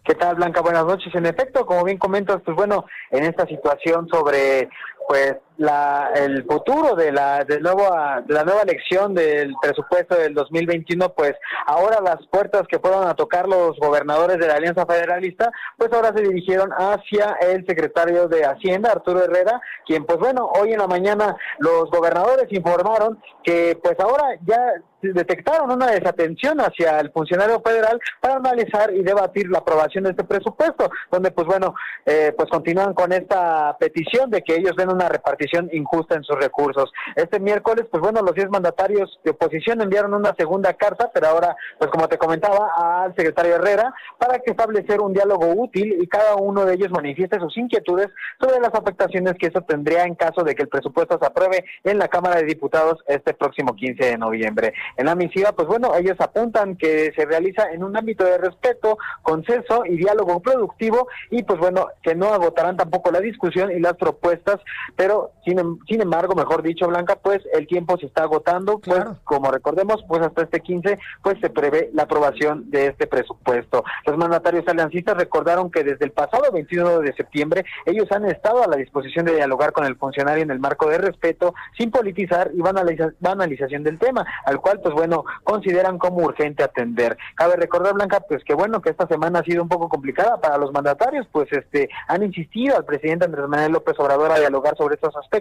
¿Qué 0.04 0.14
tal, 0.14 0.36
Blanca? 0.36 0.60
Buenas 0.60 0.86
noches. 0.86 1.12
En 1.14 1.26
efecto, 1.26 1.66
como 1.66 1.84
bien 1.84 1.98
comentas, 1.98 2.40
pues 2.44 2.56
bueno, 2.56 2.84
en 3.10 3.24
esta 3.24 3.44
situación 3.46 4.08
sobre 4.08 4.68
pues 5.08 5.36
la, 5.58 6.10
el 6.14 6.44
futuro 6.44 6.94
de 6.94 7.12
la, 7.12 7.44
de, 7.44 7.60
nuevo, 7.60 7.88
de 8.26 8.34
la 8.34 8.44
nueva 8.44 8.62
elección 8.62 9.14
del 9.14 9.54
presupuesto 9.60 10.16
del 10.16 10.34
2021, 10.34 11.12
pues 11.14 11.34
ahora 11.66 12.00
las 12.00 12.26
puertas 12.28 12.62
que 12.68 12.78
fueron 12.78 13.06
a 13.06 13.14
tocar 13.14 13.48
los 13.48 13.78
gobernadores 13.78 14.38
de 14.38 14.46
la 14.46 14.54
Alianza 14.54 14.86
Federalista, 14.86 15.50
pues 15.76 15.92
ahora 15.92 16.12
se 16.14 16.22
dirigieron 16.22 16.70
hacia 16.72 17.36
el 17.40 17.64
secretario 17.66 18.28
de 18.28 18.44
Hacienda, 18.44 18.92
Arturo 18.92 19.24
Herrera, 19.24 19.60
quien 19.86 20.04
pues 20.04 20.18
bueno, 20.18 20.50
hoy 20.60 20.72
en 20.72 20.78
la 20.78 20.86
mañana 20.86 21.36
los 21.58 21.90
gobernadores 21.90 22.46
informaron 22.50 23.18
que 23.42 23.78
pues 23.82 23.98
ahora 24.00 24.36
ya 24.46 24.74
detectaron 25.02 25.70
una 25.70 25.90
desatención 25.90 26.58
hacia 26.58 26.98
el 27.00 27.10
funcionario 27.12 27.60
federal 27.60 28.00
para 28.20 28.36
analizar 28.36 28.92
y 28.92 29.02
debatir 29.02 29.48
la 29.48 29.58
aprobación 29.58 30.04
de 30.04 30.10
este 30.10 30.24
presupuesto, 30.24 30.90
donde 31.10 31.30
pues 31.30 31.46
bueno, 31.46 31.74
eh, 32.04 32.32
pues 32.36 32.48
continúan 32.50 32.94
con 32.94 33.12
esta 33.12 33.76
petición 33.78 34.30
de 34.30 34.42
que 34.42 34.56
ellos 34.56 34.74
den 34.76 34.90
una 34.90 35.08
repartición 35.08 35.45
injusta 35.72 36.14
en 36.14 36.24
sus 36.24 36.36
recursos. 36.36 36.92
Este 37.14 37.40
miércoles, 37.40 37.86
pues 37.90 38.00
bueno, 38.00 38.20
los 38.22 38.34
10 38.34 38.50
mandatarios 38.50 39.18
de 39.24 39.30
oposición 39.30 39.80
enviaron 39.80 40.14
una 40.14 40.34
segunda 40.36 40.72
carta, 40.74 41.10
pero 41.12 41.28
ahora, 41.28 41.56
pues 41.78 41.90
como 41.90 42.08
te 42.08 42.18
comentaba, 42.18 42.70
al 42.76 43.14
secretario 43.14 43.56
Herrera, 43.56 43.94
para 44.18 44.38
que 44.38 44.50
establecer 44.50 45.00
un 45.00 45.12
diálogo 45.12 45.46
útil 45.54 45.96
y 46.00 46.06
cada 46.06 46.36
uno 46.36 46.64
de 46.64 46.74
ellos 46.74 46.90
manifieste 46.90 47.38
sus 47.38 47.56
inquietudes 47.56 48.08
sobre 48.40 48.60
las 48.60 48.74
afectaciones 48.74 49.34
que 49.38 49.46
eso 49.46 49.60
tendría 49.62 50.04
en 50.04 50.14
caso 50.14 50.42
de 50.42 50.54
que 50.54 50.62
el 50.62 50.68
presupuesto 50.68 51.18
se 51.18 51.26
apruebe 51.26 51.64
en 51.84 51.98
la 51.98 52.08
Cámara 52.08 52.36
de 52.36 52.44
Diputados 52.44 53.02
este 53.06 53.34
próximo 53.34 53.74
15 53.74 54.04
de 54.04 54.18
noviembre. 54.18 54.74
En 54.96 55.06
la 55.06 55.14
misiva, 55.14 55.52
pues 55.52 55.68
bueno, 55.68 55.94
ellos 55.96 56.16
apuntan 56.18 56.76
que 56.76 57.12
se 57.16 57.24
realiza 57.24 57.70
en 57.72 57.82
un 57.82 57.96
ámbito 57.96 58.24
de 58.24 58.38
respeto, 58.38 58.98
consenso 59.22 59.84
y 59.84 59.96
diálogo 59.96 60.40
productivo 60.40 61.08
y 61.30 61.42
pues 61.42 61.58
bueno, 61.58 61.88
que 62.02 62.14
no 62.14 62.32
agotarán 62.32 62.76
tampoco 62.76 63.10
la 63.10 63.20
discusión 63.20 63.70
y 63.70 63.80
las 63.80 63.94
propuestas 63.94 64.58
pero 64.96 65.32
sin, 65.46 65.58
em, 65.60 65.78
sin 65.88 66.02
embargo, 66.02 66.34
mejor 66.34 66.62
dicho, 66.62 66.88
Blanca, 66.88 67.16
pues 67.22 67.40
el 67.52 67.66
tiempo 67.66 67.96
se 67.98 68.06
está 68.06 68.24
agotando, 68.24 68.80
pues 68.80 69.04
como 69.24 69.50
recordemos, 69.50 70.04
pues 70.08 70.20
hasta 70.22 70.42
este 70.42 70.60
15, 70.60 70.98
pues 71.22 71.38
se 71.40 71.50
prevé 71.50 71.90
la 71.94 72.02
aprobación 72.02 72.68
de 72.70 72.88
este 72.88 73.06
presupuesto. 73.06 73.84
Los 74.04 74.16
mandatarios 74.16 74.66
aliancistas 74.66 75.16
recordaron 75.16 75.70
que 75.70 75.84
desde 75.84 76.04
el 76.04 76.10
pasado 76.10 76.50
21 76.52 76.98
de 76.98 77.14
septiembre 77.14 77.64
ellos 77.84 78.10
han 78.10 78.24
estado 78.24 78.64
a 78.64 78.66
la 78.66 78.76
disposición 78.76 79.24
de 79.24 79.36
dialogar 79.36 79.72
con 79.72 79.84
el 79.84 79.96
funcionario 79.96 80.42
en 80.42 80.50
el 80.50 80.58
marco 80.58 80.90
de 80.90 80.98
respeto, 80.98 81.54
sin 81.78 81.92
politizar 81.92 82.50
y 82.52 82.60
banalización 82.60 83.84
del 83.84 83.98
tema, 83.98 84.26
al 84.44 84.60
cual, 84.60 84.80
pues 84.82 84.94
bueno, 84.94 85.24
consideran 85.44 85.98
como 85.98 86.24
urgente 86.24 86.64
atender. 86.64 87.16
Cabe 87.36 87.54
recordar, 87.54 87.94
Blanca, 87.94 88.20
pues 88.20 88.42
que 88.42 88.54
bueno, 88.54 88.82
que 88.82 88.90
esta 88.90 89.06
semana 89.06 89.38
ha 89.38 89.44
sido 89.44 89.62
un 89.62 89.68
poco 89.68 89.88
complicada 89.88 90.40
para 90.40 90.58
los 90.58 90.72
mandatarios, 90.72 91.28
pues 91.30 91.52
este 91.52 91.88
han 92.08 92.24
insistido 92.24 92.76
al 92.76 92.84
presidente 92.84 93.26
Andrés 93.26 93.48
Manuel 93.48 93.72
López 93.72 93.94
Obrador 94.00 94.32
a 94.32 94.40
dialogar 94.40 94.76
sobre 94.76 94.96
estos 94.96 95.14
aspectos. 95.16 95.35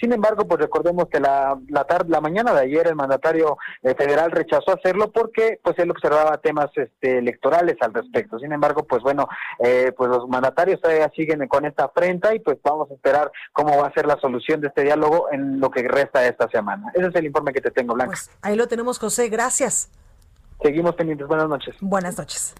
Sin 0.00 0.12
embargo, 0.12 0.46
pues 0.46 0.60
recordemos 0.60 1.06
que 1.08 1.20
la, 1.20 1.58
la, 1.68 1.84
tarde, 1.84 2.10
la 2.10 2.20
mañana 2.20 2.52
de 2.52 2.60
ayer 2.60 2.86
el 2.86 2.94
mandatario 2.94 3.56
eh, 3.82 3.94
federal 3.94 4.30
rechazó 4.30 4.72
hacerlo 4.72 5.10
porque 5.10 5.60
pues 5.62 5.78
él 5.78 5.90
observaba 5.90 6.38
temas 6.38 6.70
este, 6.74 7.18
electorales 7.18 7.76
al 7.80 7.94
respecto. 7.94 8.38
Sin 8.38 8.52
embargo, 8.52 8.84
pues 8.84 9.02
bueno, 9.02 9.28
eh, 9.58 9.92
pues 9.96 10.10
los 10.10 10.28
mandatarios 10.28 10.80
todavía 10.80 11.10
siguen 11.14 11.46
con 11.48 11.64
esta 11.64 11.84
afrenta 11.84 12.34
y 12.34 12.40
pues 12.40 12.58
vamos 12.62 12.90
a 12.90 12.94
esperar 12.94 13.30
cómo 13.52 13.76
va 13.78 13.88
a 13.88 13.92
ser 13.92 14.06
la 14.06 14.18
solución 14.20 14.60
de 14.60 14.68
este 14.68 14.82
diálogo 14.82 15.28
en 15.32 15.60
lo 15.60 15.70
que 15.70 15.86
resta 15.86 16.20
de 16.20 16.28
esta 16.28 16.48
semana. 16.48 16.90
Ese 16.94 17.06
es 17.08 17.14
el 17.14 17.26
informe 17.26 17.52
que 17.52 17.60
te 17.60 17.70
tengo, 17.70 17.94
Blanca. 17.94 18.10
Pues 18.10 18.30
ahí 18.42 18.56
lo 18.56 18.68
tenemos, 18.68 18.98
José. 18.98 19.28
Gracias. 19.28 19.90
Seguimos 20.62 20.94
pendientes. 20.94 21.26
Buenas 21.26 21.48
noches. 21.48 21.74
Buenas 21.80 22.18
noches. 22.18 22.54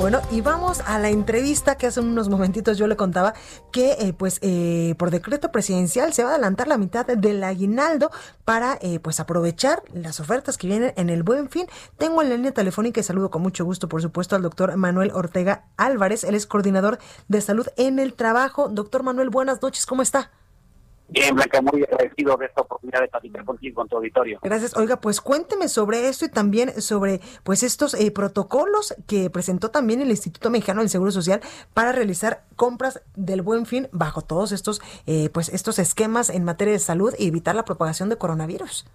Bueno, 0.00 0.22
y 0.30 0.40
vamos 0.40 0.80
a 0.86 0.98
la 0.98 1.10
entrevista 1.10 1.74
que 1.74 1.86
hace 1.86 2.00
unos 2.00 2.30
momentitos 2.30 2.78
yo 2.78 2.86
le 2.86 2.96
contaba 2.96 3.34
que 3.70 3.92
eh, 4.00 4.14
pues 4.14 4.38
eh, 4.40 4.94
por 4.96 5.10
decreto 5.10 5.52
presidencial 5.52 6.14
se 6.14 6.24
va 6.24 6.30
a 6.30 6.32
adelantar 6.32 6.68
la 6.68 6.78
mitad 6.78 7.04
del 7.04 7.44
aguinaldo 7.44 8.10
para 8.46 8.78
eh, 8.80 8.98
pues 8.98 9.20
aprovechar 9.20 9.82
las 9.92 10.18
ofertas 10.18 10.56
que 10.56 10.68
vienen 10.68 10.94
en 10.96 11.10
el 11.10 11.22
buen 11.22 11.50
fin. 11.50 11.66
Tengo 11.98 12.22
en 12.22 12.30
la 12.30 12.36
línea 12.36 12.52
telefónica 12.52 13.00
y 13.00 13.02
saludo 13.02 13.30
con 13.30 13.42
mucho 13.42 13.66
gusto 13.66 13.90
por 13.90 14.00
supuesto 14.00 14.36
al 14.36 14.40
doctor 14.42 14.74
Manuel 14.78 15.10
Ortega 15.12 15.66
Álvarez, 15.76 16.24
él 16.24 16.34
es 16.34 16.46
coordinador 16.46 16.98
de 17.28 17.42
salud 17.42 17.66
en 17.76 17.98
el 17.98 18.14
trabajo. 18.14 18.70
Doctor 18.70 19.02
Manuel, 19.02 19.28
buenas 19.28 19.60
noches, 19.60 19.84
¿cómo 19.84 20.00
está? 20.00 20.30
Bien, 21.12 21.34
Blanca, 21.34 21.60
muy 21.60 21.82
agradecido 21.82 22.36
de 22.36 22.46
esta 22.46 22.60
oportunidad 22.60 23.00
de 23.00 23.08
platicar 23.08 23.44
contigo, 23.44 23.74
con 23.74 23.88
tu 23.88 23.96
auditorio. 23.96 24.38
Gracias. 24.42 24.76
Oiga, 24.76 25.00
pues 25.00 25.20
cuénteme 25.20 25.66
sobre 25.66 26.08
esto 26.08 26.24
y 26.24 26.28
también 26.28 26.80
sobre 26.80 27.20
pues 27.42 27.64
estos 27.64 27.94
eh, 27.94 28.12
protocolos 28.12 28.94
que 29.08 29.28
presentó 29.28 29.72
también 29.72 30.00
el 30.00 30.10
Instituto 30.10 30.50
Mexicano 30.50 30.82
del 30.82 30.88
Seguro 30.88 31.10
Social 31.10 31.40
para 31.74 31.90
realizar 31.90 32.44
compras 32.54 33.02
del 33.16 33.42
Buen 33.42 33.66
Fin 33.66 33.88
bajo 33.90 34.22
todos 34.22 34.52
estos 34.52 34.80
eh, 35.06 35.30
pues 35.30 35.48
estos 35.48 35.80
esquemas 35.80 36.30
en 36.30 36.44
materia 36.44 36.74
de 36.74 36.78
salud 36.78 37.12
y 37.18 37.26
evitar 37.26 37.56
la 37.56 37.64
propagación 37.64 38.08
de 38.08 38.16
coronavirus. 38.16 38.86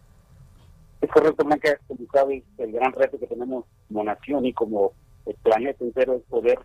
Es 1.01 1.09
correcto, 1.11 1.43
Blanca. 1.43 1.77
Como 1.87 1.99
sabes, 2.13 2.43
el 2.57 2.71
gran 2.71 2.93
reto 2.93 3.19
que 3.19 3.27
tenemos 3.27 3.65
como 3.89 4.03
nación 4.05 4.45
y 4.45 4.53
como 4.53 4.93
el 5.25 5.35
planeta 5.43 5.83
entero 5.83 6.13
es 6.13 6.23
poder 6.23 6.59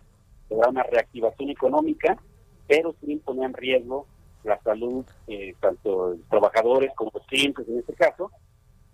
lograr 0.49 0.69
una 0.69 0.83
reactivación 0.83 1.49
económica, 1.49 2.17
pero 2.67 2.95
sin 3.01 3.19
poner 3.19 3.45
en 3.45 3.53
riesgo 3.53 4.07
la 4.43 4.59
salud, 4.61 5.05
eh, 5.27 5.55
tanto 5.59 6.15
trabajadores 6.29 6.91
como 6.95 7.11
clientes 7.11 7.67
en 7.67 7.79
este 7.79 7.93
caso, 7.93 8.31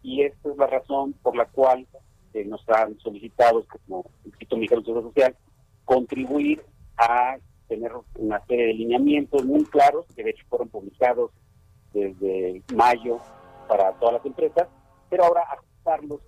y 0.01 0.23
esta 0.23 0.49
es 0.49 0.57
la 0.57 0.67
razón 0.67 1.13
por 1.21 1.35
la 1.35 1.45
cual 1.45 1.87
eh, 2.33 2.45
nos 2.45 2.67
han 2.69 2.97
solicitado 2.99 3.65
como 3.65 4.05
Instituto 4.25 4.57
Mexicano 4.57 4.81
de 4.81 4.85
Seguridad 4.85 5.09
Social 5.09 5.35
contribuir 5.85 6.63
a 6.97 7.37
tener 7.67 7.91
una 8.15 8.43
serie 8.45 8.67
de 8.67 8.73
lineamientos 8.73 9.45
muy 9.45 9.63
claros 9.65 10.05
que 10.15 10.23
de 10.23 10.31
hecho 10.31 10.45
fueron 10.49 10.69
publicados 10.69 11.31
desde 11.93 12.61
mayo 12.75 13.19
para 13.67 13.93
todas 13.93 14.15
las 14.15 14.25
empresas, 14.25 14.67
pero 15.09 15.25
ahora 15.25 15.43
ajustarlos 15.51 16.21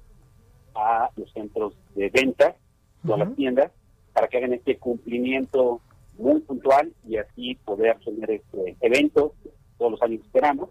a 0.75 1.09
los 1.15 1.31
centros 1.31 1.73
de 1.95 2.09
venta, 2.09 2.55
todas 3.05 3.19
las 3.19 3.35
tiendas, 3.35 3.71
para 4.13 4.27
que 4.27 4.37
hagan 4.37 4.53
este 4.53 4.77
cumplimiento 4.77 5.81
muy 6.19 6.41
puntual 6.41 6.93
y 7.07 7.17
así 7.17 7.55
poder 7.65 7.97
tener 8.03 8.29
este 8.29 8.77
evento 8.81 9.33
todos 9.77 9.91
los 9.93 10.01
años 10.01 10.21
esperamos, 10.23 10.69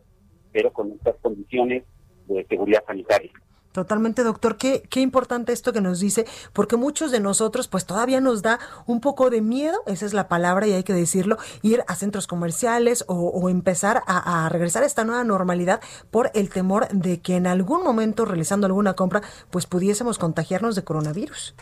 pero 0.53 0.73
con 0.73 0.93
estas 0.93 1.17
condiciones 1.17 1.83
de 2.29 2.45
seguridad 2.47 2.85
sanitaria. 2.87 3.33
Totalmente, 3.73 4.23
doctor. 4.25 4.57
Qué, 4.57 4.83
qué 4.91 5.01
importante 5.01 5.53
esto 5.53 5.73
que 5.73 5.81
nos 5.81 6.01
dice, 6.01 6.27
porque 6.53 6.77
muchos 6.77 7.11
de 7.11 7.21
nosotros, 7.21 7.69
pues 7.69 7.85
todavía 7.85 8.21
nos 8.21 8.43
da 8.43 8.59
un 8.87 9.01
poco 9.01 9.31
de 9.31 9.41
miedo, 9.41 9.79
esa 9.87 10.07
es 10.07 10.15
la 10.15 10.27
palabra 10.27 10.67
y 10.67 10.73
hay 10.73 10.83
que 10.83 10.95
decirlo, 10.95 11.37
ir 11.63 11.85
a 11.87 11.95
centros 11.95 12.27
comerciales 12.27 13.05
o, 13.09 13.49
empezar 13.49 14.03
a, 14.07 14.47
a, 14.47 14.49
regresar 14.49 14.83
a 14.83 14.87
esta 14.87 15.05
nueva 15.05 15.23
normalidad 15.23 15.81
por 16.11 16.31
el 16.35 16.51
temor 16.51 16.89
de 16.89 17.21
que 17.21 17.37
en 17.37 17.47
algún 17.47 17.85
momento, 17.85 18.25
realizando 18.25 18.67
alguna 18.67 18.95
compra, 18.95 19.23
pues 19.51 19.67
pudiésemos 19.67 20.19
contagiarnos 20.19 20.75
de 20.75 20.85
coronavirus. 20.85 21.55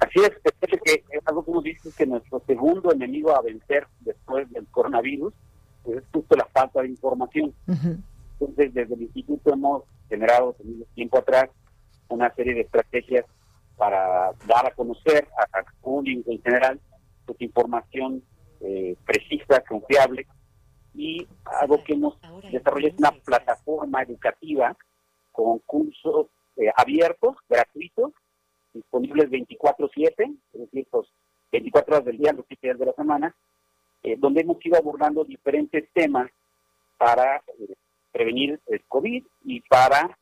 Así 0.00 0.18
es, 0.18 0.32
es 0.44 0.80
que 0.82 1.04
algo 1.24 1.44
como 1.44 1.62
dices 1.62 1.94
que 1.94 2.06
nuestro 2.06 2.42
segundo 2.46 2.92
enemigo 2.92 3.36
a 3.36 3.42
vencer 3.42 3.86
después 4.00 4.50
del 4.50 4.66
coronavirus 4.68 5.32
pues, 5.84 5.98
es 5.98 6.04
justo 6.12 6.36
la 6.36 6.46
falta 6.46 6.82
de 6.82 6.88
información. 6.88 7.54
Entonces, 7.66 8.72
desde 8.72 8.94
el 8.94 9.02
instituto 9.02 9.52
hemos 9.52 9.82
generado 10.08 10.56
tiempo 10.94 11.18
atrás 11.18 11.50
una 12.08 12.34
serie 12.34 12.54
de 12.54 12.62
estrategias 12.62 13.26
para 13.76 14.32
dar 14.46 14.66
a 14.66 14.74
conocer 14.74 15.28
a, 15.52 15.62
público 15.80 16.30
en 16.30 16.42
general 16.42 16.80
pues, 17.26 17.40
información 17.40 18.22
eh, 18.60 18.96
precisa, 19.06 19.62
confiable 19.66 20.26
y 20.94 21.26
algo 21.60 21.82
que 21.84 21.94
hemos 21.94 22.18
desarrollado 22.50 22.94
es 22.94 22.98
una 22.98 23.12
plataforma 23.12 24.02
educativa 24.02 24.76
con 25.32 25.60
cursos 25.60 26.26
eh, 26.56 26.70
abiertos, 26.76 27.36
gratuitos, 27.48 28.12
disponibles 28.72 29.30
24/7, 29.30 30.36
es 30.52 30.60
decir, 30.60 30.86
pues 30.90 31.06
24 31.52 31.94
horas 31.94 32.04
del 32.06 32.18
día, 32.18 32.32
los 32.32 32.46
7 32.46 32.66
días 32.66 32.78
de 32.78 32.86
la 32.86 32.92
semana, 32.92 33.34
eh, 34.02 34.16
donde 34.18 34.42
hemos 34.42 34.64
ido 34.64 34.76
abordando 34.78 35.24
diferentes 35.24 35.88
temas 35.92 36.30
para 36.96 37.36
eh, 37.36 37.74
prevenir 38.12 38.60
el 38.66 38.82
COVID 38.86 39.24
y 39.44 39.60
para 39.62 40.18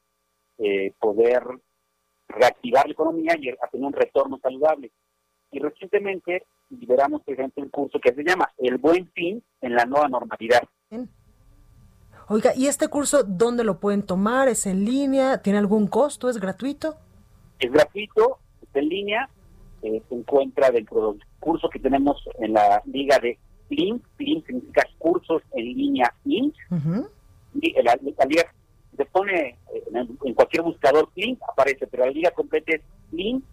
eh, 0.59 0.93
poder 0.99 1.43
reactivar 2.29 2.87
la 2.87 2.93
economía 2.93 3.37
y 3.39 3.49
hacer 3.51 3.81
un 3.81 3.93
retorno 3.93 4.39
saludable. 4.43 4.91
Y 5.51 5.61
recientemente 5.61 6.45
liberamos, 6.71 7.23
ejemplo, 7.27 7.63
un 7.63 7.71
curso 7.71 7.99
que 8.01 8.13
se 8.13 8.23
llama 8.23 8.51
El 8.59 8.77
Buen 8.77 9.11
Fin 9.13 9.43
en 9.61 9.75
la 9.75 9.85
Nueva 9.87 10.09
Normalidad. 10.09 10.63
Oiga, 12.29 12.53
¿y 12.55 12.67
este 12.67 12.89
curso 12.89 13.23
dónde 13.25 13.65
lo 13.65 13.81
pueden 13.81 14.03
tomar? 14.03 14.49
¿Es 14.49 14.67
en 14.67 14.85
línea? 14.85 15.41
¿Tiene 15.41 15.59
algún 15.59 15.87
costo? 15.87 16.29
¿Es 16.29 16.39
gratuito? 16.39 16.97
Es 17.59 17.73
gratuito, 17.73 18.39
está 18.63 18.79
en 18.79 18.89
línea, 18.89 19.29
se 19.81 20.03
encuentra 20.11 20.71
dentro 20.71 21.13
del 21.13 21.23
curso 21.41 21.69
que 21.69 21.79
tenemos 21.79 22.23
en 22.39 22.53
la 22.53 22.83
liga 22.87 23.19
de 23.19 23.39
Link, 23.71 24.03
Link 24.19 24.47
significa 24.47 24.87
cursos 24.99 25.43
en 25.53 25.65
línea 25.65 26.15
Inc. 26.25 26.55
y 27.55 27.83
la, 27.83 27.99
liga 28.27 28.53
se 28.97 29.05
pone 29.07 29.59
eh, 29.75 29.85
en, 30.25 30.35
cualquier 30.35 30.63
buscador 30.63 31.11
Link, 31.15 31.39
aparece, 31.49 31.87
pero 31.87 32.07
la 32.07 32.11
liga 32.11 32.31
completa 32.31 32.75
es 32.75 32.83
link.in.gov.mx 33.13 33.49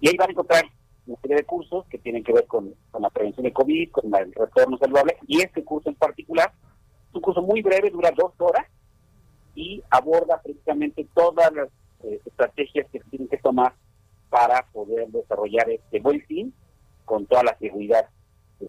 y 0.00 0.08
ahí 0.08 0.16
van 0.16 0.28
a 0.28 0.32
encontrar 0.32 0.64
una 1.06 1.20
serie 1.20 1.36
de 1.36 1.44
cursos 1.44 1.84
que 1.86 1.98
tienen 1.98 2.24
que 2.24 2.32
ver 2.32 2.46
con, 2.46 2.74
la 2.98 3.10
prevención 3.10 3.44
de 3.44 3.52
COVID, 3.52 3.90
con 3.90 4.14
el 4.14 4.32
retorno 4.32 4.78
saludable, 4.78 5.16
y 5.26 5.42
este 5.42 5.62
curso 5.64 5.90
en 5.90 5.96
particular 5.96 6.52
es 7.08 7.14
un 7.14 7.20
curso 7.20 7.42
muy 7.42 7.62
breve, 7.62 7.90
dura 7.90 8.10
dos 8.16 8.32
horas, 8.38 8.66
y 9.54 9.82
aborda 9.90 10.40
precisamente 10.42 11.06
todas 11.14 11.52
las 11.52 11.68
eh, 12.04 12.20
estrategias 12.24 12.86
que 12.90 12.98
se 13.00 13.10
tienen 13.10 13.28
que 13.28 13.38
tomar 13.38 13.74
para 14.30 14.66
poder 14.72 15.08
desarrollar 15.08 15.70
este 15.70 16.00
buen 16.00 16.20
fin 16.22 16.52
con 17.04 17.26
toda 17.26 17.44
la 17.44 17.56
seguridad 17.58 18.08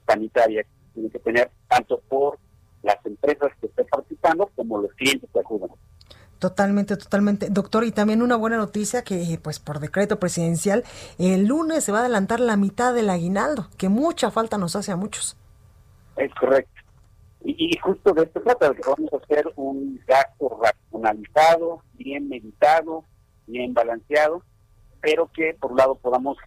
sanitaria 0.08 0.64
que 0.64 0.70
tiene 0.94 1.10
que 1.10 1.20
tener 1.20 1.52
tanto 1.68 2.00
por 2.08 2.38
las 2.84 3.04
empresas 3.06 3.52
que 3.60 3.68
estén 3.68 3.88
participando 3.88 4.50
como 4.56 4.80
los 4.80 4.94
clientes 4.94 5.30
que 5.34 5.40
acudan. 5.40 5.72
Totalmente, 6.40 6.98
totalmente. 6.98 7.48
Doctor, 7.50 7.86
y 7.86 7.92
también 7.92 8.22
una 8.22 8.36
buena 8.36 8.58
noticia 8.58 9.04
que 9.04 9.40
pues 9.42 9.60
por 9.60 9.80
decreto 9.80 10.20
presidencial 10.20 10.84
el 11.18 11.48
lunes 11.48 11.84
se 11.84 11.92
va 11.92 12.00
a 12.00 12.02
adelantar 12.02 12.40
la 12.40 12.58
mitad 12.58 12.94
del 12.94 13.10
aguinaldo, 13.10 13.70
que 13.78 13.90
mucha 13.90 14.30
falta 14.32 14.58
nos 14.58 14.76
hace 14.76 14.92
a 14.92 14.96
muchos. 14.96 15.38
Es 16.18 16.34
correcto. 16.36 16.75
Y, 17.48 17.78
justo 17.78 18.12
de 18.14 18.24
esto 18.24 18.42
trata, 18.42 18.70
de 18.70 18.76
que 18.76 18.82
vamos 18.82 19.14
a 19.14 19.18
hacer 19.18 19.46
un 19.56 20.02
gasto 20.08 20.60
racionalizado, 20.62 21.84
bien 21.94 22.28
meditado, 22.28 23.06
bien 23.46 23.74
balanceado, 23.74 24.42
pero 25.00 25.30
que 25.32 25.54
por 25.54 25.72
un 25.72 25.78
lado 25.78 25.96
podamos 25.96 26.38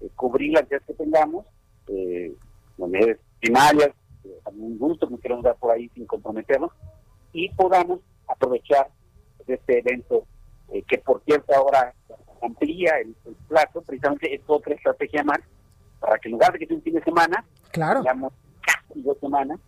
eh, 0.00 0.10
cubrir 0.16 0.54
las 0.54 0.66
ideas 0.66 0.82
que 0.84 0.94
tengamos, 0.94 1.46
eh, 1.86 2.34
unidades 2.76 3.18
primarias, 3.40 3.90
eh, 4.24 4.40
algún 4.46 4.78
gusto 4.78 5.08
que 5.08 5.18
queremos 5.18 5.44
dar 5.44 5.56
por 5.56 5.70
ahí 5.70 5.88
sin 5.94 6.06
comprometernos, 6.06 6.72
y 7.32 7.48
podamos 7.50 8.00
aprovechar 8.26 8.88
este 9.46 9.78
evento 9.78 10.24
eh, 10.72 10.82
que 10.86 10.98
por 10.98 11.22
cierto 11.24 11.54
ahora 11.54 11.94
amplía 12.42 12.98
el, 13.00 13.14
plazo, 13.48 13.82
precisamente 13.82 14.34
es 14.34 14.42
otra 14.46 14.74
estrategia 14.74 15.24
más 15.24 15.38
para 15.98 16.18
que 16.18 16.28
en 16.28 16.32
lugar 16.32 16.52
de 16.52 16.58
que 16.58 16.66
sea 16.66 16.76
un 16.76 16.82
fin 16.82 16.94
de 16.94 17.02
semana, 17.02 17.44
claro. 17.72 18.00
digamos 18.00 18.32
casi 18.60 19.02
dos 19.02 19.18
semanas, 19.18 19.58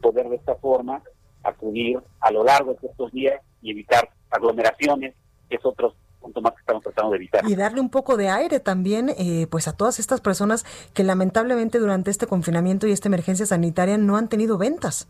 poder 0.00 0.28
de 0.28 0.36
esta 0.36 0.54
forma 0.56 1.02
acudir 1.42 1.98
a 2.20 2.30
lo 2.30 2.44
largo 2.44 2.74
de 2.74 2.88
estos 2.88 3.12
días 3.12 3.40
y 3.62 3.70
evitar 3.70 4.08
aglomeraciones, 4.30 5.14
que 5.48 5.56
es 5.56 5.64
otro 5.64 5.94
punto 6.20 6.40
más 6.40 6.54
que 6.54 6.60
estamos 6.60 6.82
tratando 6.82 7.10
de 7.10 7.16
evitar. 7.16 7.48
Y 7.48 7.54
darle 7.54 7.80
un 7.80 7.90
poco 7.90 8.16
de 8.16 8.30
aire 8.30 8.60
también 8.60 9.10
eh, 9.18 9.46
pues 9.50 9.68
a 9.68 9.76
todas 9.76 9.98
estas 9.98 10.20
personas 10.20 10.64
que 10.94 11.04
lamentablemente 11.04 11.78
durante 11.78 12.10
este 12.10 12.26
confinamiento 12.26 12.86
y 12.86 12.92
esta 12.92 13.08
emergencia 13.08 13.46
sanitaria 13.46 13.98
no 13.98 14.16
han 14.16 14.28
tenido 14.28 14.58
ventas. 14.58 15.06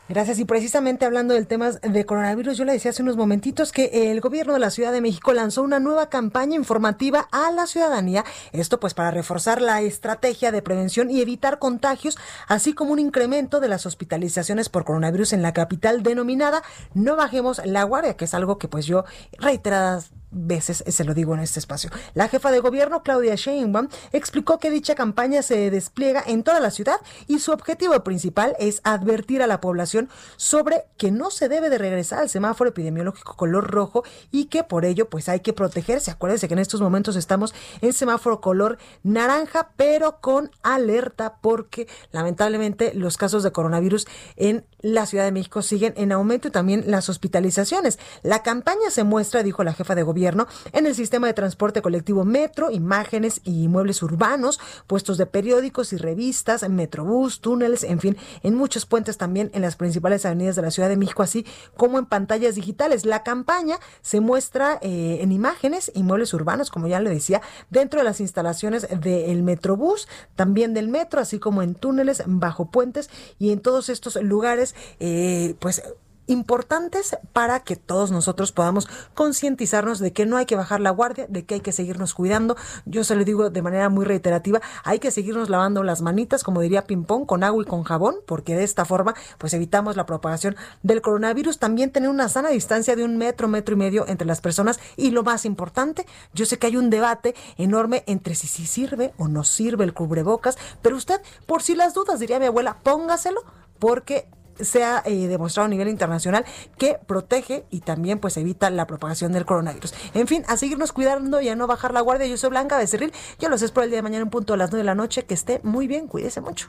Gracias. 0.09 0.39
Y 0.39 0.47
precisamente 0.47 1.05
hablando 1.05 1.35
del 1.35 1.47
tema 1.47 1.71
de 1.71 2.07
coronavirus, 2.07 2.57
yo 2.57 2.65
le 2.65 2.73
decía 2.73 2.93
hace 2.93 3.03
unos 3.03 3.19
momentitos 3.19 3.73
que 3.73 4.11
el 4.11 4.21
gobierno 4.23 4.55
de 4.55 4.59
la 4.59 4.71
Ciudad 4.71 4.91
de 4.91 5.03
México 5.03 5.35
lanzó 5.35 5.63
una 5.63 5.81
nueva 5.81 6.09
campaña 6.09 6.57
informativa 6.57 7.29
a 7.31 7.51
la 7.51 7.67
ciudadanía. 7.67 8.25
Esto 8.53 8.81
pues 8.81 8.95
para 8.95 9.11
reforzar 9.11 9.61
la 9.61 9.83
estrategia 9.83 10.51
de 10.51 10.63
prevención 10.63 11.11
y 11.11 11.21
evitar 11.21 11.59
contagios, 11.59 12.17
así 12.47 12.73
como 12.73 12.93
un 12.93 13.01
incremento 13.01 13.61
de 13.61 13.69
las 13.69 13.85
hospitalizaciones 13.85 14.71
por 14.71 14.87
coronavirus 14.87 15.35
en 15.35 15.43
la 15.43 15.53
capital 15.53 16.03
denominada 16.03 16.63
No 16.95 17.17
Bajemos 17.17 17.61
la 17.67 17.83
Guardia, 17.83 18.17
que 18.17 18.25
es 18.25 18.33
algo 18.33 18.57
que 18.57 18.69
pues 18.69 18.87
yo 18.87 19.05
reiteradas 19.39 20.13
veces 20.31 20.85
se 20.87 21.05
lo 21.05 21.15
digo 21.15 21.35
en 21.35 21.41
este 21.41 21.59
espacio. 21.59 21.91
La 22.15 22.29
jefa 22.29 22.51
de 22.51 22.61
gobierno, 22.61 23.03
Claudia 23.03 23.35
Sheinbaum, 23.35 23.89
explicó 24.13 24.59
que 24.59 24.71
dicha 24.71 24.95
campaña 24.95 25.43
se 25.43 25.71
despliega 25.71 26.23
en 26.27 26.43
toda 26.43 26.61
la 26.61 26.71
ciudad 26.71 26.97
y 27.27 27.39
su 27.39 27.53
objetivo 27.53 27.99
principal 28.05 28.55
es 28.59 28.81
advertir 28.85 29.43
a 29.43 29.47
la 29.47 29.61
población 29.61 30.09
sobre 30.37 30.85
que 30.97 31.11
no 31.11 31.31
se 31.31 31.49
debe 31.49 31.71
de 31.71 31.79
regresar 31.79 32.21
al 32.21 32.29
semáforo 32.29 32.71
epidemiológico 32.71 33.37
color 33.37 33.71
rojo 33.71 34.05
y 34.31 34.47
que 34.47 34.65
por 34.65 34.85
ello 34.85 35.09
pues 35.09 35.29
hay 35.29 35.41
que 35.41 35.53
protegerse. 35.53 36.11
Acuérdense 36.11 36.49
que 36.49 36.55
en 36.55 36.61
estos 36.61 36.81
momentos 36.81 37.17
estamos 37.17 37.55
en 37.81 37.93
semáforo 37.93 38.41
color 38.41 38.79
naranja, 39.03 39.71
pero 39.77 40.21
con 40.21 40.51
alerta 40.63 41.39
porque 41.41 41.89
lamentablemente 42.13 42.93
los 42.95 43.17
casos 43.17 43.43
de 43.43 43.53
coronavirus 43.53 44.07
en 44.37 44.67
la 44.81 45.07
Ciudad 45.07 45.25
de 45.25 45.33
México 45.33 45.63
siguen 45.63 45.95
en 45.97 46.13
aumento 46.13 46.49
y 46.49 46.51
también 46.51 46.85
las 46.87 47.09
hospitalizaciones. 47.09 47.99
La 48.23 48.43
campaña 48.43 48.91
se 48.91 49.05
muestra, 49.05 49.43
dijo 49.43 49.65
la 49.65 49.73
jefa 49.73 49.95
de 49.95 50.03
gobierno, 50.03 50.47
en 50.73 50.87
el 50.87 50.95
sistema 50.95 51.27
de 51.27 51.35
transporte 51.35 51.83
colectivo 51.83 52.25
Metro, 52.25 52.71
imágenes 52.71 53.41
y 53.45 53.69
muebles 53.69 54.03
urbanos, 54.03 54.61
puestos 54.87 55.19
de 55.19 55.27
periódicos 55.27 55.93
y 55.93 55.97
revistas, 55.97 56.69
Metrobús, 56.69 57.41
túneles, 57.41 57.83
en 57.83 58.01
fin, 58.01 58.17
en 58.43 58.55
muchos 58.55 58.87
puentes 58.87 59.19
también 59.19 59.51
en 59.55 59.63
las 59.63 59.77
principales 59.77 60.25
avenidas 60.25 60.57
de 60.57 60.63
la 60.63 60.71
Ciudad 60.71 60.89
de 60.89 60.97
México, 60.97 61.23
así 61.23 61.45
como 61.77 61.99
en 61.99 62.07
pantallas 62.07 62.55
digitales. 62.55 63.05
La 63.05 63.23
campaña 63.23 63.79
se 64.03 64.21
muestra 64.21 64.79
eh, 64.83 65.19
en 65.21 65.33
imágenes 65.33 65.91
y 65.95 66.03
muebles 66.03 66.33
urbanos, 66.35 66.71
como 66.71 66.87
ya 66.87 67.01
le 67.01 67.11
decía, 67.11 67.43
dentro 67.71 68.01
de 68.01 68.05
las 68.05 68.21
instalaciones 68.21 68.87
del 69.01 69.43
Metrobús, 69.43 70.09
también 70.37 70.75
del 70.75 70.89
metro, 70.89 71.21
así 71.21 71.39
como 71.39 71.63
en 71.63 71.75
túneles, 71.75 72.23
bajo 72.27 72.71
puentes 72.71 73.11
y 73.39 73.53
en 73.53 73.61
todos 73.61 73.89
estos 73.89 74.17
lugares, 74.17 74.68
eh, 75.01 75.55
pues 75.59 75.83
importantes 76.29 77.17
para 77.33 77.61
que 77.61 77.75
todos 77.75 78.13
nosotros 78.13 78.53
podamos 78.53 78.87
concientizarnos 79.15 79.99
de 79.99 80.13
que 80.13 80.27
no 80.27 80.37
hay 80.37 80.47
que 80.47 80.57
bajar 80.57 80.81
la 80.81 80.91
guardia, 80.91 81.27
de 81.29 81.45
que 81.45 81.55
hay 81.55 81.61
que 81.61 81.73
seguirnos 81.73 82.15
cuidando. 82.15 82.57
Yo 82.85 83.03
se 83.03 83.17
lo 83.17 83.25
digo 83.25 83.51
de 83.51 83.63
manera 83.63 83.89
muy 83.89 84.05
reiterativa, 84.05 84.61
hay 84.85 85.01
que 85.01 85.11
seguirnos 85.11 85.49
lavando 85.49 85.83
las 85.83 86.03
manitas, 86.03 86.45
como 86.45 86.61
diría 86.61 86.85
Pimpón, 86.85 87.25
con 87.25 87.43
agua 87.43 87.63
y 87.63 87.67
con 87.67 87.83
jabón, 87.83 88.17
porque 88.27 88.55
de 88.55 88.65
esta 88.65 88.85
forma 88.85 89.15
pues 89.39 89.55
evitamos 89.55 89.97
la 89.97 90.07
propagación 90.07 90.55
del 90.83 91.01
coronavirus. 91.01 91.59
También 91.59 91.91
tener 91.91 92.11
una 92.11 92.29
sana 92.29 92.51
distancia 92.51 92.95
de 92.95 93.05
un 93.05 93.17
metro, 93.17 93.49
metro 93.49 93.75
y 93.75 93.79
medio 93.79 94.07
entre 94.07 94.27
las 94.27 94.41
personas 94.41 94.79
y 94.97 95.11
lo 95.11 95.23
más 95.23 95.47
importante, 95.47 96.07
yo 96.35 96.45
sé 96.45 96.59
que 96.59 96.67
hay 96.67 96.77
un 96.77 96.91
debate 96.91 97.35
enorme 97.57 98.05
entre 98.07 98.35
si, 98.35 98.47
si 98.47 98.67
sirve 98.67 99.15
o 99.17 99.29
no 99.29 99.45
sirve 99.45 99.85
el 99.85 99.95
cubrebocas, 99.95 100.59
pero 100.83 100.97
usted, 100.97 101.21
por 101.47 101.63
si 101.63 101.75
las 101.75 101.95
dudas, 101.95 102.21
diría 102.21 102.39
mi 102.39 102.47
abuela, 102.47 102.77
póngaselo 102.83 103.41
porque 103.79 104.29
se 104.61 104.85
ha 104.85 105.03
eh, 105.05 105.29
demostrado 105.29 105.67
a 105.67 105.69
nivel 105.69 105.89
internacional 105.89 106.45
que 106.77 106.99
protege 107.07 107.65
y 107.71 107.81
también 107.81 108.19
pues 108.19 108.37
evita 108.37 108.71
la 108.71 108.87
propagación 108.87 109.33
del 109.33 109.45
coronavirus. 109.45 109.95
En 110.15 110.27
fin, 110.27 110.45
a 110.49 110.57
seguirnos 110.57 110.93
cuidando 110.93 111.41
y 111.41 111.49
a 111.49 111.57
no 111.57 111.67
bajar 111.67 111.93
la 111.93 112.01
guardia. 112.01 112.27
Yo 112.27 112.37
soy 112.37 112.51
Blanca 112.51 112.79
Becerril. 112.79 113.13
Yo 113.39 113.49
los 113.49 113.63
espero 113.63 113.85
el 113.85 113.91
día 113.91 113.99
de 113.99 114.03
mañana 114.03 114.23
en 114.23 114.31
punto 114.31 114.55
a 114.55 114.57
las 114.57 114.71
9 114.71 114.83
de 114.83 114.87
la 114.87 114.95
noche. 114.95 115.25
Que 115.25 115.35
esté 115.35 115.61
muy 115.63 115.87
bien. 115.87 116.07
Cuídese 116.07 116.41
mucho. 116.41 116.69